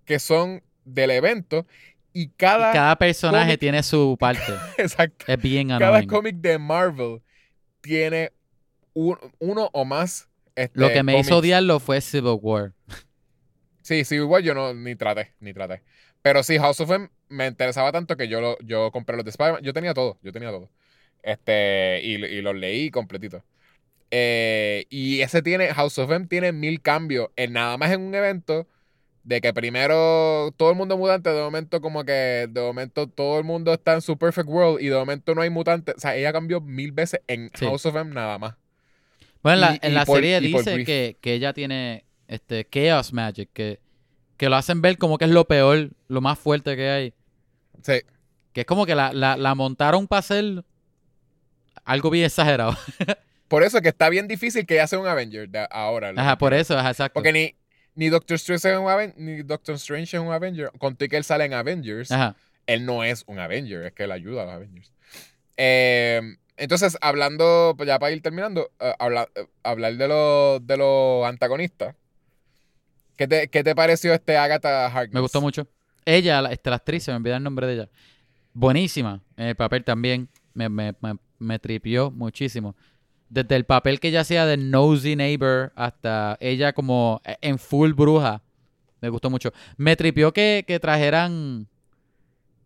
[0.05, 1.65] que son del evento
[2.13, 4.53] y y cada, cada personaje cómic- tiene su parte.
[4.77, 6.07] exacto, Es bien cada annoying.
[6.07, 7.21] cómic de Marvel
[7.81, 8.31] tiene
[8.93, 10.29] un- uno o más.
[10.55, 11.39] Este, Lo que me hizo cómics.
[11.39, 12.73] odiarlo fue Civil War.
[13.81, 15.83] Sí, sí, igual yo no ni traté, ni traté.
[16.21, 19.31] Pero sí, House of M me interesaba tanto que yo lo, yo compré los de
[19.31, 19.61] Spider-Man.
[19.63, 20.69] Yo tenía todo, yo tenía todo.
[21.25, 23.41] Este, y, y los leí completitos.
[24.11, 27.29] Eh, y ese tiene, House of M tiene mil cambios.
[27.35, 28.67] En nada más en un evento
[29.23, 33.39] de que primero todo el mundo es mutante, de momento como que de momento todo
[33.39, 35.95] el mundo está en su perfect world y de momento no hay mutantes.
[35.97, 37.65] O sea, ella cambió mil veces en Sí.
[37.65, 38.53] House of M nada más.
[39.41, 42.67] Bueno, en la, Y- en y la por- serie dice que, que ella tiene este
[42.69, 43.79] Chaos Magic, que,
[44.37, 47.13] que lo hacen ver como que es lo peor, lo más fuerte que hay.
[47.81, 48.01] Sí.
[48.53, 50.63] Que es como que la, la, la montaron para hacer
[51.83, 52.77] algo bien exagerado.
[53.47, 56.11] Por eso es que está bien difícil que ella sea un Avenger ahora.
[56.17, 57.13] Ajá, por eso, ajá, exacto.
[57.13, 57.55] Porque ni,
[57.93, 60.71] ni Doctor Strange es un Aven- ni Doctor Strange es un Avenger.
[60.79, 62.11] Conté que él sale en Avengers.
[62.11, 62.35] Ajá.
[62.65, 64.91] Él no es un Avenger, es que él ayuda a los Avengers.
[65.57, 66.21] Eh,
[66.57, 71.95] Entonces, hablando, pues ya para ir terminando, habla- eh, hablar de los de los antagonistas.
[73.17, 75.13] ¿Qué te, qué te pareció este Agatha Harkness?
[75.13, 75.67] Me gustó mucho.
[76.05, 77.89] Ella, la, esta, la actriz, se me olvidó el nombre de ella.
[78.53, 79.21] Buenísima.
[79.37, 80.29] En el papel también.
[80.53, 81.15] Me, me, me,
[81.45, 82.75] me tripió muchísimo.
[83.29, 87.93] Desde el papel que ella hacía de Nosy Neighbor hasta ella como eh, en full
[87.93, 88.41] bruja.
[89.01, 89.51] Me gustó mucho.
[89.77, 91.67] Me tripió que, que trajeran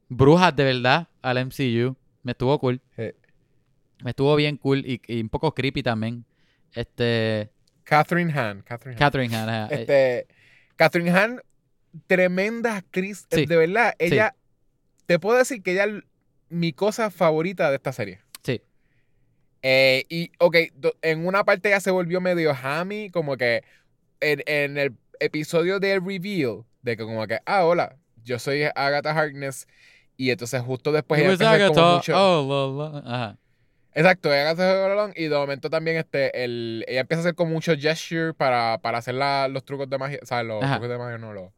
[0.10, 1.95] brujas de verdad al MCU.
[2.23, 2.81] Me estuvo cool.
[2.97, 6.26] Me estuvo bien cool y, y un poco creepy también.
[6.73, 7.49] Este.
[7.84, 8.61] Catherine Hahn.
[8.61, 8.99] Catherine Hahn.
[8.99, 9.68] Catherine Hahn.
[9.72, 10.27] Este,
[10.76, 11.41] Catherine Hahn,
[12.07, 13.26] tremenda actriz.
[13.31, 14.35] Sí, De verdad, ella.
[15.06, 16.03] Te puedo decir que ella es
[16.49, 18.19] mi cosa favorita de esta serie.
[19.61, 20.56] Eh, y, ok,
[21.02, 23.64] en una parte ya se volvió medio hammy, como que
[24.22, 29.11] en, en el episodio de Reveal, de que como que, ah, hola, yo soy Agatha
[29.11, 29.68] Harkness.
[30.15, 31.95] Y entonces justo después ella was empieza a hacer como Agatha.
[31.95, 33.15] mucho- Oh, la, la.
[33.15, 33.38] Ajá.
[33.94, 37.73] Exacto, ella hace y de momento también este, el, ella empieza a hacer como mucho
[37.77, 40.76] gesture para, para hacer la- los trucos de magia, o sea, los Ajá.
[40.76, 41.52] trucos de magia, no, los,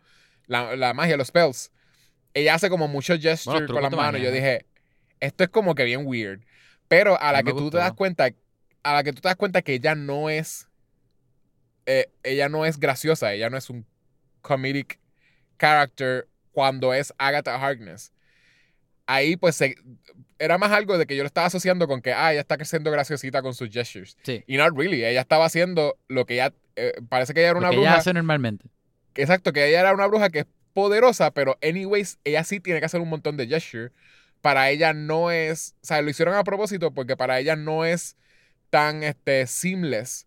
[0.48, 1.72] la, la magia, los spells.
[2.34, 4.22] Ella hace como mucho gesture Bueno, con las manos.
[4.22, 4.65] Yo dije,
[5.19, 6.41] esto es como que bien weird.
[6.91, 7.77] Pero a la que tú gustó.
[7.77, 8.30] te das cuenta,
[8.84, 10.68] a la que tú te das cuenta que ella no es,
[11.85, 13.85] eh, ella no es graciosa, ella no es un
[14.41, 14.99] comedic
[15.57, 18.11] character cuando es Agatha Harkness.
[19.07, 19.76] Ahí pues se-
[20.38, 22.91] era más algo de que yo lo estaba asociando con que, ah, ella está creciendo
[22.91, 24.18] graciosita con sus gestures.
[24.23, 24.43] Sí.
[24.45, 27.59] Y not really, ella estaba haciendo lo que ella, eh, parece que ella era Lo
[27.59, 27.91] una que bruja.
[27.91, 28.65] ella hace normalmente.
[29.15, 32.85] Exacto, que ella era una bruja que es poderosa, pero anyways, ella sí tiene que
[32.85, 33.91] hacer un montón de gesture.
[34.41, 38.18] Para ella no es, o sea, lo hicieron a propósito porque para ella no es
[38.69, 40.26] tan este seamless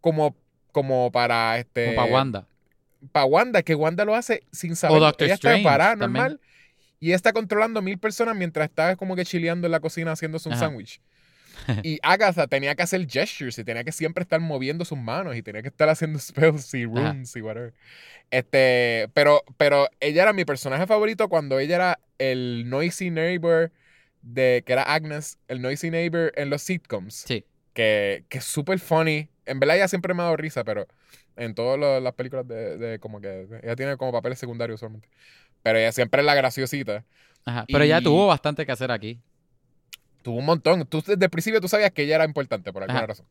[0.00, 0.36] como
[0.72, 2.46] como para este Como para Wanda.
[3.12, 5.00] para Wanda, que Wanda lo hace sin saber.
[5.00, 6.22] Doctor ella está parada también.
[6.24, 6.40] normal
[7.00, 10.56] y está controlando mil personas mientras está como que chileando en la cocina haciéndose un
[10.56, 11.00] sándwich.
[11.82, 15.42] Y Agatha tenía que hacer gestures y tenía que siempre estar moviendo sus manos y
[15.42, 17.12] tenía que estar haciendo spells y Ajá.
[17.12, 17.72] runes y whatever.
[18.30, 23.72] Este, pero, pero ella era mi personaje favorito cuando ella era el noisy neighbor
[24.22, 27.44] de que era Agnes, el noisy neighbor en los sitcoms Sí.
[27.72, 29.28] que, que es súper funny.
[29.44, 30.86] En verdad ella siempre me ha dado risa, pero
[31.36, 35.08] en todas las películas de, de como que ella tiene como papeles secundarios usualmente.
[35.62, 37.04] Pero ella siempre es la graciosita.
[37.44, 37.64] Ajá.
[37.70, 39.20] Pero ella Y- tuvo bastante que hacer aquí.
[40.26, 40.84] Tuvo un montón.
[40.88, 43.06] Tú desde el principio tú sabías que ella era importante por alguna Ajá.
[43.06, 43.26] razón.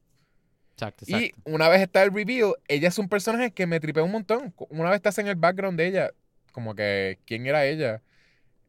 [0.76, 1.42] Exacto, Y exacto.
[1.52, 4.54] una vez está el reveal, ella es un personaje que me tripea un montón.
[4.70, 6.12] Una vez estás en el background de ella,
[6.54, 8.02] como que quién era ella,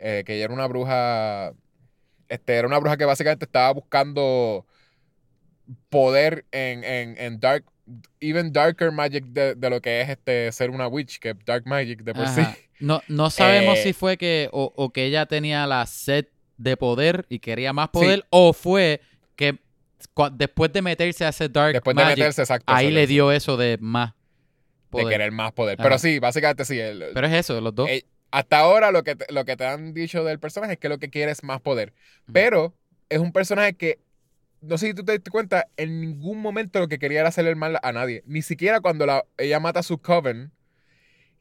[0.01, 1.53] Eh, que ella era una bruja,
[2.29, 4.67] este, era una bruja que básicamente estaba buscando
[5.89, 7.65] poder en, en, en dark,
[8.21, 12.03] even darker magic de, de lo que es este ser una witch, que dark magic
[12.03, 12.43] de por sí.
[12.81, 16.77] No, no sabemos Eh, si fue que o, o que ella tenía la sed de
[16.77, 19.01] poder y quería más poder o fue
[19.37, 19.59] que
[20.33, 22.73] después de meterse a ese dark Después de magic, meterse exacto.
[22.73, 24.15] ahí le dio eso de más de
[24.91, 25.09] poder.
[25.09, 25.75] querer más poder.
[25.79, 25.83] Ajá.
[25.89, 26.79] Pero sí, básicamente sí.
[26.79, 27.89] el- Pero es eso, los dos.
[27.89, 30.89] Eh, hasta ahora lo que, te, lo que te han dicho del personaje es que
[30.89, 31.93] lo que quiere es más poder.
[32.33, 32.75] Pero
[33.09, 33.99] es un personaje que,
[34.61, 37.51] no sé si tú te diste cuenta, en ningún momento lo que quería era hacerle
[37.51, 38.23] el mal a nadie.
[38.27, 40.51] Ni siquiera cuando la- ella mata a su coven,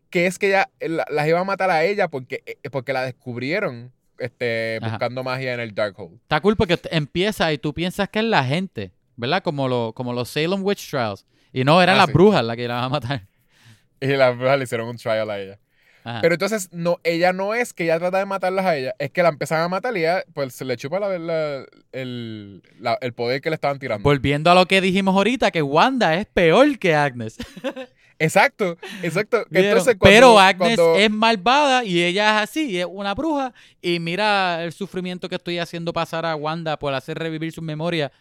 [0.10, 3.04] que es que ella la- las iba a matar a ella porque, eh, porque la
[3.04, 4.92] descubrieron este, Ajá.
[4.92, 6.14] buscando magia en el Darkhold.
[6.22, 9.44] Está cool porque empieza y tú piensas que es la gente, ¿verdad?
[9.44, 11.26] Como, lo, como los Salem Witch Trials.
[11.54, 12.14] Y no, eran Ah, las sí.
[12.14, 13.22] brujas las que la van a matar.
[14.02, 15.58] Y las brujas le hicieron un trial a ella.
[16.04, 16.20] Ajá.
[16.22, 19.24] Pero entonces, no, ella no es que ella trata de matarlas a ella, es que
[19.24, 23.14] la empiezan a matar y ella, pues se le chupa la- la- el, la- el
[23.14, 24.04] poder que le estaban tirando.
[24.04, 27.38] Volviendo a lo que dijimos ahorita, que Wanda es peor que Agnes.
[28.18, 29.46] Exacto, exacto.
[29.50, 29.70] ¿Vieron?
[29.72, 33.54] Entonces, cuando- Pero Agnes cuando- es malvada y ella es así, es una bruja.
[33.82, 38.12] Y mira el sufrimiento que estoy haciendo pasar a Wanda por hacer revivir su memoria.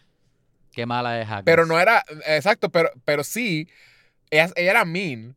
[0.73, 1.43] Qué mala es Agnes.
[1.45, 3.69] Pero no era, exacto, pero, pero sí,
[4.29, 5.35] ella, ella era mean,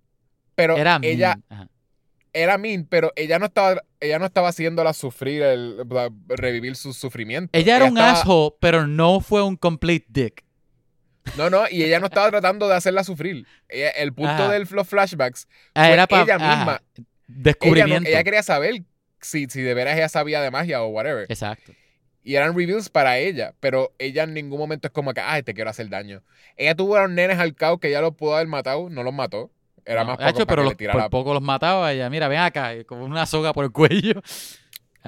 [0.57, 1.39] pero Era ella.
[1.49, 1.69] Ajá.
[2.33, 5.77] era mean, pero ella no estaba, ella no estaba haciéndola sufrir, el,
[6.29, 7.57] revivir su sufrimiento.
[7.57, 10.45] Ella era un estaba- asshole, pero no fue un complete dick.
[11.37, 13.47] No, no, y ella no estaba tratando de hacerla sufrir.
[13.69, 14.51] Ella- el punto Ajá.
[14.53, 16.73] de los flashbacks, Ah, Fue era pa- ella ajá, misma.
[16.73, 18.09] ella, no- Descubrimiento.
[18.09, 18.83] ella quería saber
[19.21, 21.27] si, si de veras ella sabía de magia o whatever.
[21.29, 21.73] Exacto.
[22.25, 25.55] Y eran reveals para ella, pero ella en ningún momento es como que, ay, te
[25.55, 26.23] quiero hacer daño.
[26.57, 29.15] Ella tuvo a los nenes al caos que ella los pudo haber matado, no los
[29.15, 29.51] mató.
[29.87, 32.11] Era No, más poco para pero que los- por poco los mataba ella.
[32.11, 34.21] Mira, ven acá, con una soga por el cuello.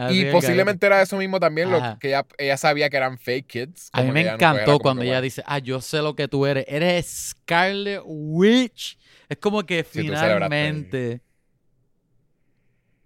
[0.06, 3.46] Así Y posiblemente era eso mismo también, lo que ella, ella sabía que eran fake
[3.46, 3.88] kids.
[3.92, 5.22] A mí me ella no encantó cuando ella bueno.
[5.22, 6.64] dice, ah, yo sé lo que tú eres.
[6.68, 8.98] Eres Scarlet Witch.
[9.28, 11.20] Es como que Sí, finalmente...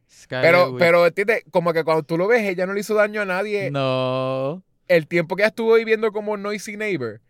[0.09, 0.79] Scarlet Pero, Witch.
[0.79, 1.45] pero, ¿entiendes?
[1.51, 3.71] Como que cuando tú lo ves, ella no le hizo daño a nadie.
[3.71, 4.63] No.
[4.89, 7.21] el tiempo que ella estuvo viviendo como noisy neighbor,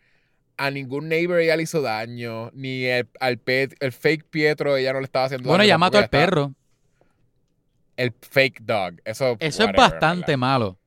[0.56, 4.92] a ningún neighbor ella le hizo daño, ni el, al pet, el fake Pietro ella
[4.92, 5.64] no le estaba haciendo Bueno, daño.
[5.64, 6.54] ella tampoco, mató al ella perro.
[7.96, 8.94] El fake dog.
[9.04, 10.38] Eso, Eso es bastante ¿verdad?
[10.38, 10.78] malo.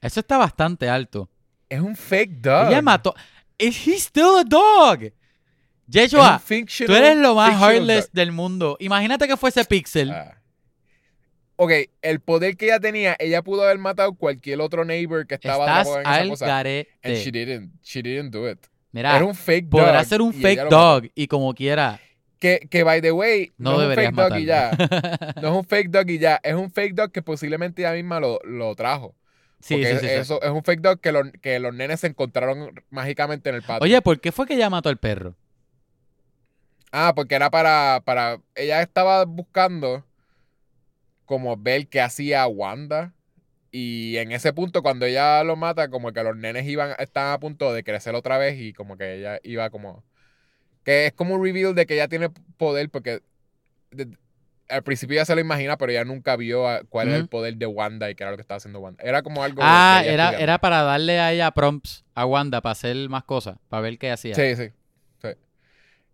[0.00, 1.28] Eso está bastante alto.
[1.68, 2.68] Es un fake dog.
[2.68, 3.14] Ella mató.
[3.58, 5.12] ¿Is he still a dog?
[5.86, 6.40] Yeshua,
[6.86, 8.12] tú eres lo más heartless dog.
[8.12, 8.76] del mundo.
[8.80, 10.10] Imagínate que fuese Pixel.
[10.10, 10.38] Ah.
[11.56, 11.70] Ok,
[12.00, 15.96] el poder que ella tenía, ella pudo haber matado cualquier otro neighbor que estaba Estás
[15.96, 16.44] en esa al cosa.
[16.60, 17.30] And she garete.
[17.32, 17.72] didn't.
[17.82, 18.58] She didn't do it.
[18.90, 19.80] Mira, Era un fake dog.
[19.82, 22.00] podrá ser un fake dog y como quiera,
[22.42, 24.70] Que, que, by the way, no, no, es un fake dog y ya.
[25.40, 26.40] No es un fake dog y ya.
[26.42, 29.14] Es un fake dog que posiblemente ella misma lo, lo trajo.
[29.60, 30.14] sí, Porque sí, sí, sí.
[30.14, 33.62] eso es un fake dog que, los- que los nenes se encontraron mágicamente en el
[33.62, 33.84] patio.
[33.84, 35.36] Oye, ¿por qué fue que ella mató al perro?
[36.90, 38.40] Ah, porque era para, para.
[38.54, 40.04] Ella estaba buscando
[41.24, 43.12] como ver qué hacía Wanda.
[43.72, 47.40] Y en ese punto, cuando ella lo mata, como que los nenes iban, estaban a
[47.40, 48.60] punto de crecer otra vez.
[48.60, 50.04] Y como que ella iba como.
[50.84, 52.90] Que es como un reveal de que ella tiene poder.
[52.90, 53.20] Porque
[53.90, 54.16] de-
[54.68, 57.56] al principio ya se lo imagina, pero ella nunca vio a- cuál era el poder
[57.56, 59.02] de Wanda y qué era lo que estaba haciendo Wanda.
[59.04, 59.60] Era como algo.
[59.62, 63.82] Ah, era, era para darle a ella prompts a Wanda para hacer más cosas, para
[63.82, 64.34] ver qué hacía.
[64.34, 64.70] Sí, sí.
[65.20, 65.28] sí.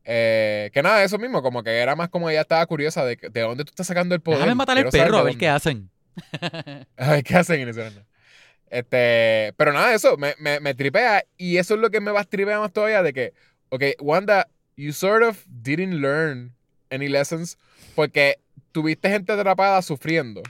[0.05, 3.41] Eh, que nada, eso mismo, como que era más como ella estaba curiosa de, de
[3.43, 4.39] dónde tú estás sacando el poder.
[4.39, 5.91] Déjame matar al perro a ver qué hacen.
[6.97, 8.05] A ver qué hacen en ese momento.
[8.71, 12.21] Este, pero nada, eso me, me, me tripea y eso es lo que me va
[12.21, 13.35] a tripear más todavía de que,
[13.71, 14.49] ok, Wanda,
[14.79, 16.55] you sort of didn't learn
[16.91, 17.59] any lessons
[17.97, 18.37] porque
[18.73, 20.43] tuviste gente atrapada sufriendo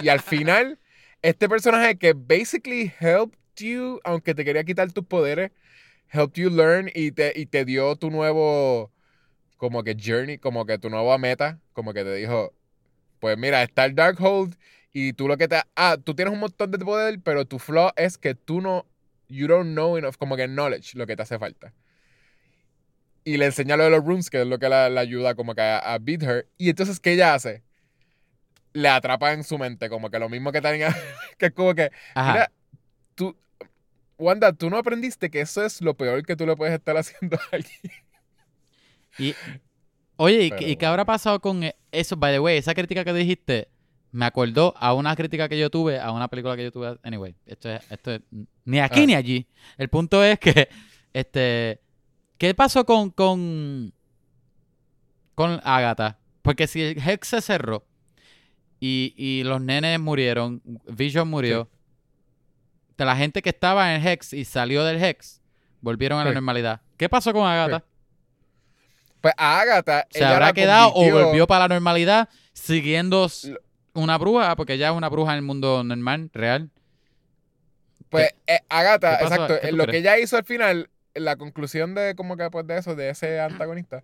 [0.00, 0.78] y al final
[1.22, 5.50] este personaje que basically helped you, aunque te quería quitar tus poderes,
[6.08, 8.92] helped you learn y te, y te dio tu nuevo
[9.56, 12.54] como que journey, como que tu nueva meta, como que te dijo,
[13.18, 14.56] pues mira, está el Darkhold
[14.92, 15.60] y tú lo que te...
[15.74, 18.86] Ah, tú tienes un montón de poder, pero tu flaw es que tú no...
[19.28, 21.72] You don't know enough, como que knowledge, lo que te hace falta.
[23.24, 25.54] Y le enseña lo de los runes, que es lo que la, la ayuda como
[25.54, 26.48] que a, a beat her.
[26.58, 27.62] Y entonces, ¿qué ella hace?
[28.72, 30.94] Le atrapa en su mente, como que lo mismo que tenía...
[31.38, 32.32] que es como que, Ajá.
[32.32, 32.52] mira,
[33.14, 33.36] tú...
[34.18, 37.36] Wanda, tú no aprendiste que eso es lo peor que tú le puedes estar haciendo
[37.36, 37.92] a alguien.
[39.18, 39.34] Y,
[40.16, 42.16] oye, ¿y, Pero y qué habrá pasado con e- eso?
[42.16, 43.68] By the way, esa crítica que dijiste
[44.10, 46.98] me acordó a una crítica que yo tuve, a una película que yo tuve.
[47.02, 48.20] Anyway, esto es, esto es
[48.64, 49.06] ni aquí Ah.
[49.06, 49.46] ni allí.
[49.78, 50.68] El punto es que,
[51.14, 51.80] este,
[52.38, 53.92] ¿qué pasó con, con,
[55.34, 56.18] con Agatha?
[56.42, 57.84] Porque si el Hex se cerró
[58.80, 61.68] y, y los nenes murieron, Vision murió,
[62.96, 65.40] de la gente que estaba en el Hex y salió del Hex,
[65.80, 66.34] volvieron a la Sí.
[66.34, 66.80] normalidad.
[66.96, 67.84] ¿Qué pasó con Agatha?
[69.20, 70.06] Pues a Agatha...
[70.10, 73.28] ¿Se ella habrá quedado o volvió para la normalidad siguiendo
[73.94, 74.56] una bruja?
[74.56, 76.70] Porque ella es una bruja en el mundo normal, real.
[78.08, 79.92] Pues eh, Agatha, exacto, ¿Qué eh, tú lo crees?
[79.94, 83.40] que ella hizo al final, la conclusión de como que después de eso, de ese
[83.40, 84.02] antagonista,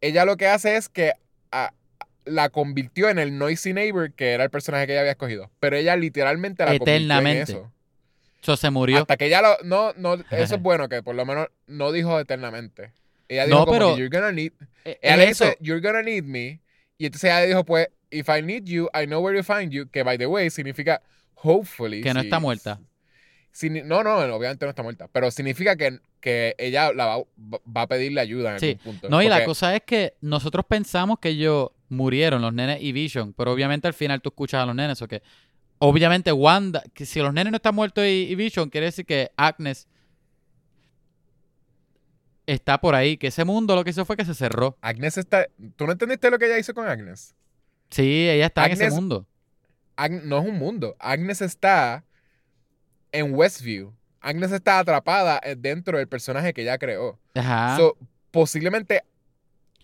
[0.00, 1.12] ella lo que hace es que
[1.52, 1.72] ah,
[2.24, 5.50] la convirtió en el noisy neighbor, que era el personaje que ella había escogido.
[5.60, 7.52] Pero ella literalmente la Eternamente.
[7.54, 7.72] convirtió en eso.
[8.42, 8.98] Eso se murió.
[8.98, 12.18] Hasta que ella lo, no, no, eso es bueno, que por lo menos no dijo
[12.20, 12.92] eternamente.
[13.28, 14.52] Ella dijo No, como pero- que you're gonna need,
[14.84, 16.60] Eh, ella le dice, you're gonna need me.
[16.98, 19.88] Y entonces ella dijo, pues, if I need you, I know where to find you,
[19.88, 21.02] que by the way significa
[21.34, 22.02] hopefully.
[22.02, 22.80] Que no si- está muerta.
[23.84, 25.08] No, no, obviamente no está muerta.
[25.12, 27.16] Pero significa que, que ella la va,
[27.76, 28.66] va a pedirle ayuda en Sí.
[28.70, 29.08] algún punto.
[29.08, 33.32] No, y la cosa es que nosotros pensamos que ellos murieron, los nenes y Vision,
[33.32, 35.22] pero obviamente al final tú escuchas a los nenes, o que
[35.78, 39.30] obviamente Wanda, que si los nenes no están muertos y, y Vision, quiere decir que
[39.36, 39.88] Agnes
[42.46, 44.76] está por ahí, que ese mundo lo que hizo fue que se cerró.
[44.80, 45.46] Agnes está.
[45.76, 47.34] ¿Tú no entendiste lo que ella hizo con Agnes?
[47.90, 49.26] Sí, ella está en Agnes- ese mundo.
[49.96, 50.96] Ag- no es un mundo.
[50.98, 52.04] Agnes está
[53.18, 53.94] en Westview.
[54.20, 57.18] Agnes está atrapada eh, dentro del personaje que ella creó.
[57.34, 57.76] Ajá.
[57.76, 57.96] So,
[58.30, 59.02] posiblemente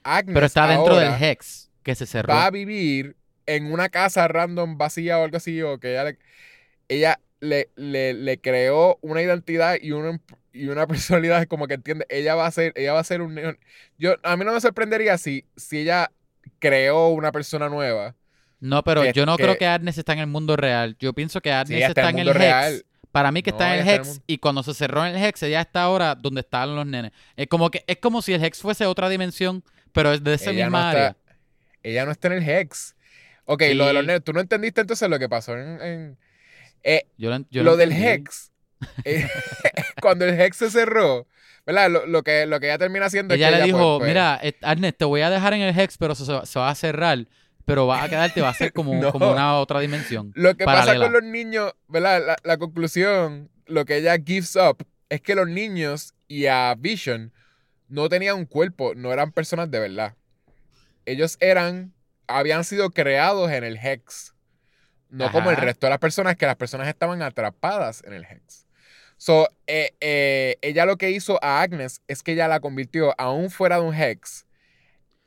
[0.03, 2.33] Agnes pero está dentro del Hex, que se cerró.
[2.33, 6.19] va a vivir en una casa random vacía o algo así, o que ella le,
[6.89, 10.21] ella le, le, le creó una identidad y una,
[10.53, 13.59] y una personalidad como que entiende, ella va a ser, ella va a ser un
[13.99, 16.11] yo a mí no me sorprendería si, si ella
[16.59, 18.15] creó una persona nueva.
[18.61, 20.97] No, pero que- yo no que- creo que Agnes está en el mundo real.
[20.99, 22.39] Yo pienso que Agnes está, está en el mundo Hex.
[22.41, 22.85] real.
[23.13, 25.43] Para mí que No, está en el Hex y cuando se cerró en el Hex,
[25.43, 27.13] ella está ahora donde están los nenes.
[27.37, 29.63] Es como que es como si el Hex fuese otra dimensión,
[29.93, 31.17] pero es de esa Ella no, misma está, área.
[31.83, 32.97] ella no está en el Hex.
[33.45, 35.81] Ok, lo de los nenes, tú no entendiste entonces lo que pasó en...
[35.83, 36.19] en-
[36.85, 37.93] eh, Yo lo, yo lo del.
[37.93, 38.51] Hex.
[39.05, 39.29] eh,
[40.01, 41.29] cuando el Hex se cerró,
[41.67, 41.91] ¿verdad?
[41.91, 44.07] Lo, lo que, lo que ella termina haciendo Ella es que le ella, dijo, pues,
[44.07, 46.71] pues, mira, eh, Agnes, te voy a dejar en el Hex, pero se, se va
[46.71, 47.27] a cerrar,
[47.65, 49.13] pero vas a quedarte, va a ser como, No.
[49.13, 50.33] como una otra dimensión.
[50.35, 52.23] Lo que pasa con los niños, ¿verdad?
[52.27, 57.33] La, la conclusión, lo que ella gives up es que los niños y a Vision
[57.89, 60.15] no tenían un cuerpo, no eran personas de verdad.
[61.05, 61.93] Ellos eran,
[62.27, 64.35] habían sido creados en el Hex.
[65.11, 68.67] No como el resto de las personas, que las personas estaban atrapadas en el Hex.
[69.19, 73.51] So, eh, eh, ella lo que hizo a Agnes es que ella la convirtió, aún
[73.51, 74.47] fuera de un Hex,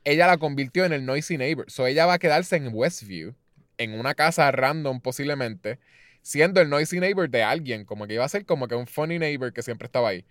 [0.06, 1.68] ella la convirtió en el Noisy Neighbor.
[1.68, 3.34] So, ella va a quedarse en Westview,
[3.76, 5.80] en una casa random posiblemente,
[6.22, 9.18] siendo el Noisy Neighbor de alguien, como que iba a ser como que un funny
[9.18, 10.24] neighbor que siempre estaba ahí.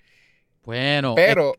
[0.63, 1.55] Bueno, Pero,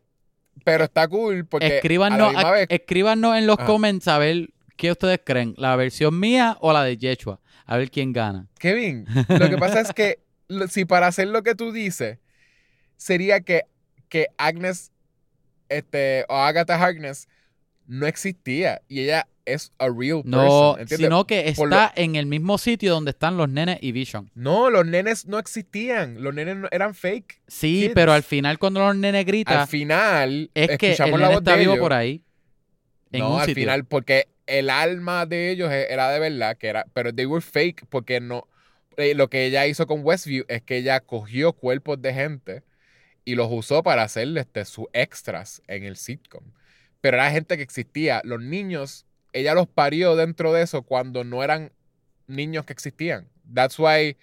[0.64, 3.66] pero está cool porque a la escríbanos, misma vez, escríbanos en los Ajá.
[3.66, 4.48] comments a ver
[4.78, 7.38] qué ustedes creen, la versión mía o la de Yeshua.
[7.66, 8.46] A ver quién gana.
[8.58, 10.20] Kevin, lo que pasa es que
[10.70, 12.18] si para hacer lo que tú dices,
[12.96, 13.66] sería que,
[14.08, 14.90] que Agnes,
[15.68, 17.28] este, o Agatha Harkness
[17.86, 20.98] no existía y ella es a real No, person, ¿entiendes?
[21.06, 24.30] sino que está en el mismo sitio donde están los nenes y Vision.
[24.34, 27.40] No, los nenes no existían, los nenes no- eran fake.
[27.46, 27.92] Sí, Kids.
[27.94, 31.52] pero al final cuando los nenes gritan, Al final, es que el nene voz está
[31.52, 31.82] de vivo ellos.
[31.82, 32.22] por ahí.
[33.12, 33.62] En no, un al sitio.
[33.62, 37.40] final, porque el alma de ellos e- era de verdad, que era, pero they were
[37.40, 38.48] fake porque no.
[38.96, 42.62] eh, lo que ella hizo con Westview es que ella cogió cuerpos de gente
[43.24, 46.42] y los usó para hacerle este, sus extras en el sitcom.
[47.06, 48.20] Pero era gente que existía.
[48.24, 51.70] Los niños, ella los parió dentro de eso cuando no eran
[52.26, 53.28] niños que existían.
[53.54, 54.16] That's why,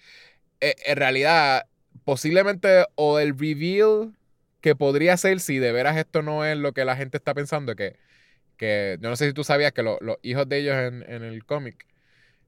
[0.60, 1.64] eh, en realidad,
[2.04, 4.12] posiblemente o el reveal
[4.60, 7.74] que podría ser si de veras esto no es lo que la gente está pensando,
[7.74, 7.96] que,
[8.58, 11.22] que yo no sé si tú sabías que lo- los hijos de ellos en, en
[11.22, 11.86] el cómic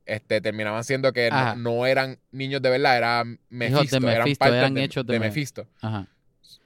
[0.04, 4.84] este, terminaban siendo que no, eran niños de verdad, eran Mephisto, eran, Mephisto, eran de,
[4.84, 5.66] hechos de de Me- Mephisto.
[5.80, 6.08] Ajá.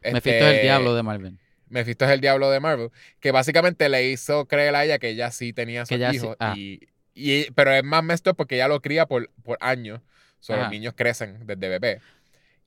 [0.02, 1.38] Este, Mephisto es el diablo de Marvel.
[1.70, 2.90] Mephisto es el diablo de Marvel,
[3.20, 6.36] que básicamente le hizo creer a ella que ella sí tenía sus ella sí- hijos.
[6.38, 6.54] ah.
[6.56, 10.00] y, y- pero es más messed porque ella lo cría por, por años.
[10.40, 12.00] So, los niños crecen desde bebé.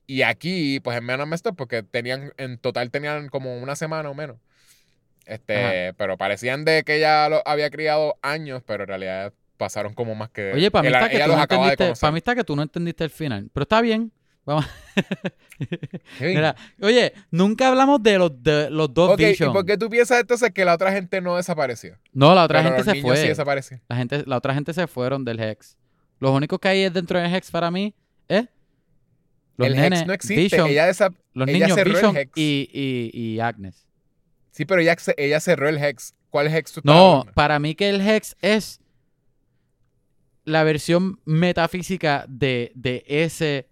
[0.06, 4.14] Y aquí, pues es menos messed porque tenían, en total tenían como una semana o
[4.14, 4.36] menos.
[5.26, 10.14] Este, pero parecían de que ella lo había criado años, pero en realidad pasaron como
[10.14, 10.52] más que.
[10.52, 13.04] Oye, para mí, está que tú no entendiste, para mí está que tú no entendiste
[13.04, 13.48] el final.
[13.52, 14.12] Pero está bien.
[14.46, 14.66] Vamos.
[16.18, 19.52] Kevin, Mira, oye, nunca hablamos de los, de los dos ok, ¿y Vision.
[19.52, 21.96] por qué tú piensas entonces que la otra gente no desapareció?
[22.12, 23.28] No, la otra Pero gente los se niños sí fue.
[23.30, 23.84] desaparecieron.
[23.88, 25.76] la, gente, la otra gente se fueron del Hex.
[26.20, 27.94] Los únicos que hay es dentro del Hex para mí
[28.28, 28.46] es
[29.56, 30.42] los el nenes, Hex no existe.
[30.42, 30.92] Vision, ella
[31.32, 32.32] los ella niños cerró el Vision Hex.
[32.36, 33.86] y, y, y Agnes.
[34.50, 36.14] Sí, pero ella, ella cerró el Hex.
[36.28, 37.32] ¿Cuál Hex tú No, hablando?
[37.32, 38.80] para mí que el Hex es
[40.44, 43.68] la versión metafísica de, de ese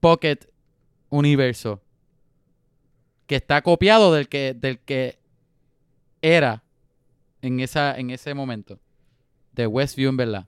[0.00, 0.38] Pocket
[1.10, 1.80] universo.
[3.26, 5.18] Que está copiado del que, del que
[6.22, 6.62] era
[7.42, 8.78] en, esa, en ese momento.
[9.52, 10.46] De Westview, en verdad.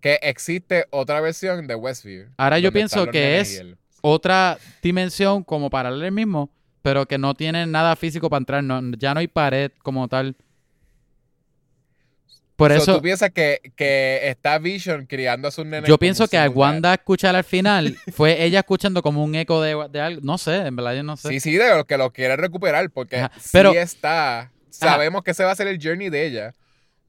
[0.00, 2.28] Que existe otra versión de Westview.
[2.38, 6.48] Ahora yo pienso que es- el- Otra dimensión como para el mismo,
[6.80, 8.64] pero que no tiene nada físico para entrar.
[8.64, 10.34] No, ya no hay pared como tal.
[12.60, 12.96] Por So, eso...
[12.96, 15.88] ¿Tú piensas que, que está Vision criando a sus nenes?
[15.88, 16.50] Yo pienso que dad?
[16.54, 20.20] Wanda escuchar al final fue ella escuchando como un eco de, de algo.
[20.22, 21.28] No sé, en verdad yo no sé.
[21.30, 24.52] Sí, sí, de lo que lo quiere recuperar, porque Ajá, sí está.
[24.68, 26.54] Sabemos que ese va a ser el journey de ella,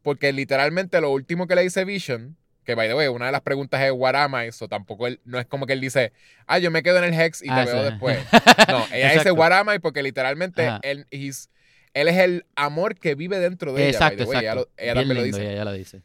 [0.04, 3.42] porque literalmente lo último que le dice Vision, que by the way, una de las
[3.42, 4.52] preguntas es What am I?
[4.54, 6.14] So tampoco él, no es como que él dice,
[6.48, 7.90] ah, yo me quedo en el Hex y Ah, te veo sí.
[7.90, 8.20] después.
[8.70, 9.32] No, ella dice.
[9.32, 9.80] What am I?
[9.80, 10.80] porque literalmente Ajá.
[10.84, 11.50] él, he's-
[11.94, 14.26] él es el amor que vive dentro de exacto, ella.
[14.26, 14.40] the way.
[14.40, 14.70] Ella, exacto.
[14.78, 15.54] lo- ella lo lindo, dice.
[15.54, 16.02] ella, lo dice.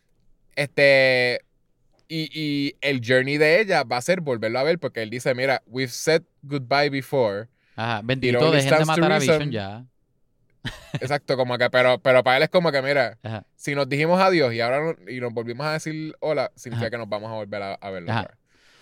[0.55, 1.41] Este.
[2.09, 5.35] Y, y el journey de ella va a ser volverlo a ver, porque él dice:
[5.35, 7.49] Mira, we've said goodbye before.
[7.75, 9.19] Ajá, It bendito, dejen de matar a.
[9.19, 9.85] Vision ya.
[11.01, 13.45] Exacto, como que, pero, pero para él es como que, mira, Ajá.
[13.55, 16.91] si nos dijimos adiós y ahora no- y nos volvimos a decir hola, significa Ajá.
[16.91, 18.11] que nos vamos a volver a, a verlo.
[18.11, 18.31] Ajá.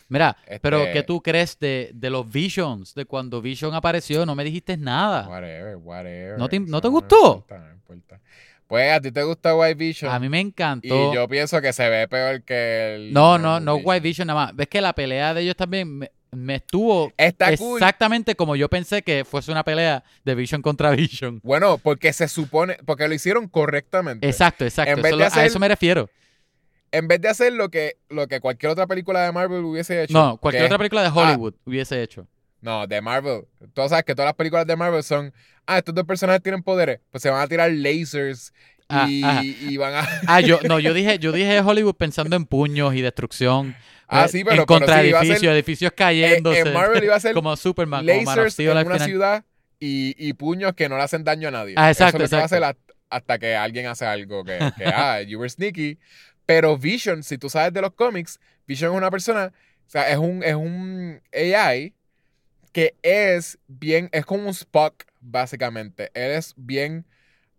[0.09, 2.94] Mira, pero Este- ¿qué tú crees de, de los Visions?
[2.94, 5.26] De cuando Vision apareció, no me dijiste nada.
[5.28, 6.39] Whatever, whatever.
[6.39, 7.16] ¿No te- no te gustó?
[7.36, 8.20] importa, no importa.
[8.66, 10.10] Pues a ti te gusta White Vision.
[10.12, 11.12] A mí me y encantó.
[11.14, 13.12] yo pienso que se ve peor que el.
[13.12, 14.56] No, no, no White Vision nada más.
[14.56, 17.76] Ves que la pelea de ellos también me, me estuvo Está cool.
[17.78, 21.40] exactamente como yo pensé que fuese una pelea de Vision contra Vision.
[21.43, 24.26] Bueno, porque se supone, porque lo hicieron correctamente.
[24.26, 24.93] Exacto, exacto.
[24.93, 26.09] En vez Eso de lo- hacer- A eso me refiero.
[26.95, 30.12] En vez de hacer lo que, lo que cualquier otra película de Marvel hubiese hecho.
[30.15, 32.27] No, cualquier que otra película de Hollywood hubiese hecho.
[32.61, 33.43] No, de Marvel.
[33.75, 35.33] Tú sabes que todas las películas de Marvel son.
[35.66, 37.01] Ah, estos dos personajes tienen poderes.
[37.11, 38.53] Pues se van a tirar lasers
[38.89, 39.09] Ah,
[39.43, 40.09] y, van a.
[40.27, 43.75] Ah, yo, no, yo dije, yo dije Hollywood pensando en puños y destrucción.
[44.07, 46.61] Ah, eh, sí, pero- en pero contra sí, edificios, edificios Eh, cayéndose.
[46.61, 49.45] en Marvel iba a ser como Superman, como Man of lasers Steel en una ciudad
[49.81, 51.75] y, y puños que no le hacen daño a nadie.
[51.77, 52.66] Ah, exacto, Eso es lo que va a exacto.
[52.66, 55.99] hacer hasta, hasta que alguien hace algo que, que, ah, you were sneaky.
[56.47, 59.53] Pero Vision, si tú sabes de los cómics, Vision es una persona
[59.87, 61.95] O sea, es un, es un AI
[62.73, 66.11] que es bien, es como un Spock, básicamente.
[66.15, 67.07] Él es bien,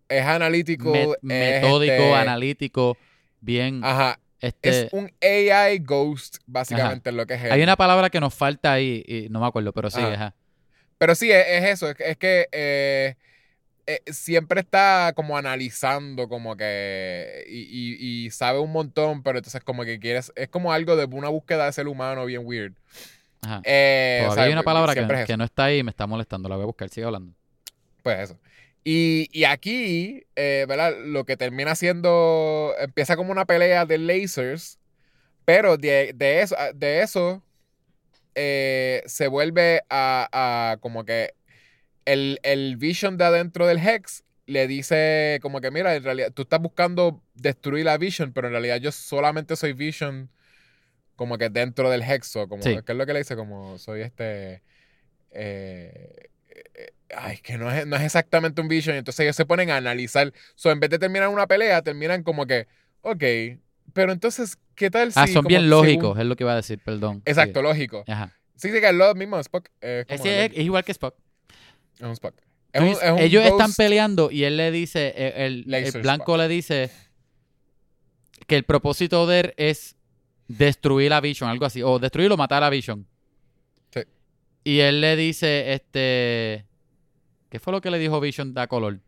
[0.10, 1.16] es analítico.
[1.22, 2.98] Me- es, metódico, este, analítico,
[3.40, 3.82] bien.
[3.84, 4.20] Ajá.
[4.42, 7.52] este, Es un AI ghost, básicamente, es lo que es él.
[7.54, 10.14] hay una palabra que nos falta ahí, y no me acuerdo, pero sí, Ajá.
[10.14, 10.36] ajá.
[10.98, 11.90] Pero sí, es, es eso.
[11.90, 13.16] Es, que- es que eh,
[13.88, 17.46] eh, siempre está como analizando, como que.
[17.48, 20.32] Y, y- y sabe un montón, pero entonces, como que quieres.
[20.36, 22.74] Es como algo de una búsqueda de ser humano bien weird.
[23.42, 23.62] ajá.
[23.64, 26.50] Eh, Todavía hay una palabra que, es que no está ahí y me está molestando.
[26.50, 27.34] La voy a buscar, sigue hablando.
[28.04, 28.40] Pues eso.
[28.84, 30.94] Y, y aquí, eh, ¿verdad?
[31.04, 32.74] Lo que termina siendo.
[32.80, 34.78] Empieza como una pelea de lasers.
[35.46, 37.44] Pero de, de eso, de eso
[38.36, 40.28] eh, se vuelve a,
[40.74, 41.34] a como que
[42.06, 46.44] el, el Vision de adentro del Hex le dice como que mira, en realidad tú
[46.44, 50.30] estás buscando destruir la Vision, pero en realidad yo solamente soy Vision
[51.16, 52.78] como que dentro del Hexo, como Sí.
[52.86, 53.36] ¿qué es lo que le dice?
[53.36, 54.62] Como soy este
[55.32, 56.30] eh,
[56.76, 59.78] eh, ay, que no es, no es exactamente un Vision, entonces ellos se ponen a
[59.78, 60.32] analizar.
[60.56, 62.68] So, en vez de terminar una pelea, terminan como que,
[63.02, 63.24] ok,
[63.94, 66.54] pero entonces, ¿qué tal si Ah, son como bien según- lógicos, es lo que iba
[66.54, 67.22] a decir, perdón.
[67.26, 67.64] Exacto, Sí.
[67.66, 68.04] lógico.
[68.08, 68.32] Ajá.
[68.56, 69.68] Sí, sí, que es lo mismo, Spock.
[69.82, 71.16] Es, es- el- es igual que Spock.
[71.98, 72.36] Es un Spock.
[72.74, 75.66] Es Tú un- dices- es un ellos están peleando y él le dice, eh, el,
[76.02, 76.90] blanco le dice
[78.48, 79.96] que el propósito de él es
[80.48, 83.08] destruir a Vision, algo así, o destruir o matar a Vision.
[83.94, 84.02] Sí.
[84.64, 86.66] Y él le dice, este,
[87.50, 89.00] ¿qué fue lo que le dijo Vision da color?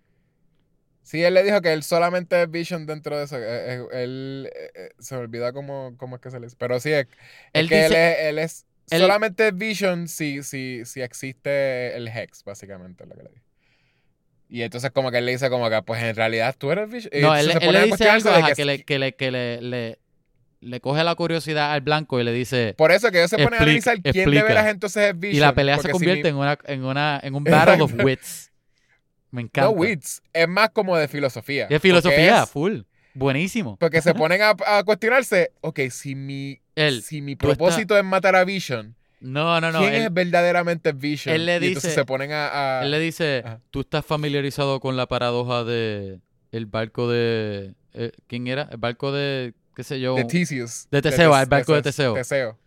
[1.03, 3.37] Sí, él le dijo que él solamente es Vision dentro de eso.
[3.37, 4.49] eh, eh, Él,
[4.99, 6.57] se me olvida cómo, cómo es que se le dice.
[6.59, 7.07] Pero sí, es, es
[7.53, 12.43] Él que él es, él es él- solamente Vision si, si, si existe el Hex,
[12.43, 13.43] básicamente, es lo que le dice.
[14.49, 17.11] Y entonces como que él le dice como que, pues en realidad tú eres Vision.
[17.21, 19.15] No, él, se él pone le a dice algo de que que, le, que, le,
[19.15, 19.99] que le, le,
[20.61, 22.73] le coge la curiosidad al blanco y le dice...
[22.77, 24.43] Por eso que ellos se ponen a analizar quién de explica.
[24.45, 25.35] veras entonces es Vision.
[25.37, 28.51] Y la pelea se si convierte en, una, en, una, en un battle of wits.
[29.31, 29.69] Me encanta.
[29.69, 31.65] No wits, es más como de filosofía.
[31.65, 32.79] Porque filosofía, es- full.
[33.13, 33.75] Buenísimo.
[33.77, 38.35] Porque se ponen a, a cuestionarse, ok, si mi, Él, si mi propósito es matar
[38.35, 39.79] a Vision, No, no, no.
[39.79, 41.33] ¿quién Él, es verdaderamente Vision?
[41.35, 42.79] él le Y entonces dice- se ponen a...
[42.79, 43.59] a- él le dice, Ajá.
[43.71, 46.19] tú estás familiarizado con la paradoja de
[46.51, 47.73] el barco de...
[47.93, 48.69] eh, ¿Quién era?
[48.71, 50.15] El barco de, qué sé yo.
[50.15, 50.87] de Theseus.
[50.91, 52.13] de Teseo, Tes- al barco de Teseo.
[52.13, 52.57] Teseo.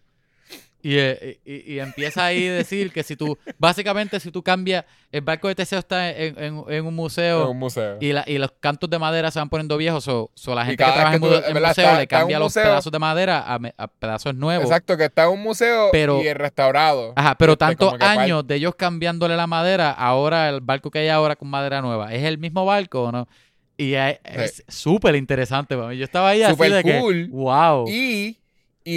[0.82, 4.84] Y, eh, y- y empieza ahí a decir que si tú, básicamente si tú cambias,
[5.12, 7.98] el barco de Teseo está en, en- en un museo En un museo.
[8.00, 10.90] y, la- y los cantos de madera se van poniendo viejos, o la gente que
[10.90, 11.68] trabaja en, que mu- tú- en ¿verdad?
[11.68, 12.62] museo Está- le cambia los museo.
[12.62, 14.64] pedazos de madera a, a pedazos nuevos.
[14.64, 17.12] Exacto, que está en un museo Pero- y restaurado.
[17.14, 21.08] Ajá, pero Este, tantos años de ellos cambiándole la madera, ahora el barco que hay
[21.08, 23.28] ahora con madera nueva, ¿es el mismo barco o no?
[23.76, 25.96] Y es súper interesante para mí.
[25.96, 27.28] Yo estaba ahí así Súper de que, cool.
[27.30, 27.86] wow.
[27.88, 28.36] Y,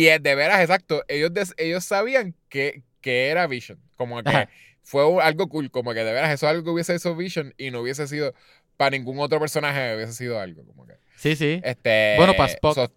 [0.01, 3.79] y de veras, exacto, ellos, des- ellos sabían que, que era Vision.
[3.95, 4.49] Como que Ajá.
[4.81, 7.53] fue un- algo cool, como que de veras eso es algo que hubiese hecho Vision
[7.57, 8.33] y no hubiese sido,
[8.77, 10.65] para ningún otro personaje hubiese sido algo.
[10.65, 11.61] Como que, Sí, sí.
[11.63, 12.75] este, Bueno, para Spock.
[12.75, 12.93] so-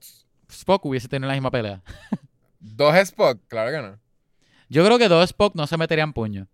[0.50, 1.82] Spock hubiese tenido la misma pelea.
[2.60, 3.98] dos Spock, claro que no.
[4.68, 6.48] Yo creo que dos Spock no se meterían puño.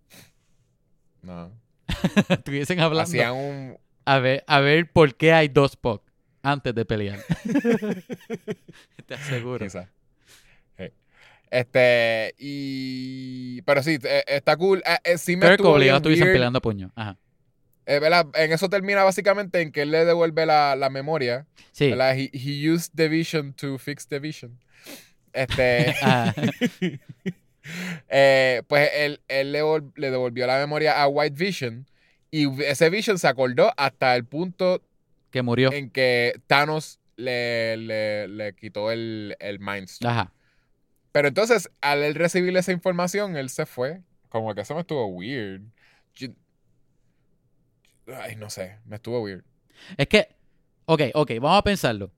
[1.23, 1.53] No.
[2.29, 3.03] Estuviesen hablando.
[3.09, 3.79] Hacían un.
[4.05, 6.03] A ver, a ver por qué hay dos Spock
[6.43, 7.21] antes de pelear.
[9.07, 9.65] Te aseguro.
[9.65, 9.89] Quizás.
[11.53, 13.61] Este, y.
[13.63, 14.83] Pero sí, eh, está cool.
[14.87, 16.91] Eh, eh, sí me Kirk obligado peleando a puño.
[16.97, 17.19] Ajá.
[17.85, 18.01] Eh.
[18.37, 21.47] En eso termina básicamente en que él le devuelve la, la memoria.
[21.73, 21.93] Sí.
[21.93, 24.59] He, he used the vision to fix the vision.
[25.35, 25.95] Este.
[26.01, 26.35] Ajá.
[28.09, 29.61] eh, pues él, él le,
[29.97, 31.87] le devolvió la memoria a White Vision.
[32.31, 34.83] Y ese Vision se acordó hasta el punto
[35.31, 35.71] que murió.
[35.71, 40.13] en que Thanos le, le, le quitó el, el Mind Stone.
[40.15, 40.33] Ajá.
[41.13, 44.01] Pero entonces, al él recibir esa información, él se fue.
[44.31, 45.63] Como que eso me estuvo weird.
[46.15, 46.29] Yo-
[48.07, 49.45] Ay, no sé, me estuvo weird.
[49.97, 50.29] Es que,
[50.87, 52.11] ok, ok, vamos a pensarlo.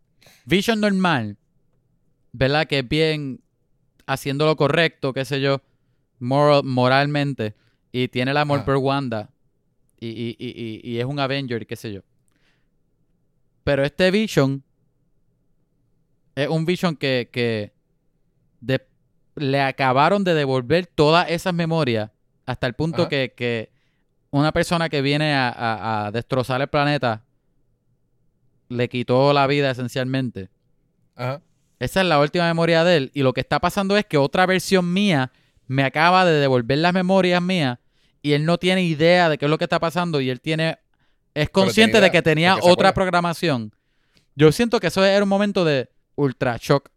[0.47, 1.37] Vision normal,
[2.33, 2.67] ¿verdad?
[2.67, 3.41] Que es bien
[4.07, 5.61] haciendo lo correcto, qué sé yo,
[6.19, 7.55] moral- moralmente,
[7.93, 8.67] y tiene el amor Ajá.
[8.67, 9.31] por Wanda,
[10.01, 12.01] y, y- y- y- y es un Avenger, qué sé yo.
[13.65, 14.63] Pero este Vision
[16.35, 17.73] es un Vision que, que
[18.67, 18.87] de-
[19.37, 22.11] le acabaron de devolver todas esas memorias
[22.47, 23.71] hasta el punto que, que
[24.31, 27.25] una persona que viene a, a- a destrozar el planeta
[28.69, 30.49] le quitó la vida esencialmente.
[31.17, 31.41] Ajá.
[31.79, 33.11] Esa es la última memoria de él.
[33.15, 35.33] Y lo que está pasando es que otra versión mía
[35.67, 37.79] me acaba de devolver las memorias mías
[38.23, 40.79] y él no tiene idea de qué es lo que está pasando y él tiene
[41.35, 43.73] es consciente de idea, que tenía otra programación.
[44.37, 46.89] Yo siento que eso era un momento de ultra shock.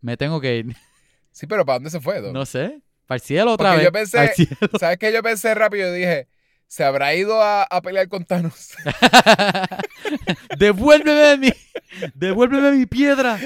[0.00, 0.76] Me tengo que ir.
[1.34, 2.20] Sí, pero ¿para dónde se fue?
[2.20, 2.32] Doc?
[2.32, 2.80] No sé.
[3.06, 3.86] Para el cielo otra Porque vez.
[3.86, 4.56] yo pensé- cielo.
[4.78, 5.12] ¿Sabes qué?
[5.12, 6.28] Yo pensé rápido y dije,
[6.68, 8.70] ¿se habrá ido a, a pelear con Thanos?
[10.58, 11.52] devuélveme mi,
[12.14, 13.38] devuélveme mi piedra.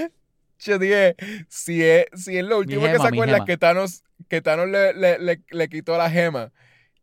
[0.60, 1.16] Yo dije,
[1.48, 5.18] si es, si es lo último que se acuerda que Thanos, que Thanos le, le,
[5.18, 6.52] le, le quitó la gema.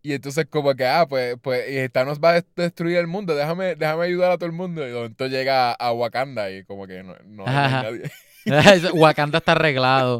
[0.01, 3.33] Y entonces como que, ah, pues, pues y Thanos va a dest- destruir el mundo,
[3.33, 4.87] déjame, déjame ayudar a todo el mundo.
[4.87, 8.11] Y momento llega a, a Wakanda y como que no, no hay nadie.
[8.93, 10.19] Wakanda está arreglado.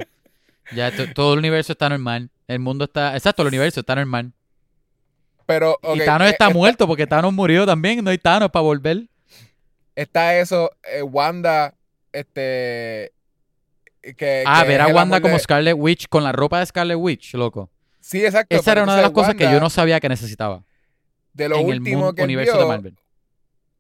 [0.74, 2.30] Ya to- todo el universo está normal.
[2.48, 3.16] El mundo está.
[3.16, 4.32] Exacto, el universo está normal.
[5.46, 8.04] Pero, y Thanos eh, está muerto porque Thanos murió también.
[8.04, 9.08] No hay Thanos para volver.
[9.96, 11.74] está eso, eh, Wanda,
[12.12, 13.14] este...
[14.18, 16.66] Que, Ah, que ver a el Wanda como de- Scarlet Witch con la ropa de
[16.66, 17.70] Scarlet Witch, loco.
[18.00, 18.56] Sí, exacto.
[18.56, 20.64] Esa era una de las cosas que yo no sabía que necesitaba
[21.34, 22.96] De lo en el último mundo, que él universo vio, de Marvel.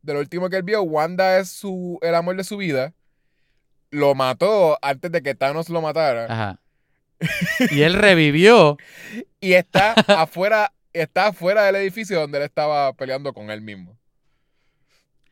[0.01, 2.93] de lo último que él vio, Wanda es su, el amor de su vida.
[3.91, 6.25] Lo mató antes de que Thanos lo matara.
[6.25, 6.59] Ajá.
[7.71, 8.77] Y él revivió.
[9.39, 13.95] Y está afuera, está afuera del edificio donde él estaba peleando con él mismo.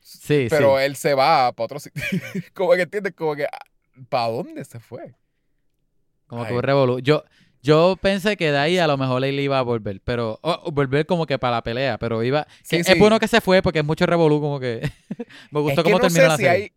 [0.01, 0.83] Sí, Pero sí.
[0.83, 2.01] él se va para otro sitio.
[2.53, 3.47] como que entiendes, como que
[4.09, 5.15] ¿para dónde se fue?
[6.27, 6.99] Como que un revolú.
[6.99, 7.23] Yo,
[7.61, 11.05] yo pensé que de ahí a lo mejor él iba a volver, pero oh, volver
[11.05, 12.45] como que para la pelea, pero iba.
[12.63, 12.91] Sí, que sí.
[12.91, 14.81] Es bueno que se fue porque es mucho revolú, como que.
[15.51, 16.49] Me gustó es que cómo no terminó sé la si serie.
[16.49, 16.71] hay,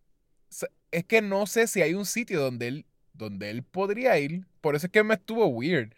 [0.91, 2.87] es que no sé si hay un sitio donde él,
[3.17, 4.47] donde él podría ir.
[4.61, 5.93] Por eso es que me estuvo weird.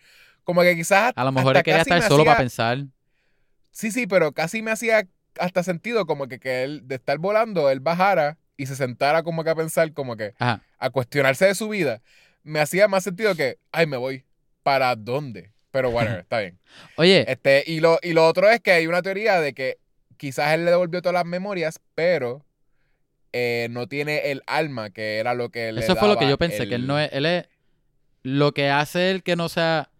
[0.44, 2.78] Como que quizás A lo mejor él quería estar solo para hacía- pensar.
[3.70, 5.06] Sí, sí, pero casi me hacía
[5.38, 9.44] hasta sentido como que, que él, de estar volando, él bajara y se sentara como
[9.44, 10.62] que a pensar, como que Ajá.
[10.78, 12.00] a cuestionarse de su vida.
[12.42, 14.24] Me hacía más sentido que, ay, me voy.
[14.62, 15.52] ¿Para dónde?
[15.70, 16.58] Pero bueno, está bien.
[16.96, 19.78] Oye, Este, y, lo, y lo otro es que hay una teoría de que
[20.16, 22.44] quizás él le devolvió todas las memorias, pero
[23.32, 26.38] eh, no tiene el alma, que era lo que le eso fue lo que yo
[26.38, 27.10] pensé, que él no es.
[27.12, 27.46] Él es.
[28.22, 29.90] Lo que hace él que no sea.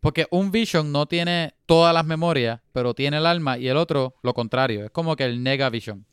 [0.00, 4.14] Porque un Vision no tiene todas las memorias, pero tiene el alma, y el otro
[4.22, 4.84] lo contrario.
[4.84, 6.06] Es como que el Nega Vision.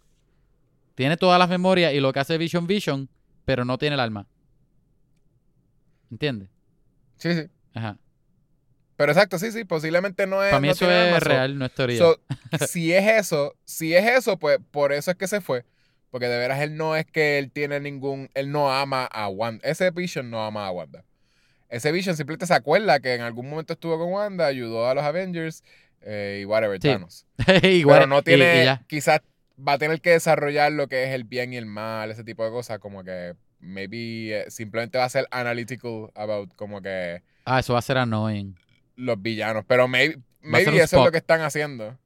[0.95, 3.09] Tiene todas las memorias y lo que hace Vision Vision,
[3.45, 4.27] pero no tiene el alma.
[6.09, 6.49] ¿Entiendes?
[7.17, 7.43] Sí, sí.
[7.73, 7.97] Ajá.
[8.97, 10.51] Pero exacto, sí, sí, posiblemente no es.
[10.51, 11.97] Para mí no eso alma, es so- real, no es teoría.
[11.97, 12.19] So,
[12.67, 15.65] si es eso, si es eso, pues por eso es que se fue.
[16.15, 19.67] Porque de veras él no es que él tiene ningún, él no ama a Wanda.
[19.67, 21.03] Ese Vision no ama a Wanda.
[21.67, 25.03] Ese Vision simplemente se acuerda que en algún momento estuvo con Wanda, ayudó a los
[25.03, 25.61] Avengers
[26.01, 26.87] y whatever, Sí.
[26.87, 27.25] Thanos.
[27.63, 29.19] Igual, Pero no tiene, y quizás
[29.59, 32.45] va a tener que desarrollar lo que es el bien y el mal, ese tipo
[32.45, 37.59] de cosas, como que maybe eh, simplemente va a ser analytical about como que Ah,
[37.59, 38.55] eso va a ser annoying.
[38.95, 39.65] los villanos.
[39.67, 41.97] Pero maybe, maybe eso es lo que están haciendo.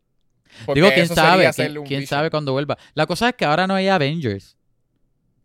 [0.65, 1.49] Porque Digo, quién sabe,
[1.85, 2.77] quién, sabe cuándo vuelva.
[2.93, 4.57] La cosa es que ahora no hay Avengers.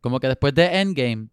[0.00, 1.28] Como que después de Endgame.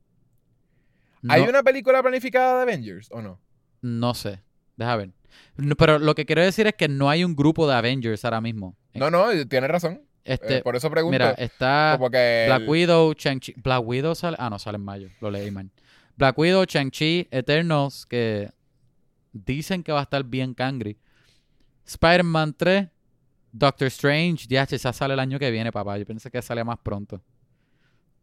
[1.22, 3.40] No, ¿Hay una película planificada de Avengers o no?
[3.82, 4.42] no sé.
[4.76, 5.12] Deja ver.
[5.58, 8.42] No, pero lo que quiero decir es que no hay un grupo de Avengers ahora
[8.42, 8.76] mismo.
[8.94, 10.02] No, no, tienes razón.
[10.24, 11.12] Este, Eh, por eso pregunto.
[11.14, 13.56] mira, está Black el- Widow, Shang-Chi.
[13.58, 14.38] Black Widow sale.
[14.40, 15.10] Ah, no, sale en mayo.
[15.20, 15.70] Lo leí mal.
[16.16, 18.50] Black Widow, Shang-Chi, Eternals, que
[19.34, 20.98] dicen que va a estar bien cangri.
[21.86, 22.88] Spider-Man 3,
[23.52, 25.98] Doctor Strange, DH, esa sale el año que viene, papá.
[25.98, 27.22] Yo pensé que sale más pronto.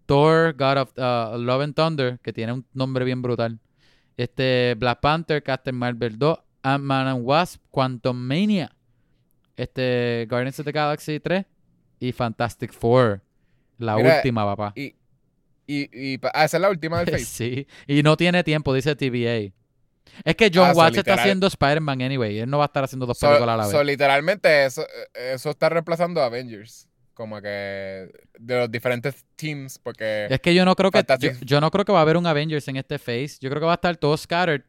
[0.06, 3.58] Thor, God of uh, Love and Thunder, que tiene un nombre bien brutal.
[4.16, 8.74] Este, Black Panther, Captain Marvel 2, Ant-Man and Wasp, Quantum Mania,
[9.56, 11.44] este, Guardians of the Galaxy 3
[12.00, 13.20] y Fantastic Four.
[13.76, 14.72] La Mira, última, papá.
[14.74, 14.94] Y,
[15.66, 17.24] y, y ah, esa es la última del Face.
[17.26, 19.52] Sí, y no tiene tiempo, dice TVA.
[20.24, 22.38] Es que John Ah, so Watts está haciendo Spider-Man anyway.
[22.40, 23.72] Él no va a estar haciendo dos So- películas a la vez.
[23.72, 26.86] so, literalmente eso, eso está reemplazando a Avengers.
[27.14, 28.08] Como que
[28.38, 31.84] de los diferentes teams, porque es que yo no creo que yo, yo no creo
[31.84, 33.38] que va a haber un Avengers en este phase.
[33.40, 34.62] Yo creo que va a estar todo scattered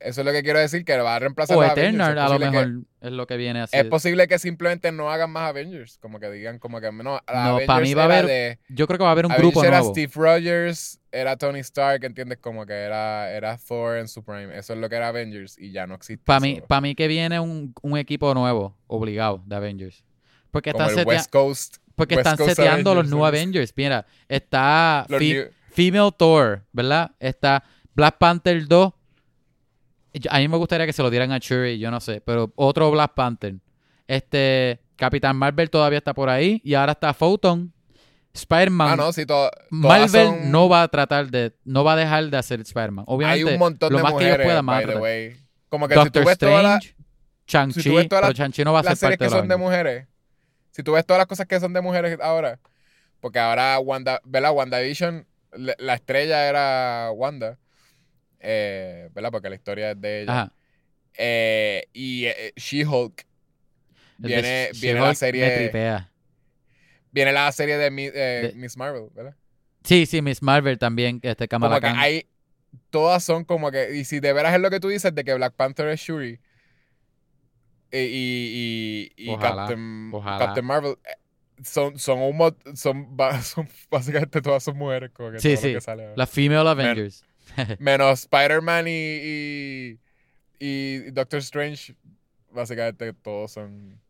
[0.00, 1.68] eso es lo que quiero decir, que va a reemplazar o a.
[1.68, 3.76] Eternal a lo posible que- mejor es lo que viene así.
[3.76, 5.98] Es posible que simplemente no hagan más Avengers.
[5.98, 7.02] Como que digan, como que no.
[7.02, 9.32] No, Avengers pa' mí va a haber de- Yo creo que va a haber un
[9.32, 9.92] Avengers grupo era nuevo.
[9.94, 12.38] Steve Rogers, era Tony Stark, ¿entiendes?
[12.38, 14.56] Como que era, era Thor en su prime.
[14.58, 16.22] Eso es lo que era Avengers y ya no existe.
[16.24, 16.66] Para mí, eso.
[16.66, 20.04] pa' mí que viene un, un equipo nuevo, obligado, de Avengers.
[20.50, 21.76] Porque Como están, el West Coast.
[21.94, 23.24] porque West están Coast seteando los new.
[23.24, 23.72] Avengers.
[23.76, 27.10] Mira, está Fe- new- Female Thor, ¿verdad?
[27.20, 27.62] Está
[27.94, 28.92] Black Panther 2.
[30.30, 32.90] A mí me gustaría que se lo dieran a Shuri, yo no sé, pero otro
[32.90, 33.54] Black Panther.
[34.06, 37.72] Este, Capitán Marvel todavía está por ahí y ahora está Photon.
[38.32, 38.90] Spider-Man.
[38.92, 39.24] Ah, no, sí,
[39.70, 43.06] Marvel son- no va a tratar de, no va a dejar de hacer Spider-Man.
[43.08, 45.02] Hay Obviamente, un montón lo de más que ellos puedan by the tratar.
[45.02, 45.36] way.
[45.70, 46.96] Como que si Doctor tú ves todas las, Strange,
[47.48, 49.30] Shang-Chi, si tú ves todas pero las- Shang-Chi no va a ser parte que de
[49.30, 50.06] son de la mujeres,
[50.70, 52.58] si tú ves todas las cosas que son de mujeres ahora,
[53.20, 54.52] porque ahora Wanda, ¿verdad?
[54.52, 55.26] WandaVision,
[55.78, 57.56] la estrella era Wanda.
[58.40, 59.30] Eh, ¿verdad?
[59.30, 60.32] Porque la historia es de ella.
[60.32, 60.52] Ajá.
[61.18, 63.26] Eh, y eh, She-Hulk
[64.18, 65.70] viene, She- viene la serie
[67.12, 69.34] viene la serie de, Mi- eh, De- Miss Marvel, ¿verdad?
[69.84, 71.98] Sí, sí, Miss Marvel también, este Kamala Como que Khan.
[71.98, 72.28] hay
[72.90, 75.34] todas son como que y si de veras es lo que tú dices de que
[75.34, 76.40] Black Panther es Shuri
[77.92, 80.38] y y, y, y Ojalá, Captain, ojalá.
[80.38, 80.96] Captain Marvel
[81.64, 83.16] son son un son,
[83.90, 85.72] básicamente todas son mujeres como que Sí, lo sí.
[85.74, 86.16] que sale ahora.
[86.16, 87.24] Las Female Avengers.
[87.78, 89.98] menos Spider-Man y, y
[90.58, 91.94] y Doctor Strange
[92.50, 94.00] básicamente todos son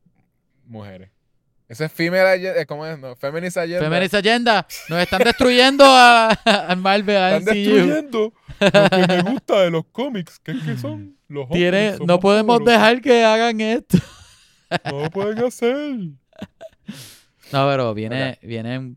[0.65, 1.11] mujeres.
[1.69, 2.97] Eso es female agenda, ¿cómo es?
[2.97, 3.81] No, feminist agenda.
[3.81, 4.67] Feminist Agenda.
[4.89, 7.75] Nos están destruyendo a, a Marvel, a Están MCU.
[7.75, 11.59] destruyendo lo que me gusta de los cómics, que es que son los hombres.
[11.61, 12.81] Tiene- no podemos poderosos.
[12.81, 13.99] dejar que hagan esto.
[14.85, 15.97] No lo pueden hacer.
[17.53, 18.97] No, pero viene, vienen.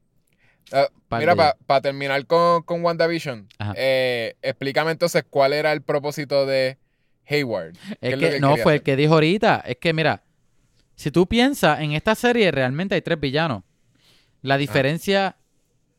[0.72, 1.36] Ah, Mira,
[1.66, 6.78] para terminar con, con WandaVision, eh, explícame entonces cuál era el propósito de
[7.28, 7.74] Hayward.
[8.02, 9.64] ¿Qué Es que, no fue el que dijo ahorita.
[9.66, 10.24] Es que, mira,
[10.96, 13.64] si tú piensas en esta serie, realmente hay tres villanos.
[14.41, 15.38] La diferencia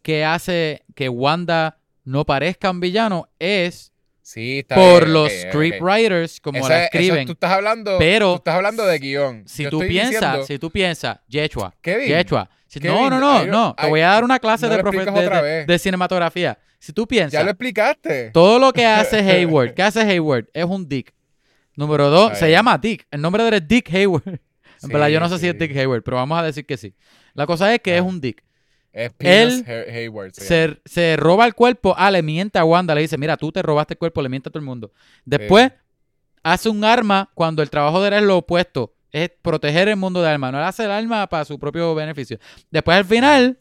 [0.03, 3.93] que hace que Wanda no parezca un villano es
[4.23, 5.53] Sí, está por bien, los ok, ok, ok.
[5.53, 7.27] scriptwriters, como la es- eso escriben.
[7.27, 9.43] tú estás hablando, pero tú estás hablando de guion.
[9.49, 12.49] si Yo tú piensas, si tú piensas, Yechua, Kevin, Yechua.
[12.73, 13.75] Si- Kevin, no, no, no, no- no.
[13.75, 16.57] Te voy a dar una clase no de, profe- de- cinematografía.
[16.79, 18.31] Si tú ya piensas, lo explicaste.
[18.31, 20.47] todo lo que hace Hayward, ¿qué hace Hayward?
[20.55, 21.13] Es un Dick.
[21.75, 23.07] Número dos, se llama Dick.
[23.11, 24.23] El nombre de él es Dick Hayward.
[24.29, 24.41] En
[24.79, 25.59] Sí, verdad, yo no sé si es.
[25.59, 26.95] Dick Hayward, pero vamos a decir que sí.
[27.35, 28.05] La cosa es que es Ah.
[28.05, 28.43] un Dick.
[28.93, 30.33] Es Él Hay- Hayward.
[30.33, 33.63] Se, se roba el cuerpo, ah, le miente a Wanda, le dice, mira, tú te
[33.63, 34.93] robaste el cuerpo, le miente a todo el mundo.
[35.25, 35.71] Después,
[36.43, 40.23] hace un arma cuando el trabajo de él es lo opuesto, es proteger el mundo
[40.23, 42.39] de armas, no él hace el arma para su propio beneficio.
[42.71, 43.59] Después, al final,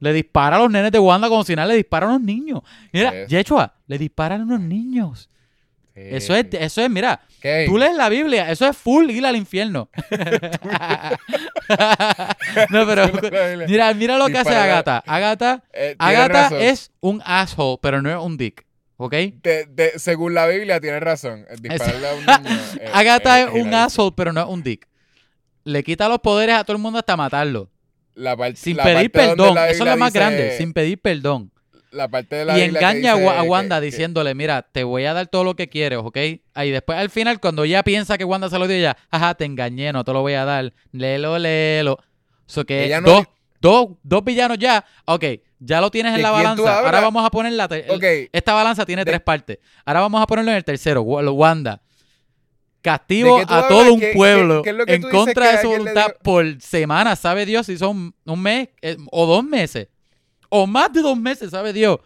[0.00, 2.62] le dispara a los nenes de Wanda como si nada le dispara a los niños.
[2.92, 3.16] Mira, Sí.
[3.28, 5.28] Yechua, le disparan a unos niños.
[5.94, 7.20] Sí, Eso es, eso es, mira,
[7.66, 9.88] Tú lees la Biblia, eso es full ir al infierno.
[12.70, 13.10] no, pero
[13.66, 15.02] mira, mira lo que hace Agatha.
[15.06, 16.58] Agatha, eh, tienes Agatha razón.
[16.60, 18.66] es un asshole, pero no es un dick.
[19.02, 19.12] ¿Ok?
[19.12, 21.46] De- de- según la Biblia, tienes razón.
[21.48, 22.56] El Dispararle a un niño.
[22.82, 24.86] eh, Agatha es un asshole, pero no es un dick.
[25.64, 27.70] Le quita los poderes a todo el mundo hasta matarlo.
[28.14, 29.54] La par- Sin la pedir parte perdón.
[29.54, 30.56] la Eso es lo más dice- grande.
[30.58, 31.50] Sin pedir perdón.
[31.92, 34.84] La parte de la Y Biblia que engaña a dice Wanda que- diciéndole, mira, te
[34.84, 36.16] voy a dar todo lo que quieres, ¿ok?
[36.18, 39.46] Y después al final, cuando ella piensa que Wanda se lo dio, ella, ajá, te
[39.46, 40.74] engañé, no te lo voy a dar.
[40.92, 41.98] Léelo, léelo.
[42.44, 43.26] So que Ella no dos,
[43.60, 45.24] dos, dos villanos ya, ok,
[45.58, 46.78] ya lo tienes en ¿De la balanza.
[46.80, 47.68] Ahora vamos a poner la...
[47.68, 49.58] ter- el- Ok, Esta balanza tiene De- tres partes.
[49.84, 51.80] Ahora vamos a ponerlo en el tercero, Wanda.
[52.82, 55.62] Castigo ¿De qué tú a todo un ¿Qué- qué- pueblo que en contra que de
[55.62, 59.88] su voluntad por semana, sabe Dios si son un mes eh, o dos meses.
[60.48, 61.98] O más de dos meses, sabe Dios.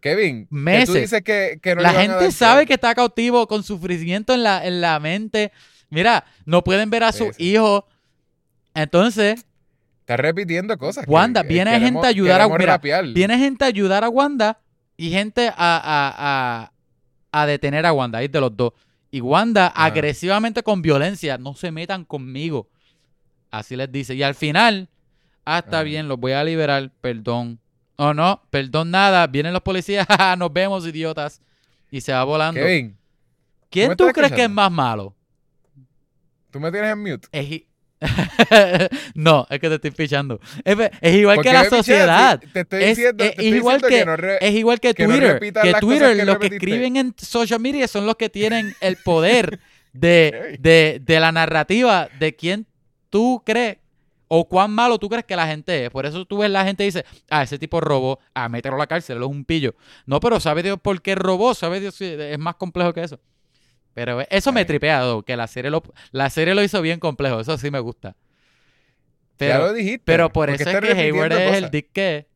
[0.00, 0.86] Kevin, que Meses.
[0.88, 4.64] tú dices que, que no la gente sabe que está cautivo con sufrimiento en la,
[4.64, 5.52] en la mente.
[5.90, 7.50] Mira, no pueden ver a Sí, su sí.
[7.52, 7.86] hijo.
[8.74, 9.44] Entonces,
[10.08, 11.04] Estás repitiendo cosas.
[11.06, 12.80] Wanda, viene queremos- gente a ayudar a mira.
[13.12, 14.58] Viene gente a ayudar a Wanda
[14.96, 16.14] y gente a, a,
[16.64, 16.72] a,
[17.30, 18.72] a detener a Wanda, ahí de los dos.
[19.10, 22.70] Y Wanda agresivamente con violencia, no se metan conmigo.
[23.50, 24.14] Así les dice.
[24.14, 24.88] Y al final,
[25.44, 27.60] ah, está bien, los voy a liberar, perdón.
[27.96, 30.06] Oh, no, perdón nada, vienen los policías,
[30.38, 31.42] nos vemos, idiotas.
[31.90, 32.58] Y se va volando.
[32.58, 32.96] Kevin,
[33.68, 35.14] ¿Quién tú crees que es más malo?
[36.50, 37.28] tú me tienes en mute.
[37.30, 37.62] Es
[39.14, 40.40] no, es que te estoy fichando.
[40.64, 42.40] Es, es igual ¿Por que la sociedad.
[42.52, 44.94] Te estoy Es- diciendo, es- te estoy es igual que- no re- Es igual que
[44.94, 45.38] que no Twitter.
[45.40, 49.58] que Twitter, que los que escriben en social media son los que tienen el poder
[49.92, 52.66] de, de, de la narrativa de quién
[53.10, 53.78] tú crees
[54.30, 55.90] o cuán malo tú crees que la gente es.
[55.90, 58.78] Por eso tú ves la gente y dice, ah, ese tipo robó, ah, mételo a
[58.78, 59.74] la cárcel, él es un pillo.
[60.04, 63.18] No, pero sabe Dios por qué robó, sabe Dios si es más complejo que eso.
[63.98, 64.66] Pero eso me Ay.
[64.66, 67.80] tripea, Doc, que la serie lo, la serie lo hizo bien complejo, eso sí me
[67.80, 68.10] gusta.
[68.10, 68.14] ya
[69.38, 70.02] Pero, lo dijiste.
[70.04, 72.28] pero por eso es que Hayward es el dick que.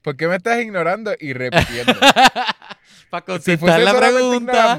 [0.00, 1.92] ¿Por qué me estás ignorando y repitiendo?
[3.10, 4.78] Para si contestar fuese la pregunta.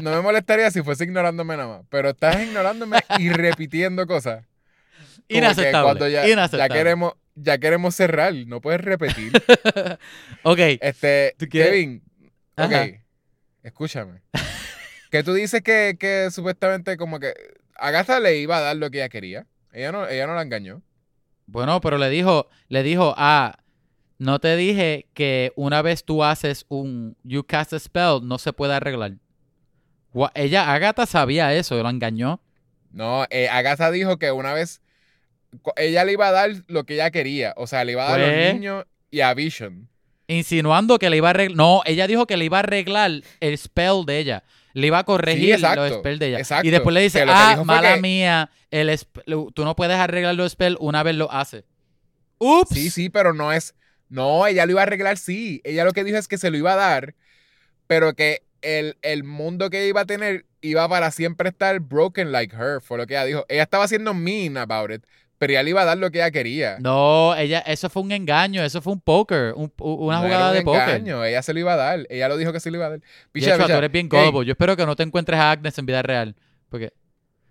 [0.00, 1.86] no me molestaría si fuese ignorándome nada más.
[1.90, 4.36] Pero estás ignorándome y repitiendo cosas.
[4.46, 5.82] Como que Inaceptable.
[5.82, 6.68] cuando ya, inaceptable.
[6.74, 9.32] ya queremos, ya queremos cerrar, no puedes repetir.
[10.44, 10.58] ok.
[10.80, 11.34] Este.
[11.50, 12.02] Kevin,
[12.56, 12.72] ok,
[13.62, 14.22] escúchame.
[15.14, 17.32] Que tú dices que, que supuestamente como que
[17.76, 19.46] Agatha le iba a dar lo que ella quería.
[19.72, 20.82] Ella no, ella no la engañó.
[21.46, 23.56] Bueno, pero le dijo, le dijo, ah,
[24.18, 28.52] no te dije que una vez tú haces un you cast a spell, no se
[28.52, 29.12] puede arreglar.
[30.12, 32.40] Gua- Ella, Agatha sabía eso, lo engañó.
[32.90, 34.80] No, eh, Agatha dijo que una vez
[35.62, 37.54] cu- ella le iba a dar lo que ella quería.
[37.56, 39.88] O sea, le iba a dar a Pues- los niños y a Vision.
[40.26, 41.56] Insinuando que le iba a arreglar.
[41.56, 44.42] No, ella dijo que le iba a arreglar el spell de ella.
[44.74, 46.38] Le iba a corregir exacto, los spells de ella.
[46.38, 46.66] exacto.
[46.66, 48.98] Y después le dice, ah, mala que- mía, el
[49.54, 51.64] tú no puedes arreglar los spells una vez lo hace.
[52.38, 52.70] Ups.
[52.74, 53.74] Sí, sí, pero no es.
[54.08, 55.60] No, ella lo iba a arreglar, sí.
[55.64, 57.14] Ella lo que dijo es que se lo iba a dar,
[57.86, 62.54] pero que el, el mundo que iba a tener iba para siempre estar broken like
[62.54, 62.80] her.
[62.80, 63.44] Fue lo que ella dijo.
[63.48, 65.04] Ella estaba siendo mean about it,
[65.44, 66.78] pero ella le iba a dar lo que ella quería.
[66.80, 69.02] No, ella, eso fue un engaño, eso fue un
[69.54, 69.70] u-
[70.06, 70.88] una No jugada era un de póker.
[70.88, 72.06] engaño, Ella se lo iba a dar.
[72.08, 73.00] Ella lo dijo que se lo iba a dar.
[73.30, 73.74] Picha, Yeshua, picha.
[73.74, 74.46] tú eres bien Ey, gullible.
[74.46, 76.34] Yo espero que no te encuentres a Agnes en vida real.
[76.70, 76.92] Porque.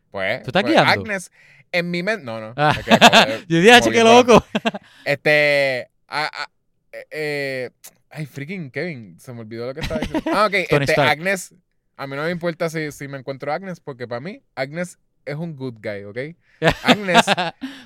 [0.09, 0.91] Pues, ¿Tú estás pues, guiando?
[0.91, 1.31] Agnes,
[1.71, 2.25] en mi mente.
[2.25, 2.53] No, no.
[2.57, 2.75] Ah.
[2.83, 4.43] que de- Yo dije, "Ah, qué loco.
[5.05, 5.89] Este.
[6.07, 6.47] ah,
[6.91, 7.69] eh, eh,
[8.09, 9.19] ay, freaking Kevin.
[9.19, 10.29] Se me olvidó lo que estaba diciendo.
[10.33, 10.53] Ah, ok.
[10.69, 10.99] Este.
[10.99, 11.53] Agnes.
[11.95, 14.97] A mí no me importa si, si me encuentro a Agnes, porque para mí, Agnes
[15.25, 16.35] es un good guy, ¿ok?
[16.83, 17.25] Agnes,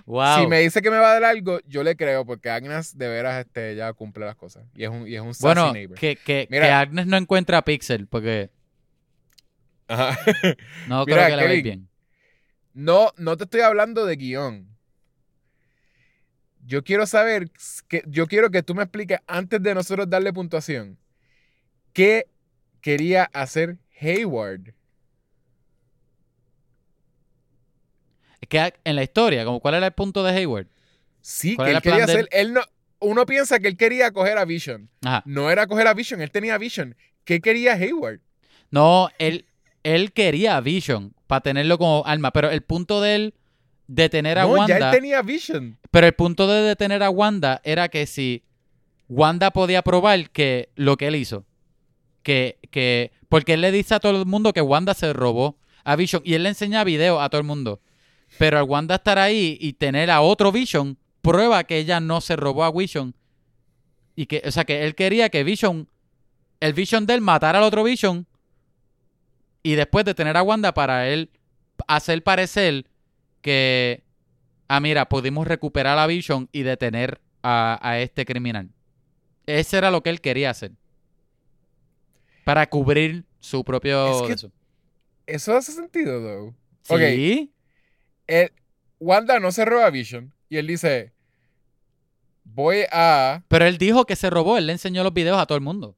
[0.06, 0.42] wow.
[0.42, 3.08] si me dice que me va a dar algo, yo le creo, porque Agnes de
[3.08, 4.66] veras este, ya cumple las cosas.
[4.76, 5.98] Y es un, y es un sassy bueno, neighbor.
[5.98, 6.66] que, que, Mira.
[6.66, 8.52] que Agnes no encuentra a Pixel porque
[9.88, 10.18] Ajá.
[10.88, 11.64] no Mira, creo que le Kevin.
[11.64, 11.90] bien.
[12.74, 14.68] No, no te estoy hablando de guion.
[16.66, 17.50] Yo quiero saber,
[17.88, 21.00] que, yo quiero que tú me expliques antes de nosotros darle puntuación,
[21.94, 22.28] ¿qué
[22.82, 24.74] quería hacer Hayward?
[28.50, 30.68] En la historia, como cuál era el punto de Hayward.
[31.22, 32.62] Sí, ¿Cuál que él quería hacer, él no,
[33.00, 34.90] uno piensa que él quería coger a Vision.
[35.04, 35.24] Ajá.
[35.26, 36.96] No era coger a Vision, él tenía Vision.
[37.26, 38.20] ¿Qué quería Hayward?
[38.72, 39.46] No, él,
[39.84, 43.34] él quería a Vision para tenerlo como arma, pero el punto de él
[43.88, 45.78] de tener a No, ya Wanda, él tenía Vision.
[45.92, 48.44] pero el punto de detener a Wanda era que si
[49.10, 51.46] Wanda podía probar que lo que él hizo,
[52.24, 55.96] que, que, porque él le dice a todo el mundo que Wanda se robó a
[55.96, 57.80] Vision y él le enseña videos a todo el mundo,
[58.38, 62.36] pero al Wanda estar ahí y tener a otro Vision, prueba que ella no se
[62.36, 63.16] robó a Vision
[64.16, 65.88] y que, o sea, que él quería que Vision,
[66.60, 68.26] el Vision de él matara al otro Vision
[69.64, 71.30] y después de tener a Wanda para él
[71.88, 72.86] hacer parecer
[73.42, 74.04] que,
[74.68, 78.70] ah, mira, pudimos recuperar a Vision y detener a, a este criminal.
[79.46, 80.72] Ese era lo que él quería hacer.
[82.44, 84.22] Para cubrir su propio...
[84.22, 84.52] Es que- eso.
[85.26, 86.54] Eso hace sentido, though.
[86.84, 87.52] Sí.
[89.00, 90.34] Wanda no se roba Vision.
[90.50, 91.14] Y él dice,
[92.44, 93.44] voy a...
[93.48, 95.96] pero él dijo que se robó, él le enseñó los videos a todo el mundo.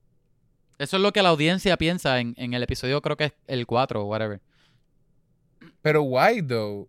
[0.78, 3.66] Eso es lo que la audiencia piensa en, en el episodio, creo que es el
[3.68, 4.42] 4 o whatever.
[5.82, 6.88] Pero why though?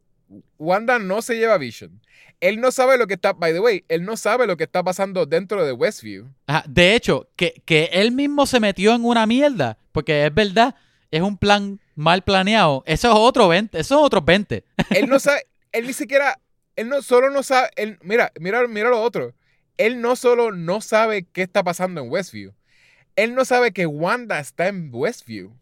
[0.58, 2.00] Wanda no se lleva Vision.
[2.40, 4.82] Él no sabe lo que está, by the way, él no sabe lo que está
[4.82, 6.28] pasando dentro de Westview.
[6.46, 10.74] Ajá, De hecho, que, que él mismo se metió en una mierda, porque es verdad,
[11.10, 12.82] es un plan mal planeado.
[12.86, 14.64] Eso es otro 20, eso es otros 20.
[14.90, 16.40] Él no sabe, él ni siquiera,
[16.76, 19.34] él no solo no sabe, él, mira, mira, mira lo otro.
[19.76, 22.52] Él no solo no sabe qué está pasando en Westview.
[23.16, 25.52] Él no sabe que Wanda está en Westview.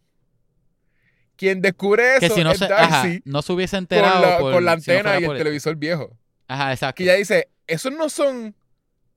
[1.37, 4.39] Quien descubre eso que si no es se, ajá, no se hubiese con, enterado la,
[4.39, 6.17] por- con la si no antena y el por- televisor viejo.
[6.49, 6.97] Ajá, exacto.
[6.99, 8.55] Que ella dice, esos no son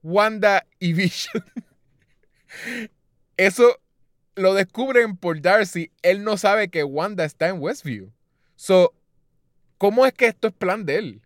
[0.02, 1.44] Wanda y Vision.
[3.36, 3.80] Eso
[4.36, 5.92] lo descubren por Darcy.
[6.02, 8.12] Él no sabe que Wanda está en Westview.
[8.56, 8.94] So,
[9.78, 11.22] ¿cómo es que esto es plan de él?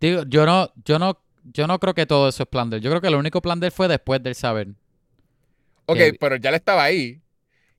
[0.00, 1.18] Digo, yo no, yo no,
[1.52, 2.82] yo no creo que todo eso es plan de él.
[2.82, 4.68] Yo creo que el único plan de él fue después del saber.
[5.86, 7.22] Ok, Que- pero ya él estaba ahí.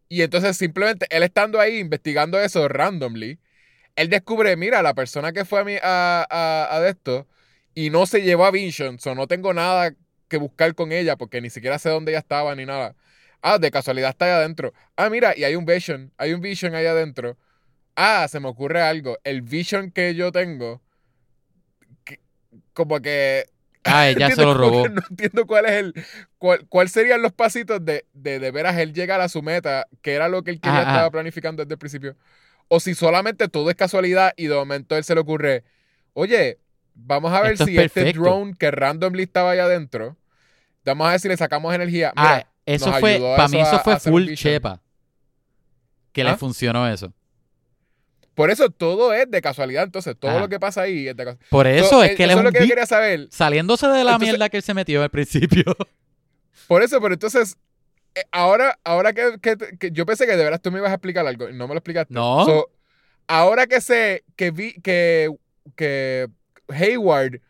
[0.09, 3.39] Y entonces simplemente él estando ahí investigando eso randomly,
[3.95, 7.27] él descubre, mira, la persona que fue a, mi, a, a, a esto
[7.75, 9.95] y no se llevó a Vision, so no tengo nada
[10.29, 12.95] que buscar con ella porque ni siquiera sé dónde ella estaba ni nada.
[13.53, 14.73] Ah, de casualidad está ahí adentro.
[14.95, 17.37] Ah, mira, y hay un Vision, hay un Vision ahí adentro.
[17.95, 19.17] Ah, se me ocurre algo.
[19.23, 20.81] El Vision que yo tengo,
[22.03, 22.19] que-
[22.73, 23.45] como que
[23.83, 24.87] Ah, ella se lo robó.
[24.89, 25.93] No entiendo cuál es el.
[26.37, 30.13] Cuál, cuál serían los pasitos de, de, de veras él llegar a su meta, que
[30.13, 32.15] era lo que él quería estaba planificando desde el principio.
[32.69, 35.63] O si solamente todo es casualidad y de momento él se le ocurre,
[36.13, 36.59] oye,
[36.95, 40.17] vamos a ver Esto es si este drone que randomly estaba allá adentro,
[40.85, 42.13] vamos a ver si le sacamos energía.
[42.15, 42.45] Ah,
[42.75, 44.81] eso nos fue, para mí eso a- fue a full chepa.
[46.11, 46.31] Que ¿Ah?
[46.31, 47.13] le funcionó eso.
[48.35, 50.39] por eso todo es de casualidad, entonces todo Ajá.
[50.41, 51.49] lo que pasa ahí es de casualidad.
[51.49, 53.27] Por eso es que él es eso es lo que yo quería saber.
[53.31, 55.63] saliéndose de la Entonces- mierda que él se metió al principio.
[56.67, 57.55] Por eso, pero entonces,
[58.13, 60.95] eh, ahora, ahora que, que- que yo pensé que de veras tú me ibas a
[60.95, 62.13] explicar algo y no me lo explicaste.
[62.13, 62.45] No.
[62.45, 62.69] So,
[63.27, 65.31] ahora que sé que vi que,
[65.75, 66.27] que
[66.67, 67.41] Hayward,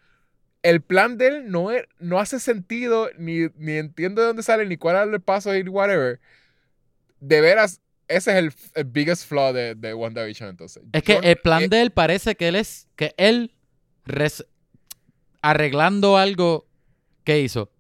[0.63, 4.65] el plan de él no, es- no hace sentido, ni, ni entiendo de dónde sale,
[4.65, 6.19] ni cuál es el paso y whatever.
[7.19, 10.83] De veras, ese es el, el biggest flaw de, de WandaVision entonces.
[10.93, 13.55] Es que Yo- el plan eh, de él parece que él es, que él
[14.05, 14.45] res-
[15.41, 16.67] arreglando algo
[17.23, 17.71] que hizo,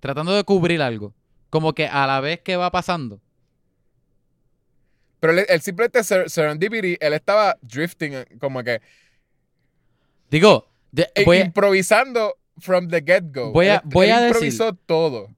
[0.00, 1.14] tratando de cubrir algo.
[1.50, 3.20] Como que a la vez que va pasando.
[5.20, 8.80] Pero él simplemente ser- serendipity, él estaba drifting, eh, como que
[10.30, 13.52] Digo, de- eh, voy, a, improvisando from the get-go.
[13.52, 15.28] Voy a- Él- voy él a decir- improvisó todo.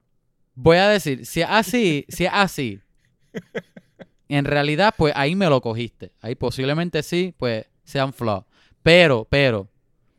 [0.55, 2.79] voy a decir, si es así, si es así,
[4.27, 6.11] en realidad, pues ahí me lo cogiste.
[6.21, 8.45] Ahí posiblemente sí, pues sea un flaw.
[8.83, 9.67] Pero, pero,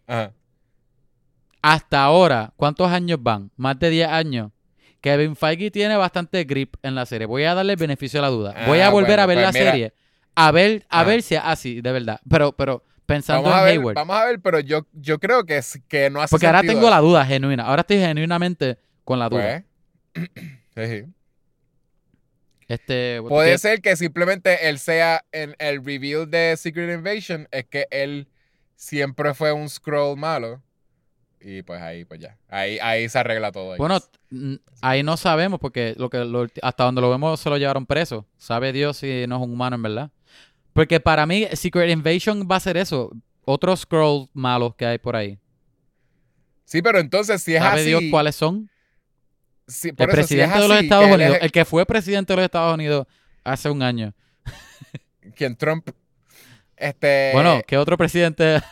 [0.07, 0.33] Ajá.
[1.63, 3.51] hasta ahora, ¿cuántos años van?
[3.57, 4.51] Más de 10 años.
[5.01, 7.27] Kevin Feige tiene bastante grip en la serie.
[7.27, 8.55] Voy a darle el beneficio de la duda.
[8.67, 9.71] Voy Ah, a volver bueno, a ver pues la mira.
[9.73, 9.93] serie.
[10.35, 11.09] A ver, a Ajá.
[11.09, 12.21] ver si es así, de verdad.
[12.29, 12.85] Pero, pero
[13.15, 13.95] pensando Vamos a, en ver, Hayward.
[13.97, 16.89] vamos a ver, pero yo, yo creo que, es- que no hace Porque ahora tengo
[16.89, 17.65] la duda genuina.
[17.65, 19.65] Ahora estoy genuinamente con la duda.
[20.15, 20.29] Pues,
[20.77, 21.05] sí, sí.
[22.69, 27.87] Este, Puede ser que simplemente él sea en el reveal de Secret Invasion, es que
[27.91, 28.29] él
[28.77, 30.63] siempre fue un scroll malo.
[31.41, 32.37] Y pues ahí, pues ya.
[32.49, 33.77] Ahí, ahí se arregla todo.
[33.77, 33.99] Bueno,
[34.83, 38.27] ahí no sabemos porque lo que lo- hasta donde lo vemos se lo llevaron preso.
[38.37, 40.11] Sabe Dios si no es un humano en verdad.
[40.73, 43.11] Porque para mí Secret Invasion va a ser eso.
[43.45, 45.39] Otros scrolls malos que hay por ahí.
[46.65, 47.89] sí, pero entonces si es ¿Sabe así.
[47.89, 48.71] Dios cuáles son?
[49.67, 51.37] El si es presidente de los Estados Unidos.
[51.37, 53.07] es- El que fue presidente de los Estados Unidos
[53.45, 54.13] hace un año.
[55.37, 55.91] quien Trump.
[56.77, 57.31] Este.
[57.35, 58.61] Bueno, ¿qué otro presidente?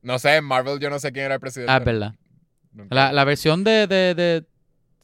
[0.00, 1.70] No sé, en Marvel yo no sé quién era el presidente.
[1.72, 2.14] ah, es verdad.
[2.88, 4.46] La, la versión de, de, de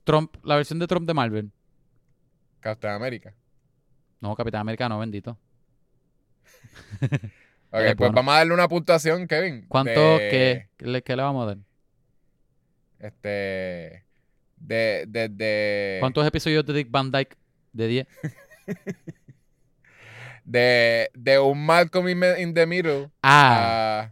[0.05, 1.51] Trump, la versión de Trump de Marvel.
[2.61, 3.35] Captain América.
[4.21, 5.37] No, Capitán América no, bendito.
[7.71, 8.15] Ok, Eh, pues bueno.
[8.15, 9.65] vamos a darle una puntuación, Kevin.
[9.69, 10.19] ¿Cuánto?
[10.19, 11.59] de- ¿qué, qué le, qué le vamos a dar?
[13.01, 14.05] Este.
[14.57, 15.05] De.
[15.09, 17.37] de, de ¿Cuántos episodios de Dick Van Dyke?
[17.73, 18.07] De 10.
[20.45, 22.07] De, de un Malcolm
[22.39, 24.11] in, the Middle Ah,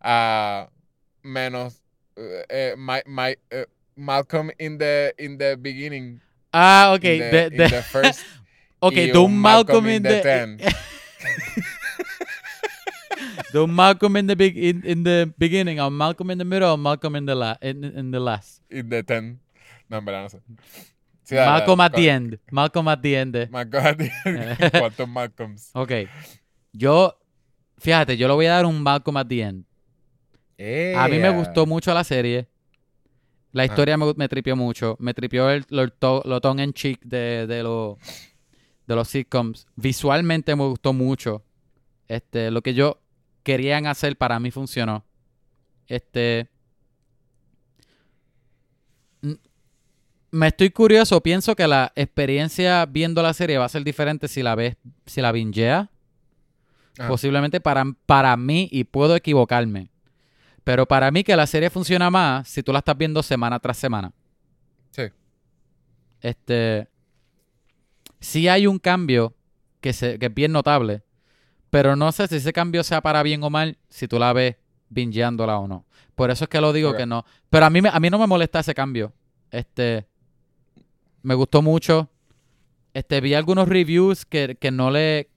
[0.00, 0.70] a
[1.22, 1.82] menos.
[2.16, 3.66] eh, eh, my, my, eh,
[3.96, 6.20] Malcolm in the, in the beginning.
[6.52, 7.04] ah, ok.
[7.04, 8.24] in the, de, in de- the first.
[8.80, 10.58] ok, y de un Malcolm, in in the the, ten.
[13.52, 16.72] de un Malcolm in the, big, in, in the beginning, a Malcolm in the middle,
[16.72, 18.62] a Malcolm in the, la, in, in the last.
[18.70, 19.40] In the ten.
[19.88, 20.40] No, en verdad no sé.
[21.24, 22.38] Sí, dale, Malcolm dale, at the end.
[22.50, 23.48] Malcolm at the end.
[23.50, 24.70] Malcolm at the end.
[24.80, 25.70] ¿Cuántos Malcolms?
[25.74, 25.92] Ok.
[26.72, 27.18] Yo,
[27.78, 29.64] fíjate, yo le voy a dar un Malcolm at the end.
[30.96, 32.48] A mí me gustó mucho la serie.
[33.52, 34.96] La historia me, me tripió mucho.
[35.00, 35.86] Me tripió el, lo,
[36.24, 37.98] lo tongue en cheek de, de, los
[38.90, 39.68] de los sitcoms.
[39.76, 41.44] Visualmente me gustó mucho.
[42.08, 43.00] Este, lo que yo
[43.44, 45.04] querían hacer para mí funcionó.
[45.86, 46.50] Este.
[50.32, 51.20] Me estoy curioso.
[51.20, 54.76] Pienso que la experiencia viendo la serie va a ser diferente si la ves,
[55.06, 55.88] si la bingeas.
[56.98, 57.08] Ajá.
[57.08, 59.92] Posiblemente para, para mí, y puedo equivocarme.
[60.64, 63.76] Pero para mí que la serie funciona más si tú la estás viendo semana tras
[63.76, 64.12] semana.
[64.90, 65.04] Sí.
[66.20, 66.88] Este.
[68.20, 69.34] Sí hay un cambio
[69.80, 71.02] que, se, que es bien notable.
[71.70, 74.56] Pero no sé si ese cambio sea para bien o mal si tú la ves
[74.88, 75.86] bingeándola o no.
[76.14, 77.24] Por eso es que lo digo que no.
[77.48, 79.12] Pero a mí, me- a mí no me molesta ese cambio.
[79.50, 80.06] Este.
[81.22, 82.10] Me gustó mucho.
[82.92, 85.30] Este, vi algunos reviews que, que no le.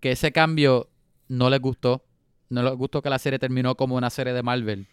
[0.00, 0.88] que ese cambio
[1.28, 2.04] no les gustó.
[2.50, 4.86] No les gustó que la serie terminó como una serie de Marvel.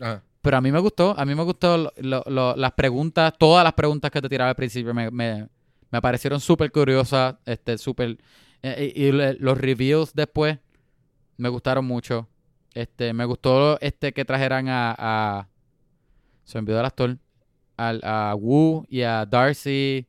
[0.00, 0.22] Ajá.
[0.42, 3.64] Pero a mí me gustó, a mí me gustó lo- lo- lo- las preguntas, todas
[3.64, 5.48] las preguntas que te tiraba al principio me, me,
[5.94, 8.18] me parecieron súper curiosas, este, súper...
[8.62, 10.58] eh, y, y los reviews después
[11.36, 12.28] me gustaron mucho.
[12.74, 14.94] Este, me gustó este que trajeran a...
[14.98, 15.48] a
[16.44, 17.16] se me olvidó el actor.
[17.76, 20.06] al- a Wu y a Darcy.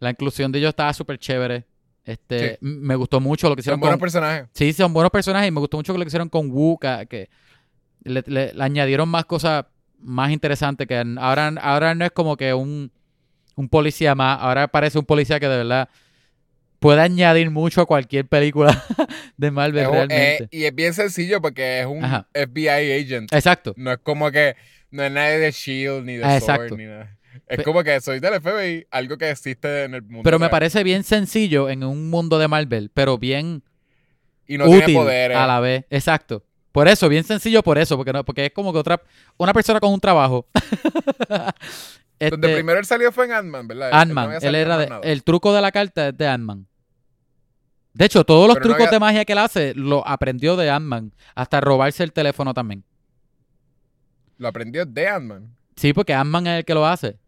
[0.00, 1.64] La inclusión de ellos estaba súper chévere.
[2.04, 2.58] Este, Sí.
[2.60, 4.48] me gustó mucho lo que Son hicieron buenos con, personajes.
[4.54, 7.30] Sí, son buenos personajes y me gustó mucho lo que hicieron con Wu, que, que
[8.02, 9.64] le, le- le añadieron más cosas
[9.98, 12.92] más interesantes, que ahora, ahora no es como que un,
[13.56, 15.88] un policía más, ahora parece un policía que de verdad
[16.78, 18.84] puede añadir mucho a cualquier película
[19.36, 20.44] de Marvel Es un- realmente.
[20.44, 22.28] eh, y es bien sencillo porque es un Ajá.
[22.34, 22.68] FBI
[23.02, 23.32] agent.
[23.32, 23.72] Exacto.
[23.76, 24.54] No es como que
[24.90, 26.76] no es nadie de Shield ni de Ah, Sword exacto.
[26.76, 27.16] ni nada.
[27.48, 30.22] Es Pe- como que soy del FBI, algo que existe en el mundo.
[30.22, 33.62] Pero me parece bien sencillo en un mundo de Marvel, pero bien
[34.46, 35.36] Y no tiene útil poderes.
[35.36, 35.84] a la vez.
[35.90, 36.44] Exacto.
[36.72, 39.00] Por eso, bien sencillo por eso, porque no, porque es como que otra
[39.38, 40.46] una persona con un trabajo.
[42.18, 43.88] Donde Este, primero él salió fue en Ant-Man, ¿verdad?
[43.88, 44.38] Él no Ant-Man.
[44.42, 46.66] Él era de- el truco de la carta es de Ant-Man.
[47.92, 50.56] De hecho, todos los Pero no trucos había- de magia que él hace lo aprendió
[50.56, 51.12] de Ant-Man.
[51.34, 52.84] Hasta robarse el teléfono también.
[54.38, 55.54] Lo aprendió de Ant-Man.
[55.76, 57.18] Sí, porque Ant-Man es el que lo hace.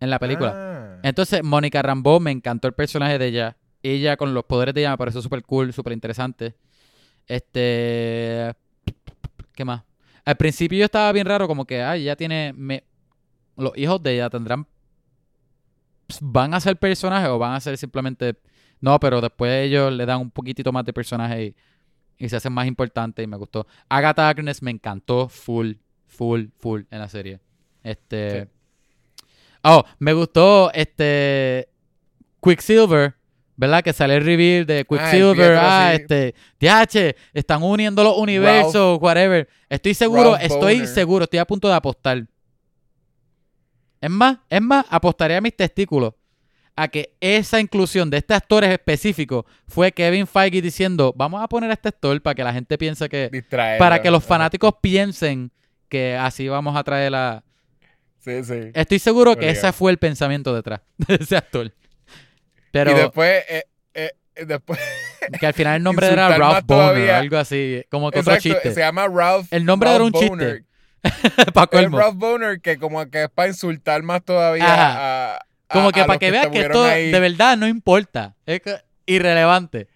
[0.00, 0.52] En la película.
[0.54, 1.00] Ah.
[1.02, 3.56] Entonces, Mónica Rambeau me encantó el personaje de ella.
[3.82, 6.54] Ella con los poderes de ella me pareció súper cool, súper interesante.
[7.26, 8.52] Este.
[9.54, 9.82] ¿Qué más?
[10.24, 12.52] Al principio yo estaba bien raro, como que, ay, ya tiene.
[12.56, 12.84] me-
[13.56, 14.66] los hijos de ella tendrán.
[16.20, 18.36] ¿Van a ser personajes o van a ser simplemente.?
[18.80, 21.56] No, pero después ellos le dan un poquitito más de personaje y,
[22.24, 23.66] y se hacen más importantes y me gustó.
[23.88, 25.74] Agatha Agnes me encantó full,
[26.06, 27.40] full, full en la serie.
[27.82, 28.42] Este.
[28.42, 28.48] Sí.
[29.62, 31.68] Oh, me gustó este.
[32.42, 33.14] Quicksilver.
[33.56, 33.82] ¿Verdad?
[33.82, 35.36] Que sale el reveal de Quicksilver.
[35.36, 36.34] Pietro, ah, este.
[36.58, 39.48] DH, están uniendo los universos, whatever.
[39.68, 40.88] Estoy seguro, Ralph estoy Boner.
[40.88, 42.26] seguro, estoy a punto de apostar.
[44.00, 46.14] Es más, es más, apostaré a mis testículos
[46.76, 51.70] a que esa inclusión de este actor específico fue Kevin Feige diciendo, vamos a poner
[51.70, 53.30] a este actor para que la gente piense que...
[53.32, 53.78] Distraerlo.
[53.78, 55.52] Para que los fanáticos piensen
[55.88, 57.44] que así vamos a traer la...
[58.18, 58.70] Sí, sí.
[58.74, 61.72] Estoy seguro que ese fue el pensamiento detrás de ese actor.
[62.74, 63.64] Pero y después, eh,
[63.94, 64.10] eh,
[64.46, 64.80] después
[65.40, 68.74] que al final el nombre era Ralph Boner o algo así, como que otro chiste.
[68.74, 69.46] se llama Ralph.
[69.52, 70.64] El nombre Ralph era un Boner.
[71.04, 71.78] chiste.
[71.78, 71.92] El.
[71.92, 76.06] Ralph Boner que como que es para insultar más todavía a, a- Como que a
[76.06, 77.10] para los que veas que esto ahí.
[77.12, 78.34] de verdad no importa.
[78.44, 78.76] Es que-
[79.06, 79.86] irrelevante.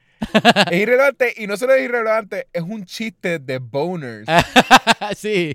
[0.70, 4.26] Es irrelevante y no solo es irrelevante, es un chiste de boners.
[5.16, 5.54] sí.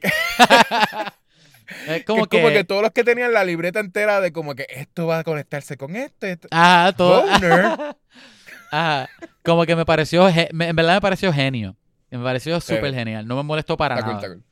[1.67, 2.63] Es Que como como que...
[2.63, 5.95] todos los que tenían la libreta entera de como que esto va a conectarse con
[5.95, 6.25] esto.
[6.27, 6.47] esto.
[6.51, 7.21] Ajá, todo.
[7.23, 7.95] Boner.
[8.71, 9.09] Ajá.
[9.43, 11.75] Como que me pareció, me- en verdad me pareció genio.
[12.09, 13.27] Me pareció súper genial.
[13.27, 14.27] No me molestó para Está cool, nada.
[14.27, 14.43] está cool.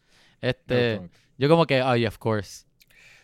[0.42, 2.66] Este, gustó yo como que, oh, yeah, of course.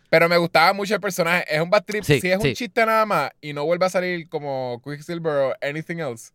[0.09, 1.43] Pero me gustaba mucho el personaje.
[1.53, 2.03] Es un bad trip.
[2.03, 2.47] Sí, si es sí.
[2.49, 6.31] un chiste nada más y no vuelve a salir como Quicksilver o anything else,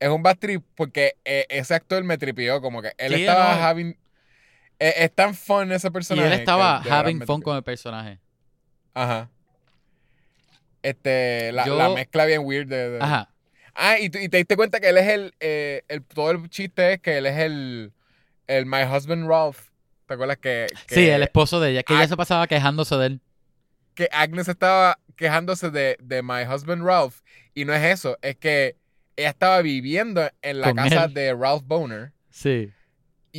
[0.00, 2.60] es un bad trip porque eh, ese actor me tripió.
[2.60, 3.62] Como que él Sí, estaba no.
[3.66, 3.96] having.
[4.80, 6.26] Eh, es tan fun ese Y personaje.
[6.28, 8.18] él estaba having fun con el personaje.
[8.94, 9.28] Ajá.
[10.82, 12.90] Este, la, Yo- la mezcla bien weird de.
[12.90, 13.30] de- Ajá.
[13.74, 16.02] Ah, y, y te diste cuenta que él es el, eh, el.
[16.04, 17.92] Todo el chiste es que él es el.
[18.46, 19.68] El My Husband Ralph.
[20.06, 20.66] ¿Te acuerdas que.
[20.86, 21.98] que Sí, el esposo de ella, que Ah.
[21.98, 23.20] ella se pasaba quejándose de él.
[23.94, 27.20] que Agnes estaba quejándose de, de My Husband Ralph.
[27.54, 28.76] Y no es eso, es que
[29.16, 31.14] ella estaba viviendo en la Con casa él.
[31.14, 32.70] de Ralph Boner Sí.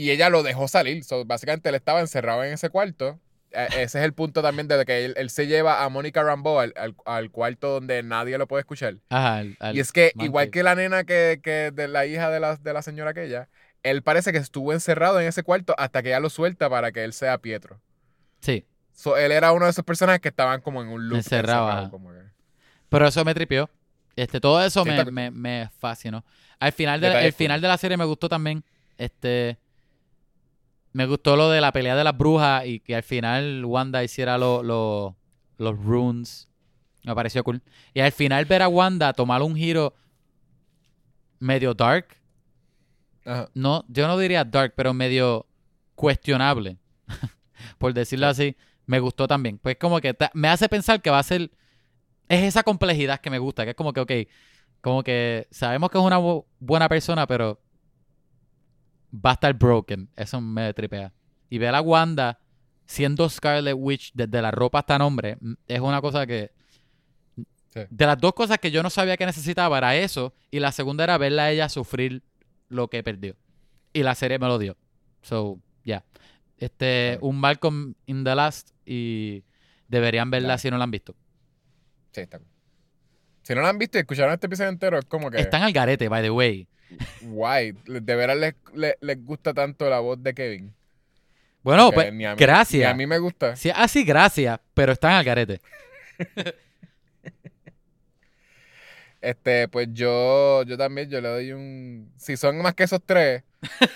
[0.04, 1.04] Y ella lo dejó salir.
[1.04, 3.20] So, básicamente él estaba encerrado en ese cuarto.
[3.52, 6.60] Eh, ese es el punto también de que él, él se lleva a Mónica Rambeau
[6.60, 8.96] al, al- al cuarto donde nadie lo puede escuchar.
[9.10, 9.38] Ajá.
[9.60, 12.58] al- y es que, igual que la nena que, que de la hija de la,
[12.58, 13.50] de la señora aquella,
[13.82, 17.04] él parece que estuvo encerrado en ese cuarto hasta que ella lo suelta para que
[17.04, 17.80] él sea Pietro.
[18.42, 18.66] Sí.
[18.94, 21.18] So, él era uno de esos personajes que estaban como en un loop.
[21.18, 21.98] Encerrado, que-
[22.90, 23.70] Pero eso me tripió.
[24.16, 26.26] Este, todo eso Sí, me, me, me fascinó.
[26.60, 28.64] Al final, de, el final de la serie me gustó también.
[28.98, 29.58] Este.
[30.94, 34.38] Me gustó lo de la pelea de las brujas y que al final Wanda hiciera
[34.38, 35.16] lo- lo-
[35.58, 36.50] los runes.
[37.04, 37.62] Me pareció cool.
[37.94, 39.94] Y al final ver a Wanda tomar un giro
[41.40, 42.08] medio dark.
[43.26, 43.50] Ajá.
[43.54, 45.46] No, yo no diría dark, pero medio
[45.96, 46.78] cuestionable.
[47.78, 48.56] por decirlo así.
[48.86, 49.60] Me gustó también.
[49.60, 51.52] Pues como que me hace pensar que va a ser.
[52.28, 53.64] Es esa complejidad que me gusta.
[53.64, 54.12] Que es como que, ok.
[54.82, 57.60] Como que sabemos que es una bu- buena persona, pero
[59.14, 60.10] va a estar broken.
[60.16, 61.14] Eso me tripea.
[61.50, 62.40] Y ver a Wanda
[62.86, 66.52] siendo Scarlet Witch desde la ropa hasta nombre mm, es una cosa que.
[67.74, 67.82] Sí.
[67.90, 70.34] De las dos cosas que yo no sabía que necesitaba era eso.
[70.50, 72.24] Y la segunda era verla a ella sufrir
[72.68, 73.36] lo que perdió.
[73.94, 74.76] Y la serie me lo dio.
[75.22, 76.04] So, ya.
[76.58, 77.28] Este, Claro.
[77.28, 79.44] un Malcolm in the Last y
[79.88, 81.16] deberían verla si no la han visto.
[82.12, 82.40] Sí, está.
[83.44, 85.40] Si no lo han visto y escucharon este episodio entero, es como que.
[85.40, 86.68] Están al garete, by the way.
[87.22, 87.74] Guay.
[87.86, 90.74] De veras les, les, les gusta tanto la voz de Kevin.
[91.62, 92.82] Bueno, pues, ni a mí- gracias.
[92.82, 93.56] Ni a mí me gusta.
[93.56, 95.62] Sí, ah, sí, gracias, pero están al garete.
[99.22, 102.10] Este, pues yo, yo también, yo le doy un.
[102.16, 103.44] Si son más que esos tres,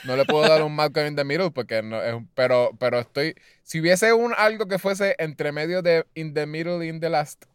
[0.04, 3.00] no le puedo dar un Malcolm in the Middle, porque no es un- pero, pero
[3.00, 3.34] estoy.
[3.64, 7.10] Si hubiese un algo que fuese entre medio de In the Middle y In the
[7.10, 7.46] Last.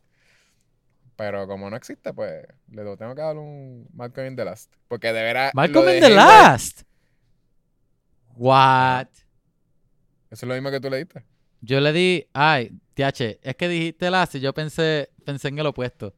[1.18, 4.72] Pero como no existe, pues le tengo que dar un Malcolm in the Last.
[4.86, 5.50] Porque de veras.
[5.52, 6.82] Malcolm in the Last.
[8.36, 9.08] What?
[10.30, 11.24] Eso es lo mismo que tú le diste.
[11.60, 15.66] Yo le di, ay, TH, es que dijiste Last y yo pensé, pensé en el
[15.66, 16.14] opuesto.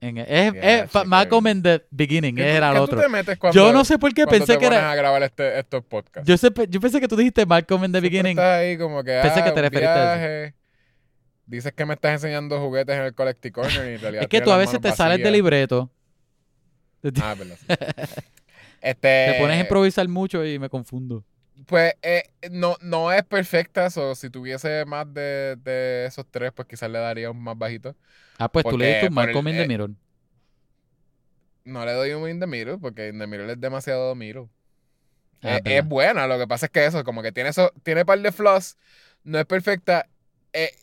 [0.00, 2.96] En, es, es Malcolm in the beginning, ¿Qué, era el otro.
[2.96, 4.90] tú te metes cuando, Yo no sé por qué pensé te que era.
[4.90, 6.28] a grabar este- estos podcasts?
[6.28, 8.36] Yo, sé, yo pensé que tú dijiste Malcolm in the beginning.
[8.40, 10.56] ahí como que, Pensé ah, que te referiste a eso.
[11.52, 14.40] Dices que me estás enseñando juguetes en el Collective Corner y en realidad Es que
[14.40, 15.90] tú a veces te sales de libreto.
[17.20, 17.66] Ah, sí.
[18.80, 21.22] este, Te pones a improvisar mucho y me confundo.
[21.66, 26.66] Pues eh, no, no es perfecta, so, si tuviese más de, de esos tres, pues
[26.66, 27.94] quizás le daría un más bajito.
[28.38, 29.90] Ah, pues tú le diste un el- in the eh, Mirror.
[31.66, 34.48] No le doy un in the middle, porque in the middle es demasiado middle.
[35.42, 35.78] Ah, es, verdad.
[35.80, 38.32] es buena, lo que pasa es que eso, como que tiene eso, tiene par de
[38.32, 38.78] flaws,
[39.22, 40.08] no es perfecta.
[40.54, 40.81] Eh, eh,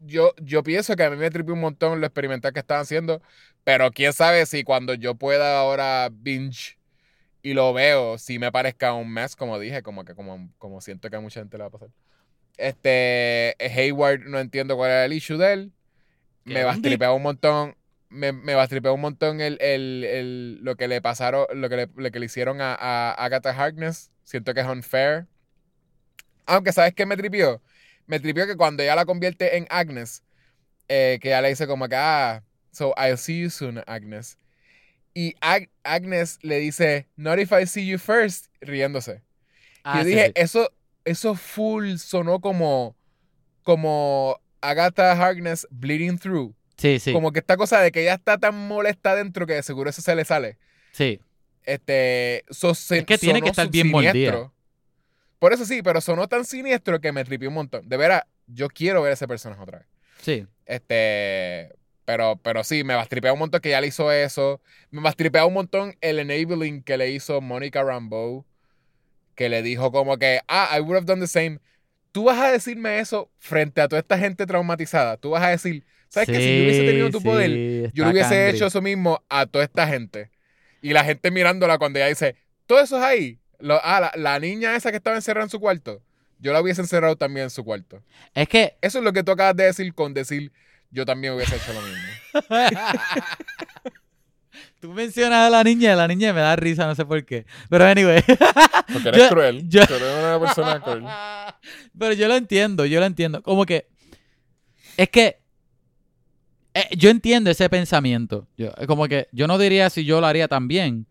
[0.00, 3.22] yo, yo pienso que a mí me tripió un montón lo experimental que estaban haciendo,
[3.64, 6.78] pero quién sabe si cuando yo pueda ahora binge
[7.42, 11.10] y lo veo, si me parezca un mess, como dije, como que como, como siento
[11.10, 11.90] que a mucha gente le va a pasar.
[12.58, 15.72] Este, Hayward, no entiendo cuál era el issue de él.
[16.44, 17.76] Me va a tripear un montón.
[18.10, 21.68] Me, me va a tripear un montón el, el, el- lo que le pasaron, lo
[21.68, 24.10] que le, lo que le hicieron a, a Agatha Harkness.
[24.24, 25.26] Siento que es unfair.
[26.46, 27.62] Aunque, ¿sabes qué me tripió?
[28.10, 30.24] Me tripió que cuando ella la convierte en Agnes,
[30.88, 32.42] eh, que ella le dice como que, ah,
[32.72, 34.36] so I'll see you soon, Agnes.
[35.14, 39.22] Y Ag- Agnes le dice, not if I see you first, riéndose.
[39.84, 40.32] Ah, yo sí, dije, sí.
[40.34, 40.72] eso,
[41.04, 42.96] eso full sonó como,
[43.62, 46.54] como Agatha Harkness bleeding through.
[46.76, 47.12] Sí, sí.
[47.12, 50.02] Como que esta cosa de que ella está tan molesta dentro que de seguro eso
[50.02, 50.58] se le sale.
[50.92, 51.20] Sí.
[51.64, 54.50] Este, so- Es que tiene que estar bien mordida.
[55.40, 57.88] Por eso sí, pero sonó tan siniestro que me tripió un montón.
[57.88, 59.88] De veras, yo quiero ver a ese personaje otra vez.
[60.20, 60.46] Sí.
[60.66, 61.72] Este,
[62.04, 64.60] pero, pero sí, me bastripea un montón que ya le hizo eso.
[64.90, 68.44] Me bastripea un montón el enabling que le hizo Mónica Rambeau.
[69.34, 71.58] Que le dijo como que, ah, I would have done the same.
[72.12, 75.16] Tú vas a decirme eso frente a toda esta gente traumatizada.
[75.16, 76.36] Tú vas a decir, ¿sabes qué?
[76.36, 79.46] Si yo hubiese tenido tu Sí, poder, sí, yo le hubiese hecho eso mismo a
[79.46, 80.30] toda esta gente.
[80.82, 82.36] Y la gente mirándola cuando ella dice,
[82.66, 83.39] todo eso es ahí.
[83.60, 86.02] Lo- ah, la, la niña esa que estaba encerrada en su cuarto.
[86.38, 88.02] Yo la hubiese encerrado también en su cuarto.
[88.34, 90.52] Es que Eso es lo que tú acabas de decir con decir,
[90.90, 92.08] yo también hubiese hecho lo mismo.
[94.80, 97.44] tú mencionas a la niña, la niña me da risa, no sé por qué.
[97.68, 98.22] Pero anyway.
[98.92, 99.68] Porque eres Yo- cruel.
[99.68, 101.04] yo- eres una persona cruel.
[101.98, 103.42] Pero yo lo entiendo, yo lo entiendo.
[103.42, 103.88] Como que.
[104.96, 105.40] Es que.
[106.74, 108.48] eh, yo entiendo ese pensamiento.
[108.56, 111.06] Yo, como que yo no diría si yo lo haría también.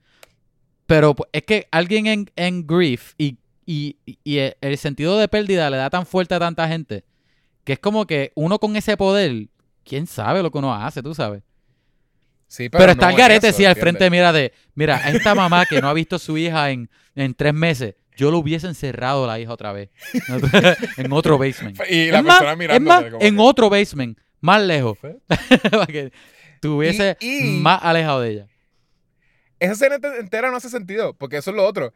[0.89, 5.27] Pero pues, es que alguien en, en grief y, y, y el, el sentido de
[5.27, 7.03] pérdida le da tan fuerte a tanta gente
[7.63, 9.49] que es como que uno con ese poder,
[9.83, 11.43] quién sabe lo que uno hace, tú sabes.
[12.47, 15.67] Sí, Pero, está no el garete, sí, al frente, mira, de, mira, a esta mamá
[15.67, 19.27] que no ha visto a su hija en, en tres meses, yo lo hubiese encerrado
[19.27, 19.91] la hija otra vez.
[20.97, 21.79] en otro basement.
[21.87, 24.97] Y la es más, persona es más, en que, otro basement, más lejos,
[25.69, 26.11] para que
[27.21, 28.47] Y- y- más alejado de ella.
[29.59, 31.93] Esa escena ent- entera no hace sentido, porque eso es lo otro.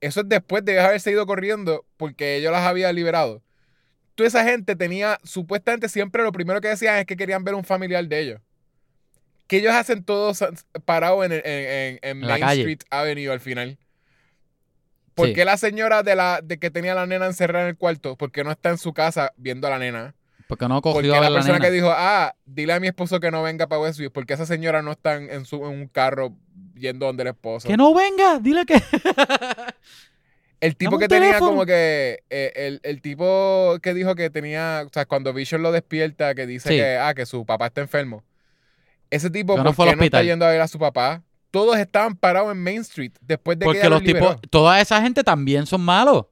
[0.00, 3.42] Eso es después de haberse ido corriendo porque ellos las había liberado.
[4.14, 7.64] Toda esa gente tenía, supuestamente siempre lo primero que decían es que querían ver un
[7.64, 8.40] familiar de ellos.
[9.46, 10.44] Que ellos hacen todos
[10.84, 12.60] parados en, en, en- Main calle.
[12.62, 13.78] Street Avenue al final.
[15.14, 15.34] ¿Por Sí.
[15.34, 18.16] qué la señora de la de que tenía a la nena encerrada en el cuarto?
[18.16, 20.14] ¿Por qué no está en su casa viendo a la nena?
[20.48, 21.64] Porque no Porque cogió a la persona nena.
[21.64, 24.82] que dijo, ah, dile a mi esposo que no venga para Westview, porque esa señora
[24.82, 26.36] no está en su, en un carro
[26.74, 27.66] yendo donde el esposo.
[27.68, 28.80] Que no venga, dile que.
[30.60, 31.50] El tipo que tenía teléfono.
[31.50, 35.72] como que, eh, el, el tipo que dijo que tenía, o sea, cuando Vision lo
[35.72, 36.76] despierta, que dice Sí.
[36.76, 38.24] que, ah, que su papá está enfermo.
[39.10, 40.78] Ese tipo, Que no ¿por fue al qué no está yendo a ver a su
[40.78, 41.22] papá?
[41.50, 44.36] Todos estaban parados en Main Street después de que Porque los liberó.
[44.36, 46.26] tipos, toda esa gente también son malos.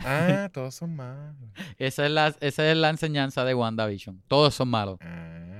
[0.00, 1.36] Ah, todos son malos.
[1.78, 4.22] Esa es la, esa es la enseñanza de WandaVision.
[4.26, 4.98] Todos son malos.
[5.02, 5.57] Ah.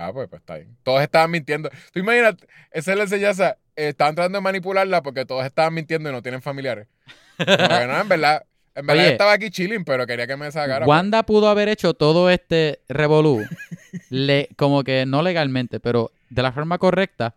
[0.00, 0.76] Ah, pues, pues está bien.
[0.82, 1.68] Todos estaban mintiendo.
[1.92, 2.34] Tú imaginas,
[2.70, 3.58] esa es la enseñanza.
[3.76, 6.88] eh, estaban tratando de manipularla porque todos estaban mintiendo y no tienen familiares.
[7.36, 8.42] Como que no, en verdad.
[8.74, 9.12] En verdad Oye.
[9.12, 10.84] estaba aquí chilling, pero quería que me sacara.
[10.86, 10.88] pues.
[10.88, 13.44] Wanda pudo haber hecho todo este revolú,
[14.10, 17.34] le, como que no legalmente, pero de la forma correcta,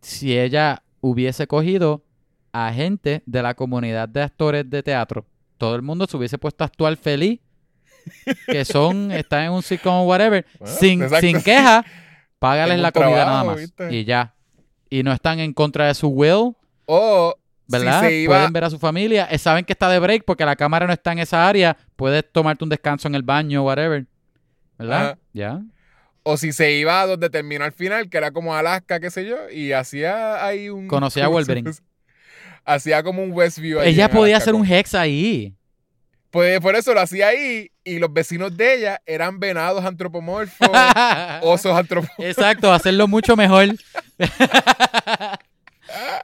[0.00, 2.04] si ella hubiese cogido
[2.52, 5.26] a gente de la comunidad de actores de teatro,
[5.58, 7.40] todo el mundo se hubiese puesto a actuar feliz,
[8.46, 11.84] que son, están en un sitcom o whatever, Bueno, sin, sin queja,
[12.38, 13.56] págales la comida trabajo, nada más.
[13.56, 13.94] ¿viste?
[13.94, 14.34] Y ya.
[14.90, 16.54] Y no están en contra de su will,
[16.86, 17.34] O
[17.66, 18.02] ¿verdad?
[18.02, 18.36] si se iba.
[18.36, 19.26] Pueden ver a su familia.
[19.30, 21.76] eh, Saben que está de break porque la cámara no está en esa área.
[21.96, 24.06] Puedes tomarte un descanso en el baño, whatever.
[24.78, 25.18] ¿Verdad?
[25.32, 25.60] Ya.
[26.22, 29.24] O si se iba a donde terminó al final, que era como Alaska, qué sé
[29.26, 30.88] yo, y hacía ahí un.
[30.88, 31.70] Conocía a Wolverine.
[32.64, 33.80] Hacía como un Westview.
[33.80, 35.54] Ella podía Alaska, hacer un hex ahí.
[36.30, 40.68] Pues por eso lo hacía ahí, y los vecinos de ella eran venados antropomorfos,
[41.42, 42.24] osos antropomorfos.
[42.26, 43.68] Exacto, hacerlo mucho mejor.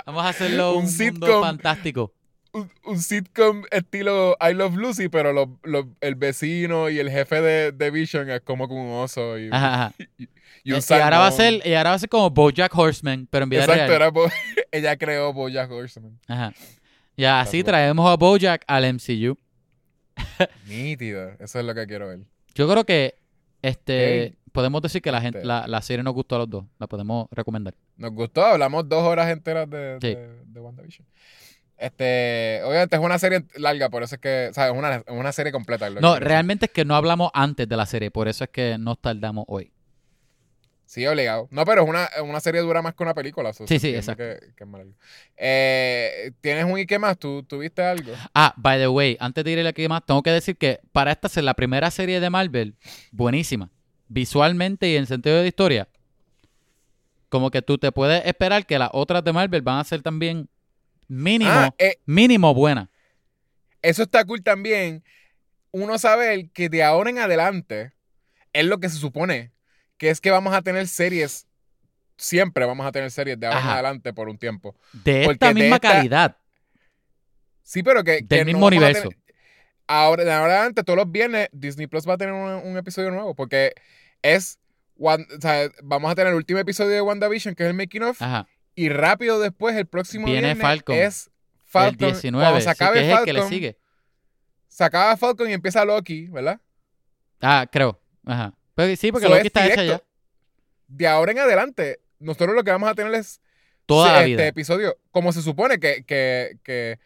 [0.06, 0.92] Vamos a hacerlo Un un, mundo
[1.26, 1.42] sitcom.
[1.42, 2.12] fantástico.
[2.52, 7.72] Un, un sitcom estilo I Love Lucy, pero los- el vecino y el jefe de,
[7.72, 9.94] de Vision es como que un oso y, Ajá, ajá.
[10.64, 13.26] y un y, ahora va a ser, y ahora va a ser como Bojack Horseman,
[13.30, 13.92] pero en vida Exacto, real.
[13.94, 14.30] era Bo-
[14.70, 16.18] ella creó Bojack Horseman.
[16.28, 16.52] Ajá.
[17.16, 19.38] Y así traemos a Bojack al MCU.
[20.68, 22.20] Nítido, eso es lo que quiero ver.
[22.54, 23.14] Yo creo que
[23.62, 26.64] este podemos decir que la gente, la, la serie nos gustó a los dos.
[26.78, 27.74] La podemos recomendar.
[27.96, 30.08] Nos gustó, hablamos dos horas enteras de, Sí.
[30.14, 31.06] de, de WandaVision.
[31.78, 34.72] Este, obviamente es una serie larga, por eso es que, ¿sabes?
[34.72, 35.90] Es una, una serie completa.
[35.90, 39.00] No, realmente es que no hablamos antes de la serie, por eso es que nos
[39.00, 39.72] tardamos hoy.
[40.92, 41.48] Sí, obligado.
[41.50, 43.54] No, pero es una, una serie dura más que una película.
[43.54, 44.14] so Sí, sí, entiende
[44.54, 44.86] Que, es.
[45.38, 47.18] Eh, ¿Tienes un y qué más?
[47.18, 48.12] ¿Tú tuviste algo?
[48.34, 51.10] Ah, by the way, antes de ir a que más, tengo que decir que para
[51.10, 52.76] esta ser la primera serie de Marvel,
[53.10, 53.70] buenísima.
[54.08, 55.88] Visualmente y en sentido de historia.
[57.30, 60.50] Como que tú te puedes esperar que las otras de Marvel van a ser también
[61.08, 62.90] mínimo, Ah, eh, mínimo buenas.
[63.80, 65.02] eso está cool también.
[65.70, 67.94] Uno saber que de ahora en adelante
[68.52, 69.52] es lo que se supone,
[69.98, 71.46] que es que vamos a tener series,
[72.16, 74.74] siempre vamos a tener series de ahora en adelante por un tiempo.
[74.92, 76.36] De porque esta de misma esta- calidad.
[77.62, 78.20] Sí, pero que...
[78.22, 79.08] Del mismo universo.
[79.08, 79.18] tener-
[79.86, 82.76] ahora, de ahora en adelante, todos los viernes, Disney Plus va a tener un, un
[82.76, 83.72] episodio nuevo, porque
[84.22, 84.58] es...
[84.96, 88.02] Wan- o sea, vamos a tener el último episodio de WandaVision, que es el making
[88.02, 88.46] of, Ajá.
[88.74, 90.94] y rápido después, el próximo Viene viernes, Falcon.
[90.96, 91.30] es
[91.64, 92.08] Falcon.
[92.08, 93.78] el 19, Cuando se sí, acabe que es el que le sigue.
[94.68, 96.60] se acaba Falcon y empieza Loki, ¿verdad?
[97.40, 98.00] Ah, creo.
[98.26, 98.54] Ajá.
[98.96, 100.02] Sí, porque So, Loki es está hecha ya.
[100.88, 103.40] De ahora en adelante, nosotros lo que vamos a tener es
[103.86, 104.46] Toda este vida.
[104.46, 106.98] episodio, como se supone que, que, que,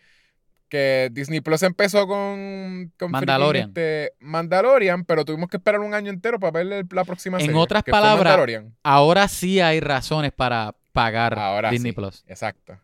[0.69, 3.69] que Disney Plus empezó con, con Mandalorian.
[3.69, 7.61] este, Mandalorian, pero tuvimos que esperar un año entero para ver la próxima En serie.
[7.61, 8.39] otras palabras.
[8.83, 11.97] Ahora sí hay razones para pagar Ahora Disney sí.
[11.97, 12.25] Plus.
[12.27, 12.79] Exacto.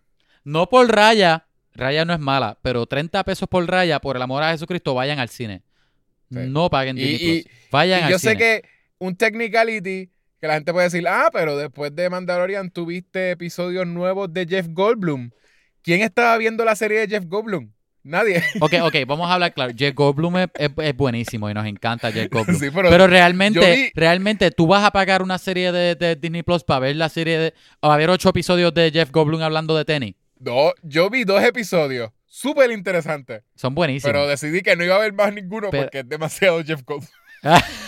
[0.45, 4.43] No por raya, raya no es mala, pero 30 pesos por raya, por el amor
[4.43, 5.63] a Jesucristo, vayan al cine.
[6.31, 6.39] Sí.
[6.49, 7.55] No paguen Disney y- Plus.
[7.71, 8.33] Vayan Y al yo cine.
[8.33, 8.63] sé que
[9.03, 10.11] un technicality
[10.41, 14.67] que la gente puede decir, ah, pero después de Mandalorian tuviste episodios nuevos de Jeff
[14.71, 15.31] Goldblum.
[15.83, 17.71] ¿Quién estaba viendo la serie de Jeff Goldblum?
[18.05, 18.43] Nadie.
[18.61, 19.73] Ok, ok, vamos a hablar claro.
[19.77, 22.59] Jeff Goldblum es, es- es buenísimo y nos encanta Jeff Goldblum.
[22.59, 26.43] Sí, pero, Pero realmente, vi- realmente, tú vas a pagar una serie de, de Disney
[26.43, 27.55] Plus para ver la serie de.
[27.81, 30.15] O a ver ocho episodios de Jeff Goldblum hablando de tenis.
[30.41, 34.11] no, yo vi dos episodios súper interesantes, Son buenísimos.
[34.13, 37.09] pero decidí que no iba a ver más ninguno Pero- porque es demasiado Jeff Goldblum.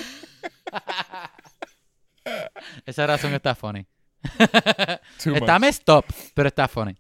[2.87, 3.87] Esa razón está funny.
[5.19, 6.97] Está messed up, pero está funny.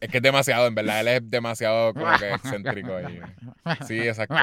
[0.00, 2.98] Es que es demasiado, en verdad, él es demasiado como que excéntrico.
[3.00, 3.20] y-
[3.86, 4.34] Sí, exacto.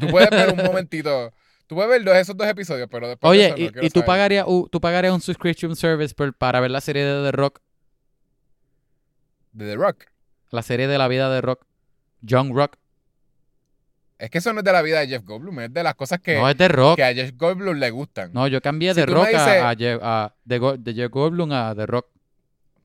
[0.00, 1.32] Tú puedes ver un momentito,
[1.68, 4.04] tú puedes ver dos, esos dos episodios, pero después de Oye, eso no y, tú
[4.04, 7.60] pagarías tú pagarías un subscription service para ver la serie de The Rock,
[9.52, 10.06] De The Rock.
[10.50, 11.66] la serie de la vida de Rock,
[12.20, 12.76] Young Rock.
[14.22, 16.20] Es que eso no es de la vida de Jeff Goldblum, es de las cosas
[16.20, 16.94] que, no es de Rock.
[16.96, 18.30] que a Jeff Goldblum le gustan.
[18.32, 21.10] No, yo cambié Si de Rock a- dices- a, Jeff- a- de, Go- de Jeff
[21.10, 22.06] Goldblum a The Rock.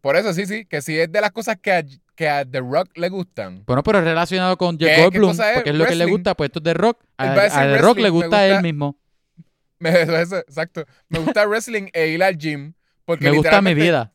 [0.01, 1.83] Por eso sí, sí, que si es de las cosas que a,
[2.15, 3.63] que a The Rock le gustan.
[3.67, 5.51] Bueno, pero relacionado con Jeff ¿Qué- qué Goldblum, es?
[5.53, 6.99] porque es lo que le gusta, pues esto es de Rock.
[7.17, 8.97] A, Él a a The Rock le gusta, él gusta- mismo.
[9.79, 10.85] Me, eso, exacto.
[11.07, 12.73] Me gusta wrestling e ir al gym.
[13.05, 14.11] Porque Me gusta mi vida.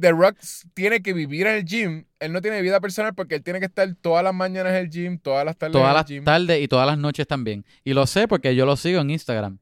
[0.00, 0.36] The Rock
[0.74, 2.04] tiene que vivir en el gym.
[2.20, 4.90] Él no tiene vida personal porque él tiene que estar todas las mañanas en el
[4.90, 6.24] gym, todas las tardes Todas en las gym.
[6.24, 7.64] tardes y todas las noches también.
[7.84, 9.58] Y lo sé porque yo lo sigo en Instagram.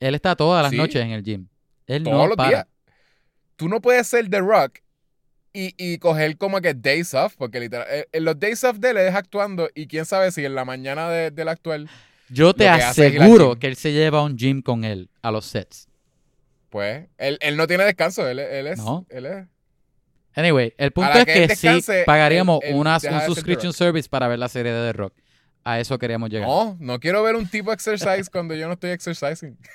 [0.00, 0.76] Él está todas las Sí.
[0.76, 1.46] noches en el gym.
[1.86, 2.48] Él todos no los para.
[2.48, 2.66] días.
[3.56, 4.78] Tú no puedes ser The Rock
[5.52, 8.90] y, y coger como que days off, porque literal, eh, en los days off de
[8.90, 11.88] él es actuando y quién sabe si en la mañana de- del actual,
[12.28, 15.44] Yo te que aseguro que él se lleva a un gym con él a los
[15.46, 15.88] sets.
[16.70, 18.78] pues, él, él no tiene descanso, él, él es...
[18.78, 19.06] No.
[19.08, 19.46] Él es
[20.36, 21.68] Anyway, el punto es que sí
[22.06, 25.14] pagaríamos una- un subscription service para ver la serie de The Rock.
[25.66, 26.46] A eso queríamos llegar.
[26.46, 29.56] No, no quiero ver un tipo exercise cuando yo no estoy exercising.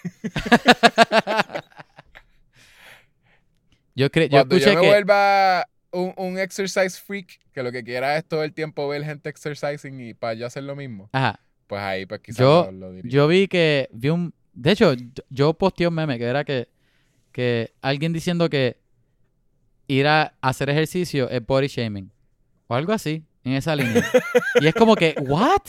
[3.96, 4.88] Yo, cre- yo Cuando yo, escuché me que...
[4.88, 9.30] vuelva un, un exercise freak, que lo que quiera es todo el tiempo ver gente
[9.30, 11.40] exercising y para yo hacer lo mismo, Ajá.
[11.68, 13.12] pues ahí pues quizás Yo- lo, diría.
[13.12, 13.90] Yo vi que...
[13.92, 14.34] Vi un...
[14.54, 16.70] De hecho, yo- yo posteé un meme que era que,
[17.32, 18.78] que alguien diciendo que
[19.90, 22.10] ir a hacer ejercicio es body shaming.
[22.68, 24.06] O algo así, en esa línea.
[24.62, 25.62] y es como que, ¿what?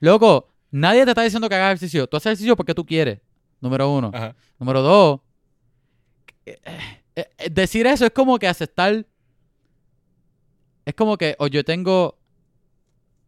[0.00, 2.06] Loco, nadie te está diciendo que hagas ejercicio.
[2.08, 3.20] Tú haces ejercicio porque tú quieres.
[3.60, 4.10] Número uno.
[4.14, 4.34] Ajá.
[4.58, 5.20] Número dos,
[6.46, 6.58] eh,
[7.16, 9.04] eh, eh, decir eso es como que aceptar.
[10.84, 12.18] Es como que, o yo tengo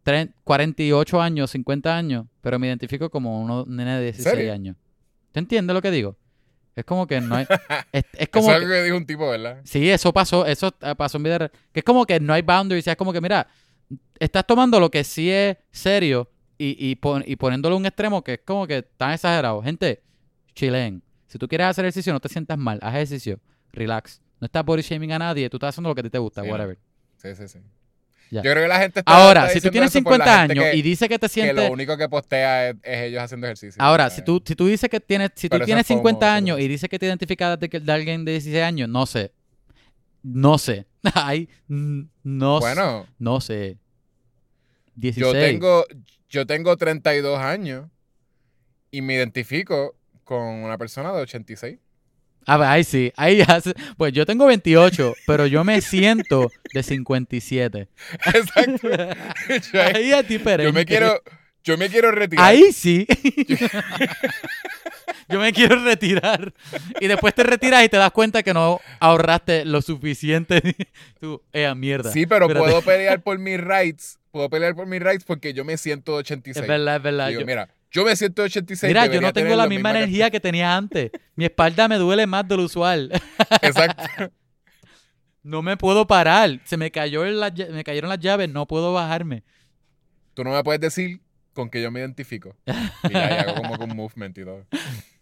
[0.05, 4.53] tre- 48 años, 50 años, pero me identifico como un nene de 16 serio?
[4.55, 4.77] años.
[5.33, 6.17] ¿Te entiendes lo que digo?
[6.81, 7.47] Es como que no hay.
[7.93, 8.47] Es, es Eso como.
[8.47, 9.61] es que- algo que dijo un tipo, ¿verdad?
[9.65, 11.53] sí, eso pasó, eso eh, pasó en vida real.
[11.73, 12.87] Que es como que no hay boundaries.
[12.87, 13.47] Es como que, mira,
[14.19, 18.23] estás tomando lo que sí es serio y, y, pon- y poniéndolo a un extremo
[18.23, 19.63] que es como que tan exagerado.
[19.63, 20.03] Gente,
[20.55, 21.03] chilen.
[21.27, 22.79] Si tú quieres hacer ejercicio, no te sientas mal.
[22.83, 23.41] Haz ejercicio.
[23.73, 24.21] Relax.
[24.41, 25.49] No estás body shaming a nadie.
[25.49, 26.41] Tú estás haciendo lo que a ti te gusta.
[26.43, 26.53] Sí, no.
[26.53, 26.79] whatever.
[27.17, 27.59] Sí, sí, sí.
[28.31, 28.43] Ya.
[28.43, 30.39] Yo creo que la gente está Ahora, está si tú tienes eso por la 50
[30.41, 31.67] gente años que, y dices que te que sientes...
[31.67, 33.83] lo único que postea es, es ellos haciendo ejercicio.
[33.83, 34.15] Ahora, ¿sabes?
[34.17, 36.33] si tú, si tú dices que tienes, si tú Pero tienes es FOMO, 50 pero-
[36.33, 39.33] años y dices que te identificas de, que- de alguien de 16 años, no sé.
[40.23, 40.87] No sé.
[41.15, 43.79] Ay, no, Bueno, no sé.
[44.95, 45.27] 16.
[45.27, 45.85] yo tengo,
[46.29, 47.87] yo tengo 32 años
[48.91, 51.79] y me identifico con una persona de 86.
[52.51, 53.13] A ver, ahí sí.
[53.17, 53.45] Ahí
[53.97, 57.87] Pues yo tengo 28, pero yo me siento de 57.
[58.35, 58.89] Exacto.
[59.73, 60.65] Yo, Ahí es diferente.
[60.65, 61.23] yo me quiero,
[61.63, 62.45] yo me quiero retirar.
[62.47, 63.07] Ahí sí.
[65.29, 66.53] Yo me quiero retirar.
[67.01, 70.61] Y después te retiras y te das cuenta que no ahorraste lo suficiente.
[71.21, 72.11] Tú, eh, mierda.
[72.11, 72.67] Sí, pero Espérate.
[72.67, 74.19] puedo pelear por mis rights.
[74.33, 76.63] Puedo pelear por mis rights porque yo me siento de 86.
[76.65, 77.29] Es verdad, es verdad.
[77.29, 78.89] Digo, Yo- mira, yo me siento de 86.
[78.91, 81.11] mira, yo no tengo la misma energía que tenía antes.
[81.37, 83.11] Mi espalda me duele más de lo usual.
[83.63, 84.33] Exacto.
[85.43, 86.61] No me puedo parar.
[86.65, 89.43] Se me cayó lla- me cayeron las llaves, no puedo bajarme.
[90.35, 91.21] Tú no me puedes decir
[91.53, 92.55] con que yo me identifico.
[93.05, 94.67] Y ya, ya hago como un movement y todo.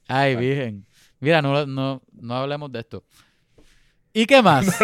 [0.06, 0.86] Ay, virgen.
[1.20, 3.04] Mira, no, no, no hablemos de esto.
[4.12, 4.66] ¿Y qué más?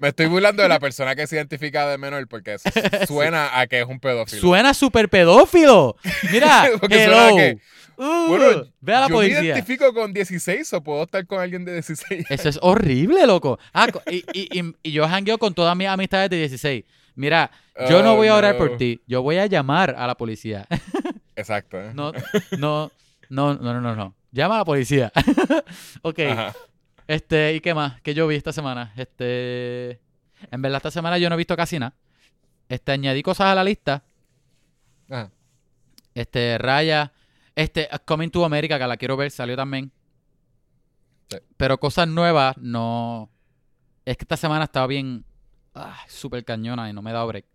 [0.00, 2.56] Me estoy burlando de la persona que se identifica de menor porque
[3.06, 4.40] suena a que es un pedófilo.
[4.40, 5.96] Suena súper pedófilo.
[6.32, 7.36] Mira, Porque suena a hello.
[7.36, 7.58] que-
[8.00, 9.40] Uh, Bueno, ve a la yo policía.
[9.40, 12.26] me identifico con 16 o puedo estar con alguien de 16.
[12.30, 13.58] Eso es horrible, loco.
[13.74, 16.84] Ah, y, y, y, y yo jangueo con todas mis amistades de 16.
[17.16, 17.50] Mira,
[17.90, 18.58] yo no Oh, voy a orar no.
[18.58, 19.00] por ti.
[19.08, 20.64] Yo voy a llamar a la policía.
[21.34, 21.76] Exacto.
[21.80, 21.90] ¿eh?
[21.92, 22.12] No,
[22.56, 22.92] no,
[23.30, 23.96] no, no, no, no.
[23.96, 24.14] no.
[24.30, 25.10] Llama a la policía.
[26.02, 26.18] ok.
[26.20, 26.54] Ajá.
[27.08, 28.00] Este, ¿y qué más?
[28.02, 28.92] ¿Qué yo vi esta semana?
[28.96, 30.00] Este.
[30.52, 31.96] En verdad, esta semana yo no he visto casi nada.
[32.68, 34.04] Este, añadí cosas a la lista.
[35.10, 35.32] Ajá.
[36.14, 37.12] Este, Raya.
[37.56, 39.90] Este, Coming to America, que la quiero ver, salió también.
[41.30, 41.38] Sí.
[41.56, 43.30] Pero cosas nuevas, no.
[44.04, 45.24] Es que esta semana estaba bien.
[45.74, 47.46] ah, súper cañona y no me he dado break.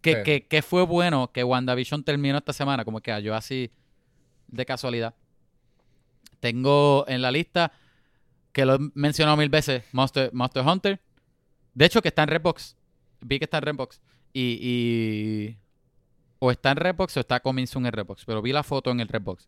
[0.00, 0.22] Que, Sí.
[0.24, 3.70] que, que fue bueno que WandaVision terminó esta semana, como que cayó así
[4.48, 5.14] de casualidad.
[6.40, 7.72] Tengo en la lista,
[8.54, 11.00] que lo he mencionado mil veces, Monster, Monster Hunter.
[11.74, 12.74] De hecho, que está en Redbox.
[13.20, 14.00] Vi que está en Redbox.
[14.32, 15.58] Y, y-
[16.38, 18.24] O está en Redbox o está coming soon en Redbox.
[18.24, 19.46] Pero vi la foto en el Redbox.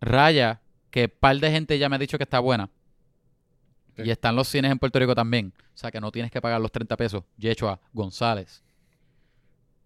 [0.00, 0.60] Raya,
[0.90, 2.70] que par de gente ya me ha dicho que está buena.
[3.96, 4.02] Sí.
[4.04, 5.52] Y están los cines en Puerto Rico también.
[5.74, 7.24] O sea que no tienes que pagar los 30 pesos.
[7.36, 8.62] Yechua González.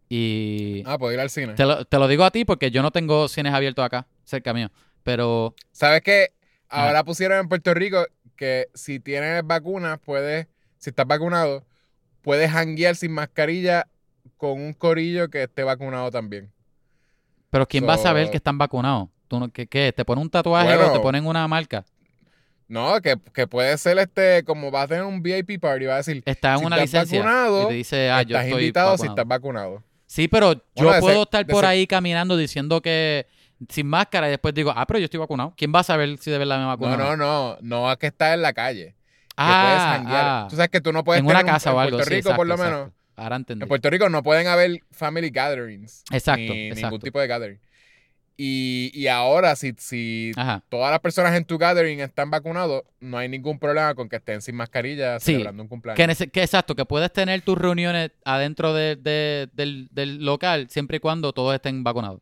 [0.09, 1.55] Y Ah, puedo ir al cine.
[1.55, 4.53] te lo, te lo digo a ti porque yo no tengo cines abiertos acá, cerca
[4.53, 4.71] mío.
[5.03, 6.29] Pero ¿Sabes qué?
[6.73, 6.87] Ajá.
[6.87, 8.05] Ahora pusieron en Puerto Rico
[8.37, 10.47] que si tienes vacunas, puedes,
[10.79, 11.65] si estás vacunado,
[12.23, 13.87] puedes janguear sin mascarilla
[14.39, 16.51] con un corillo que esté vacunado también.
[17.51, 19.09] Pero ¿quién va a saber que están vacunados?
[19.29, 19.93] ¿Tú no- qué, qué?
[19.95, 21.85] ¿Te ponen un tatuaje o te ponen una marca?
[22.69, 25.97] No, que, que puede ser este, como va a tener un VIP party, va a
[25.99, 28.63] decir, Está en si una estás licencia vacunado, y te dice, ah, yo estás estoy
[28.63, 29.83] invitado si estás vacunado.
[30.07, 33.27] Sí, pero yo Bueno, puedo estar por ahí caminando diciendo que
[33.69, 35.55] sin máscara y después digo, ah, pero yo estoy vacunado.
[35.57, 36.97] ¿Quién va a saber si de verdad me No, vacuno?
[36.97, 38.95] no, no, no es que estás en la calle.
[39.35, 41.77] Que puedes Ah, ah, Tú sabes que tú no puedes en una tener casa en
[41.77, 41.97] o algo.
[41.97, 42.89] Puerto sí, Rico, por lo exacto, menos.
[42.89, 43.03] exacto.
[43.23, 43.63] Ahora entendí.
[43.63, 46.05] En Puerto Rico no pueden haber family gatherings.
[46.11, 46.87] Exacto, ni exacto.
[46.87, 47.61] ningún tipo de gathering.
[48.37, 50.33] Y, y ahora, si, si
[50.69, 54.41] todas las personas en tu gathering están vacunados, no hay ningún problema con que estén
[54.41, 56.19] sin mascarilla Sí, celebrando un cumpleaños.
[56.19, 60.97] Que, que exacto, que puedes tener tus reuniones adentro de- de- del, del local siempre
[60.97, 62.21] y cuando todos estén vacunados.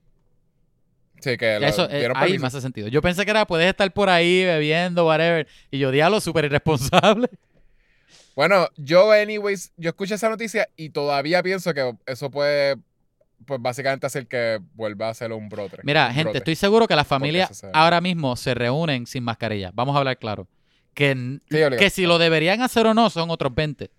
[1.20, 2.88] Sí, que lo Eso eh, ahí me hace sentido.
[2.88, 5.47] Yo pensé que era puedes estar por ahí bebiendo, whatever.
[5.70, 7.28] Y yo diablo súper irresponsable.
[8.36, 12.76] Bueno, yo, anyways, yo escuché esa noticia y todavía pienso que eso puede,
[13.44, 15.78] pues básicamente hacer que vuelva a ser un brote.
[15.82, 16.38] Mira, un gente, brote.
[16.38, 19.72] estoy seguro que las familias se- ahora mismo se reúnen sin mascarilla.
[19.74, 20.47] Vamos a hablar claro.
[20.94, 21.12] Que,
[21.51, 23.90] Sí, que si lo deberían hacer o no son otros 20.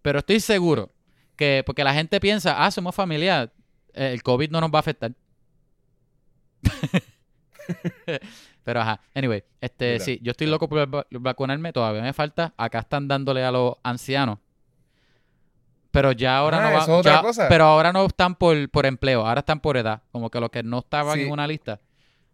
[0.00, 0.90] Pero estoy seguro
[1.36, 3.52] que, porque la gente piensa, ah, somos familia,
[3.94, 5.12] eh, el COVID no nos va a afectar.
[8.64, 10.04] Pero ajá, anyway, este, Mira.
[10.04, 12.54] sí, yo estoy loco por va- vacunarme, todavía me falta.
[12.56, 14.38] Acá están dándole a los ancianos.
[15.90, 17.48] Pero ya ahora Ah, no va- eso es otra ya- cosa.
[17.48, 20.02] Pero ahora no están por, por empleo, ahora están por edad.
[20.12, 21.24] Como que los que no estaban Sí.
[21.24, 21.80] en una lista.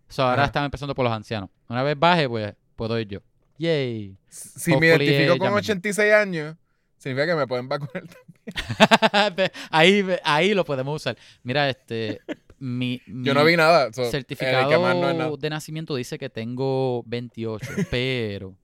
[0.08, 0.46] So, ahora Ajá.
[0.46, 1.50] están empezando por los ancianos.
[1.68, 3.20] Una vez baje, pues puedo ir yo.
[3.58, 4.16] Yay.
[4.28, 5.56] Si me identifico eh, con ya mismo.
[5.56, 6.56] 86 años,
[6.98, 8.04] significa que me pueden vacunar.
[9.70, 11.16] ahí, ahí lo podemos usar.
[11.42, 12.20] Mira, este.
[12.60, 13.92] Mi, Yo no vi nada.
[13.92, 15.36] so, certificado que más no es nada.
[15.38, 18.56] de nacimiento dice que tengo 28, pero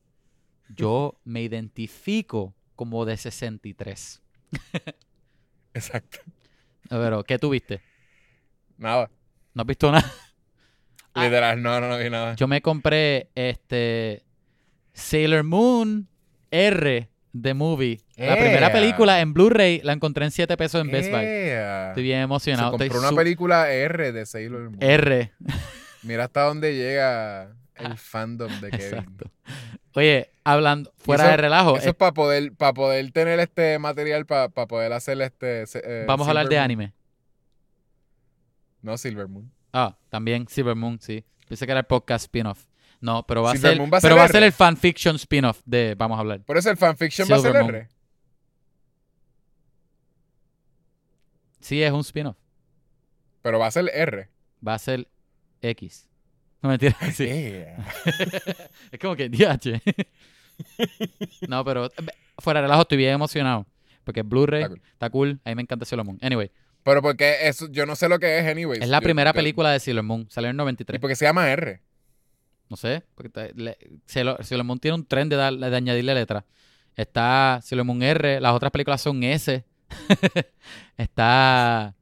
[0.75, 4.23] yo me identifico como de 63.
[5.75, 6.19] Exacto.
[6.89, 7.81] Pero, ¿qué tuviste?
[8.77, 9.11] Nada.
[9.55, 10.13] ¿No has visto nada?
[11.15, 11.25] Ah.
[11.25, 12.35] Literal, no, no, no vi nada.
[12.35, 14.23] Yo me compré este
[14.93, 16.09] Sailor Moon
[16.51, 18.01] R de movie.
[18.17, 21.25] La primera película en Blu-ray la encontré en 7 pesos en Best Buy.
[21.25, 22.71] Estoy bien Se emocionado.
[22.71, 24.79] compró Estoy una película R de Sailor Moon.
[24.81, 25.33] R.
[26.03, 28.85] Mira hasta dónde llega el fandom de Kevin.
[28.87, 29.31] Exacto.
[29.97, 33.79] Oye, hablando, fuera eso- de relajo, Eso eh, es para poder, para poder tener este
[33.79, 35.67] material, para poder hacer este.
[35.67, 36.65] se- eh, vamos a hablar de Moon.
[36.65, 36.93] anime.
[38.83, 39.51] No, Silver Moon.
[39.73, 41.25] Ah, también Silver Moon, sí.
[41.49, 42.65] Pensé que era el podcast spin-off.
[43.05, 45.61] No, pero va a ser, Moon va a pero va a ser el fanfiction spin-off
[45.67, 46.41] de Vamos a hablar.
[46.41, 47.55] Por eso el fanfiction va a ser.
[47.55, 47.89] R.
[51.61, 52.37] Sí, es un spin-off.
[53.43, 54.29] Pero va a ser R.
[54.67, 55.07] Va a ser
[55.61, 56.09] X.
[56.63, 57.27] No mentira, sí.
[57.27, 57.77] Yeah.
[58.91, 59.83] es como que DH.
[61.49, 61.91] no, pero eh,
[62.39, 63.67] fuera de relajo estoy bien emocionado.
[64.03, 65.33] Porque Blu-ray, Está está cool.
[65.33, 65.41] cool.
[65.45, 66.19] A mí me encanta Sailor Moon.
[66.23, 66.51] Anyway,
[66.83, 68.83] Pero porque eso, yo no sé lo que es, anyways.
[68.83, 70.27] es la Yo- primera yo- película de Sailor Moon.
[70.31, 71.01] Salió en el Y 93.
[71.03, 71.83] porque se llama R.
[72.75, 73.05] No sé.
[73.15, 76.43] Porque le- Moon tiene un tren de, dar- de añadirle letras.
[76.97, 78.41] Está Sailor Moon R.
[78.41, 79.65] Las otras películas son S.
[80.97, 81.95] está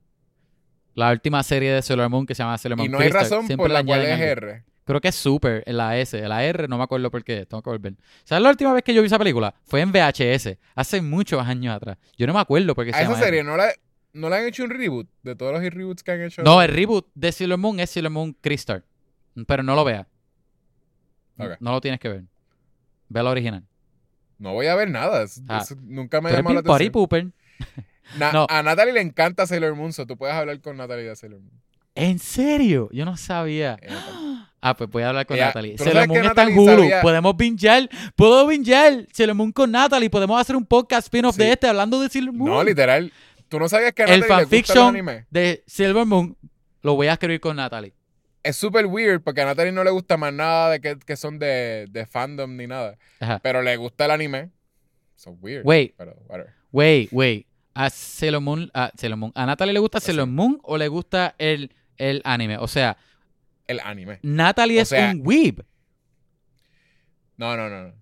[0.95, 3.47] la última serie de Sailor Moon que se llama Sailor Moon Y no hay razón
[3.47, 4.19] Siempre por la cual es.
[4.19, 4.65] R.
[4.85, 6.19] Creo que es Super, en la S.
[6.19, 7.45] En la R no me acuerdo por qué.
[7.45, 7.93] Tengo que volver.
[8.25, 9.55] ¿Sabes la última vez que yo vi esa película?
[9.65, 10.57] Fue en VHS.
[10.75, 11.99] Hace muchos años atrás.
[12.17, 13.27] Yo no me acuerdo por qué se A esa llama R.
[13.27, 13.65] serie no le,
[14.15, 16.43] no le han hecho un reboot de todos los reboots que han hecho.
[16.43, 18.83] No, el reboot de Sailor Moon es Sailor Moon Crystal.
[19.47, 20.07] Pero no lo veas.
[21.37, 22.23] No lo tienes que ver.
[23.09, 23.65] Ve la original.
[24.39, 25.25] No voy a ver nada.
[25.49, 25.65] Ah.
[25.83, 27.35] nunca me eres llamó la atención.
[28.19, 28.47] Na- No.
[28.51, 31.53] A Natalie le encanta Sailor Moon, so tú puedes hablar con Natalie de Sailor Moon.
[31.95, 32.89] ¿En serio?
[32.93, 33.77] Yo no sabía.
[33.81, 33.89] Eh,
[34.65, 35.75] Ah, pues voy a hablar con Ella- Natalie.
[35.77, 36.67] ¿tú no Sailor Moon está en Hulu.
[36.83, 37.89] sabía- Podemos bingear.
[38.15, 40.09] Puedo bingear Sailor Moon con Natalie.
[40.09, 41.43] Podemos hacer un podcast spin-off Sí.
[41.43, 42.49] de este hablando de Sailor Moon.
[42.51, 43.13] No, literal.
[43.49, 45.27] ¿Tú no sabías que a El Natalie le gusta el fanfiction anime?
[45.31, 46.37] de Sailor Moon
[46.83, 47.93] lo voy a escribir con Natalie.
[48.43, 51.39] Es súper weird porque a Natalie no le gusta más nada de que, que son
[51.39, 52.99] de, de fandom ni nada.
[53.21, 53.39] Ajá.
[53.43, 54.51] Pero le gusta el anime.
[55.15, 55.65] So weird.
[55.65, 55.95] Wait.
[55.97, 56.53] Pero, whatever.
[56.73, 57.47] Wait, wait.
[57.75, 59.33] A Sailor Moon, a Sailor Moon.
[59.35, 62.59] ¿A Natalie le gusta Sailor Moon o le gusta el, el anime?
[62.59, 62.97] O sea,
[63.69, 64.19] El anime.
[64.23, 65.65] Natalie O es sea, un weeb.
[67.37, 67.85] No, no, no.
[67.89, 67.95] no.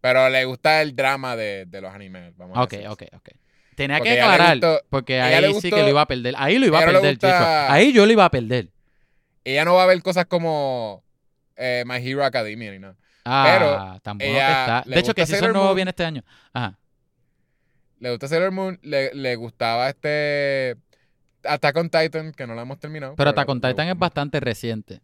[0.00, 2.36] Pero le gusta el drama de, de los animes.
[2.36, 2.88] Vamos a Ok, decir.
[2.88, 3.28] ok, ok.
[3.74, 6.34] Tenía Porque que aclarar, gustó- porque ahí sí que lo iba a perder.
[6.36, 7.72] Ahí lo iba a perder, gusta- chico.
[7.72, 8.68] Ahí yo lo iba a perder.
[9.52, 11.02] Ella no va a ver cosas como
[11.56, 12.96] eh, My Hero Academia ni nada.
[13.24, 14.90] Ah, que ella está.
[14.90, 15.74] De hecho, que si eso Moon.
[15.76, 16.24] viene este año.
[16.52, 16.78] Ajá.
[18.00, 18.78] Le gusta Sailor Moon.
[18.82, 20.76] Le, le gustaba este.
[21.44, 23.14] Attack on Titan, que no lo hemos terminado.
[23.16, 25.00] Pero le- Attack on Titan es bastante reciente.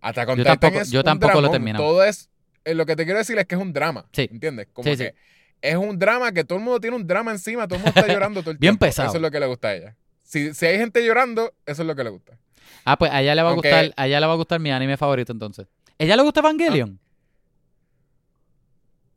[0.00, 1.84] Attack on Yo Titan tampoco- es yo un tampoco lo he terminado.
[1.84, 2.30] Todo es.
[2.64, 4.06] eh, lo que te quiero decir es que es un drama.
[4.12, 4.28] Sí.
[4.30, 4.68] ¿Entiendes?
[4.72, 5.04] Como Sí, sí.
[5.04, 5.14] que
[5.62, 8.12] es un drama que todo el mundo tiene un drama encima, todo el mundo está
[8.12, 8.86] llorando todo el Bien tiempo.
[8.86, 9.08] pesado.
[9.08, 9.96] Eso es lo que le gusta a ella.
[10.22, 12.38] Si, si hay gente llorando, eso es lo que le gusta.
[12.84, 14.60] Ah, pues a ella le va a Aunque- gustar, a ella le va a gustar
[14.60, 15.66] mi anime favorito entonces.
[15.98, 16.98] ¿Ella le gusta Evangelion?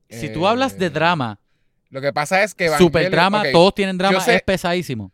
[0.10, 1.40] Si tú hablas de Eh, drama,
[1.90, 5.12] Lo que pasa es que super Evangelion- drama, ok, todos tienen drama, sé- es pesadísimo.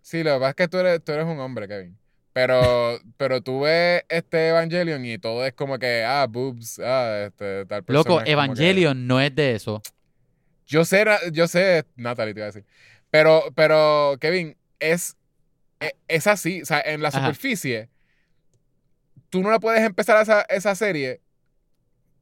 [0.00, 1.96] Sí, lo que pasa es que tú eres, tú eres un hombre, Kevin.
[2.32, 2.60] Pero,
[3.16, 7.84] pero tú ves este Evangelion y todo es como que, ah, boobs, ah, este, tal
[7.84, 7.98] persona.
[7.98, 9.80] Loco, es como que- Evangelion no es de eso.
[10.66, 12.64] Yo sé, yo sé, Natalie te iba a decir.
[13.10, 15.16] Pero, pero, Kevin, es,
[15.82, 16.62] e- es así.
[16.62, 17.20] O sea, en la Ajá.
[17.20, 17.88] superficie,
[19.30, 21.20] tú no la puedes empezar esa, esa serie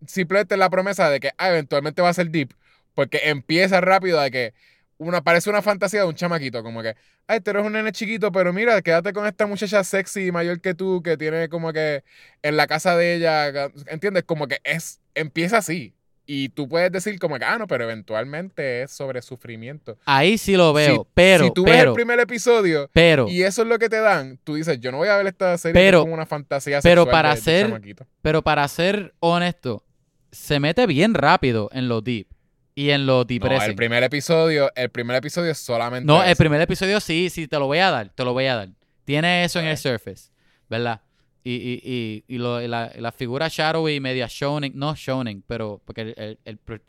[0.06, 2.52] simplemente en la promesa de que ah, eventualmente va a ser deep.
[2.94, 4.54] Porque empieza rápido de que
[4.98, 6.62] una, parece una fantasía de un chamaquito.
[6.62, 10.32] Como que, ay, tú eres un nene chiquito, pero mira, quédate con esta muchacha sexy
[10.32, 12.04] mayor que tú, que tiene como que
[12.42, 13.70] en la casa de ella.
[13.86, 14.24] ¿Entiendes?
[14.24, 15.94] Como que es, empieza así.
[16.32, 19.98] Y tú puedes decir como que, ah, no, pero eventualmente es sobre sufrimiento.
[20.04, 23.62] Ahí sí lo veo, Si- pero, si tú ves el primer episodio pero, y eso
[23.62, 26.02] es lo que te dan, tú dices, yo no voy a ver esta serie Pero-
[26.02, 27.82] como una fantasía pero sexual para de- ser-
[28.22, 29.84] pero para ser honesto,
[30.30, 32.28] se mete bien rápido en lo deep
[32.76, 33.70] y en lo No, depressing.
[33.70, 37.58] el primer episodio, el primer episodio es solamente No, el primer episodio sí, sí, te
[37.58, 38.68] lo voy a dar, te lo voy a dar.
[39.04, 40.30] Tiene eso en el surface,
[40.68, 41.00] ¿verdad?
[41.42, 45.42] Y, y, y, y, lo, y la, y la figura shadowy media shonen, no shonen,
[45.46, 46.82] pero porque el, el, el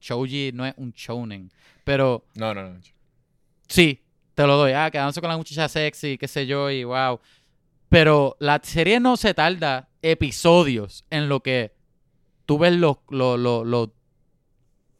[0.00, 1.50] shouji no es un shonen,
[1.84, 2.80] pero No, no, no.
[3.66, 4.02] sí,
[4.34, 4.72] te lo doy.
[4.72, 7.18] Ah, quedándose con la muchacha sexy, qué sé yo, y wow.
[7.88, 11.72] Pero la serie no se tarda episodios en lo que
[12.44, 13.94] tú ves lo, lo, lo, lo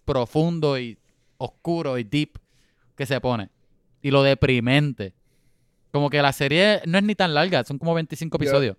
[0.05, 0.99] profundo y
[1.39, 2.39] oscuro y deep
[2.97, 3.51] que se pone.
[4.03, 5.15] Y lo deprimente.
[5.91, 8.77] Como que la serie no es ni tan larga, son como 25 Yo- episodios.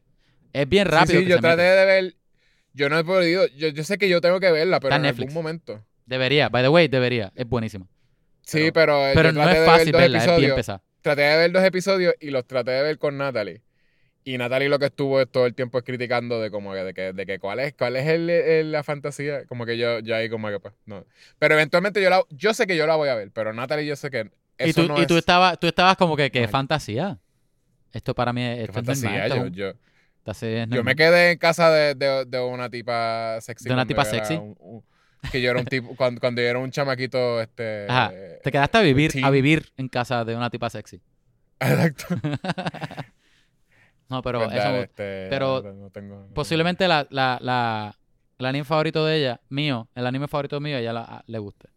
[0.62, 1.20] Es bien rápido.
[1.20, 1.76] sí, que yo traté mete.
[1.76, 2.16] de ver,
[2.74, 5.02] yo no he podido, yo, yo sé que yo tengo que verla, pero Está en
[5.04, 5.30] Netflix.
[5.30, 5.86] algún momento.
[6.06, 7.32] Debería, by the way, debería.
[7.36, 7.88] Es buenísima.
[8.44, 10.82] Sí, pero, eh, Pero yo no es fácil ver verla, es bien pesada.
[11.02, 13.62] traté de ver dos episodios y los traté de ver con Natalie.
[14.24, 16.94] Y Natalie lo que estuvo es todo el tiempo es criticando de como que, de
[16.94, 19.46] que, de que cuál es, cuál es el, el- la fantasía.
[19.48, 21.06] Como que yo, yo ahí como que pues, no.
[21.40, 23.96] Pero eventualmente yo la, yo sé que yo la voy a ver, pero Natalie yo
[23.96, 26.52] sé que Y tú, no y es tú, estabas, tú estabas como que, qué Normal.
[26.52, 27.20] fantasía.
[27.94, 29.28] Esto para mí es, fantasía.
[29.50, 29.74] Yo,
[30.70, 33.66] yo, me quedé en casa de, de, de una tipa sexy.
[33.68, 34.36] ¿De una tipa sexy?
[34.36, 34.84] un- un-
[35.32, 37.88] que yo era un tipo, cuando, cuando yo era un chamaquito, este...
[37.90, 38.12] Ajá.
[38.44, 41.02] Te quedaste a vivir, a vivir en casa de una tipa sexy.
[41.60, 42.06] Exacto.
[44.10, 47.96] no, pero Verdad, eso este, pero no, no tengo- no tengo- posiblemente la, la, la,
[48.38, 51.70] el anime favorito de ella, mío, el anime favorito mío, ella la- le guste.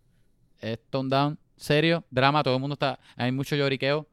[0.61, 4.07] Es Tone Down, serio, drama, todo el mundo está, hay mucho lloriqueo.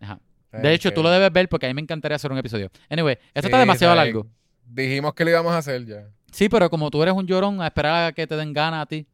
[0.00, 0.20] Ajá.
[0.52, 2.70] De hecho, tú lo debes ver porque a mí me encantaría hacer un episodio.
[2.88, 4.26] Anyway, esto Sí, está demasiado largo.
[4.64, 6.08] Dijimos que lo íbamos a hacer ya.
[6.30, 8.86] Sí, pero como tú eres un llorón, a esperar a que te den ganas a
[8.86, 9.06] ti.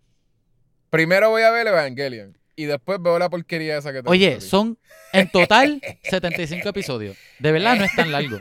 [0.91, 2.37] Primero voy a ver Evangelion.
[2.55, 4.79] Y después veo la porquería esa que te Oye, son
[5.13, 7.17] en total 75 episodios.
[7.39, 8.37] De verdad no es tan largo.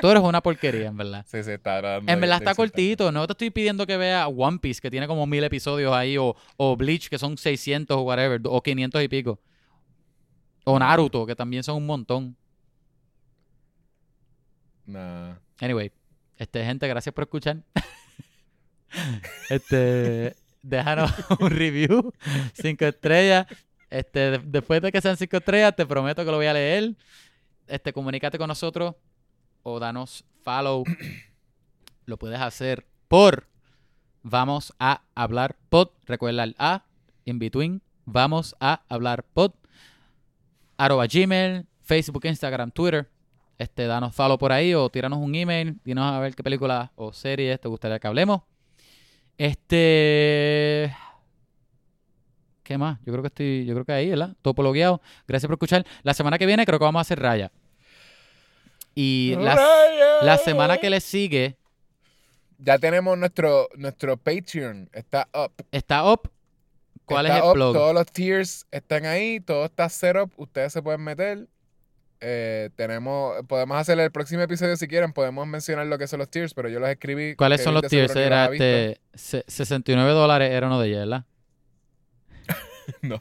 [0.00, 1.24] Tú eres una porquería, en verdad.
[1.28, 3.12] Sí, sí, está dando En verdad está cortito.
[3.12, 6.34] No te estoy pidiendo que veas One Piece, que tiene como mil episodios ahí, o,
[6.56, 9.38] o Bleach, que son 600 o whatever, o 500 y pico.
[10.64, 12.36] O Naruto, que también son un montón.
[14.86, 15.36] Nah.
[15.60, 15.92] Anyway,
[16.36, 17.62] este, gente, gracias por escuchar.
[19.50, 22.12] este, déjanos un review,
[22.52, 23.46] cinco estrellas.
[23.90, 26.94] Este, de- después de que sean cinco estrellas, te prometo que lo voy a leer.
[27.66, 28.94] Este, comunícate con nosotros
[29.62, 30.84] o danos follow.
[32.06, 33.46] lo puedes hacer por
[34.22, 35.88] Vamos a hablar pod.
[36.06, 36.84] Recuerda el A
[37.24, 37.82] in between.
[38.04, 39.52] Vamos a hablar pod.
[40.76, 43.08] Arroba Gmail, Facebook, Instagram, Twitter.
[43.58, 45.78] Este, danos follow por ahí o tíranos un email.
[45.84, 48.42] Dinos a ver qué película o series te gustaría que hablemos.
[49.38, 50.94] Este.
[52.62, 52.98] ¿Qué más?
[53.04, 53.64] Yo creo que estoy.
[53.66, 54.36] Yo creo que ahí, ¿verdad?
[54.42, 55.00] Todo por lo guiado.
[55.26, 55.86] Gracias por escuchar.
[56.02, 57.50] La semana que viene creo que vamos a hacer raya.
[58.94, 60.22] Y la, Raya.
[60.22, 61.56] la semana que le sigue
[62.58, 64.90] Ya tenemos nuestro, nuestro Patreon.
[64.92, 65.52] Está up.
[65.70, 66.30] está up.
[67.04, 67.72] ¿Cuál Está es el up?
[67.72, 69.40] Todos los tiers están ahí.
[69.40, 70.32] Todo está set up.
[70.36, 71.46] Ustedes se pueden meter.
[72.20, 75.12] Eh, tenemos, podemos hacer el próximo episodio si quieren.
[75.12, 77.34] Podemos mencionar lo que son los tiers, pero yo los escribí.
[77.34, 78.14] ¿Cuáles son los tiers?
[78.14, 79.00] Era este.
[79.14, 81.24] se- 69 dólares era uno de ellos, ¿verdad?
[83.02, 83.20] No.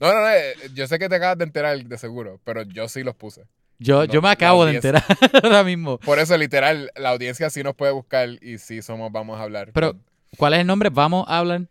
[0.00, 0.28] No, no, no.
[0.30, 3.42] eh, Yo sé que te acabas de enterar de seguro, pero yo sí los puse.
[3.78, 5.04] Yo, No, yo me acabo de enterar
[5.42, 5.98] ahora mismo.
[5.98, 9.70] Por eso, literal, la audiencia sí nos puede buscar y sí somos Vamos a hablar.
[9.72, 9.96] Pero-
[10.36, 10.90] ¿Cuál es el nombre?
[10.90, 11.62] Vamos a hablar.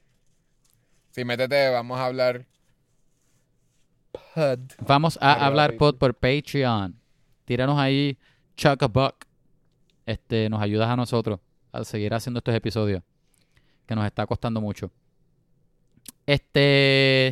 [1.14, 2.48] Sí, métete, vamos a hablar.
[4.12, 4.60] Pod.
[4.80, 7.00] Vamos a Arriba, hablar pod por Patreon.
[7.46, 8.18] Tíranos ahí,
[8.56, 9.26] chuck a buck.
[10.08, 11.40] Este, nos ayudas a nosotros
[11.72, 13.04] a seguir haciendo estos episodios.
[13.86, 14.90] Que nos está costando mucho.
[16.26, 17.28] Este,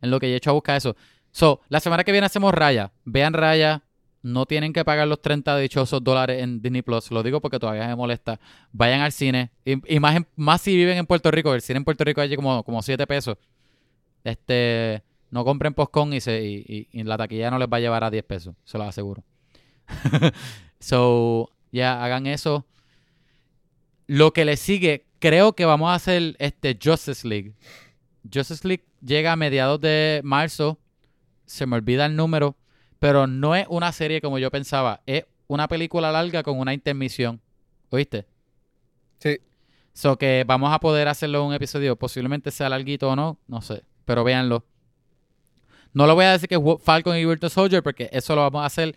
[0.00, 0.96] en lo que yo he hecho a buscar eso.
[1.30, 2.90] So, la semana que viene hacemos Raya.
[3.04, 3.84] Vean Raya.
[4.22, 7.10] No tienen que pagar los 30 dichosos dólares en Disney Plus.
[7.10, 8.38] Lo digo porque todavía me molesta.
[8.72, 9.50] Vayan al cine.
[9.64, 11.54] Y, más, más si viven en Puerto Rico.
[11.54, 13.38] El cine en Puerto Rico allí como, como 7 pesos.
[14.22, 18.04] Este, no compren postcón y, se, y, y- la taquilla no les va a llevar
[18.04, 18.54] a 10 pesos.
[18.64, 19.24] Se los aseguro.
[20.78, 22.66] so, ya, hagan eso.
[24.06, 27.54] Lo que le sigue, creo que vamos a hacer este Justice League.
[28.32, 30.78] Justice League llega a mediados de marzo.
[31.46, 32.56] Se me olvida el número.
[33.00, 35.02] Pero no es una serie como yo pensaba.
[35.06, 37.40] Es una película larga con una intermisión.
[37.88, 38.26] ¿Oíste?
[39.18, 39.40] Sí.
[39.92, 41.96] So que vamos a poder hacerlo en un episodio.
[41.96, 43.38] Posiblemente sea larguito o no.
[43.48, 43.82] No sé.
[44.04, 44.64] Pero véanlo.
[45.92, 48.62] No lo voy a decir que es Falcon y Winter Soldier porque eso lo vamos
[48.62, 48.94] a hacer.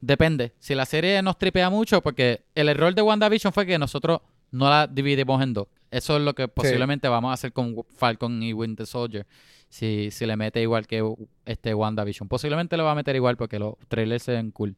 [0.00, 0.52] Depende.
[0.58, 4.20] Si la serie nos tripea mucho, porque el error de WandaVision fue que nosotros
[4.50, 5.68] no la dividimos en dos.
[5.90, 9.26] Eso es lo que posiblemente vamos a hacer con Falcon y Winter Soldier.
[9.70, 11.02] Si, si le mete igual que
[11.46, 12.28] este WandaVision.
[12.28, 14.76] Posiblemente lo va a meter igual porque los trailers se ven cool.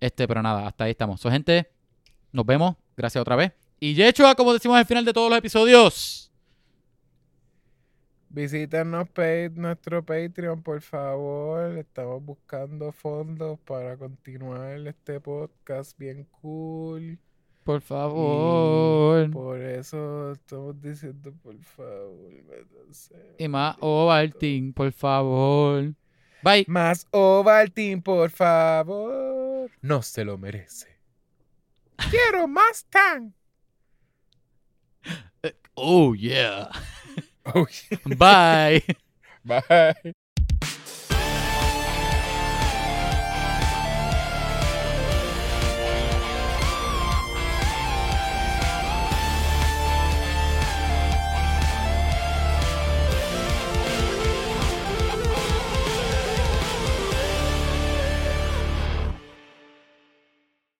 [0.00, 1.20] Este, pero nada, hasta ahí estamos.
[1.20, 1.70] So, gente,
[2.32, 2.74] nos vemos.
[2.96, 3.52] Gracias otra vez.
[3.78, 6.32] Y Yechua, como decimos al final de todos los episodios.
[8.30, 9.08] Visítanos
[9.54, 11.76] nuestro Patreon, por favor.
[11.76, 17.18] Estamos buscando fondos para continuar este podcast bien cool.
[17.64, 19.30] Por favor.
[19.30, 23.14] Por eso estamos diciendo, por favor, métanse.
[23.38, 25.94] Y más Ovaltine, por favor.
[26.42, 26.64] Bye.
[26.66, 29.70] Más Ovaltine, por favor.
[29.80, 30.88] No se lo merece.
[32.10, 33.34] Quiero más tan.
[35.74, 36.68] Oh, yeah.
[37.54, 37.98] Oh, yeah.
[38.16, 38.84] Bye.
[39.44, 40.14] Bye.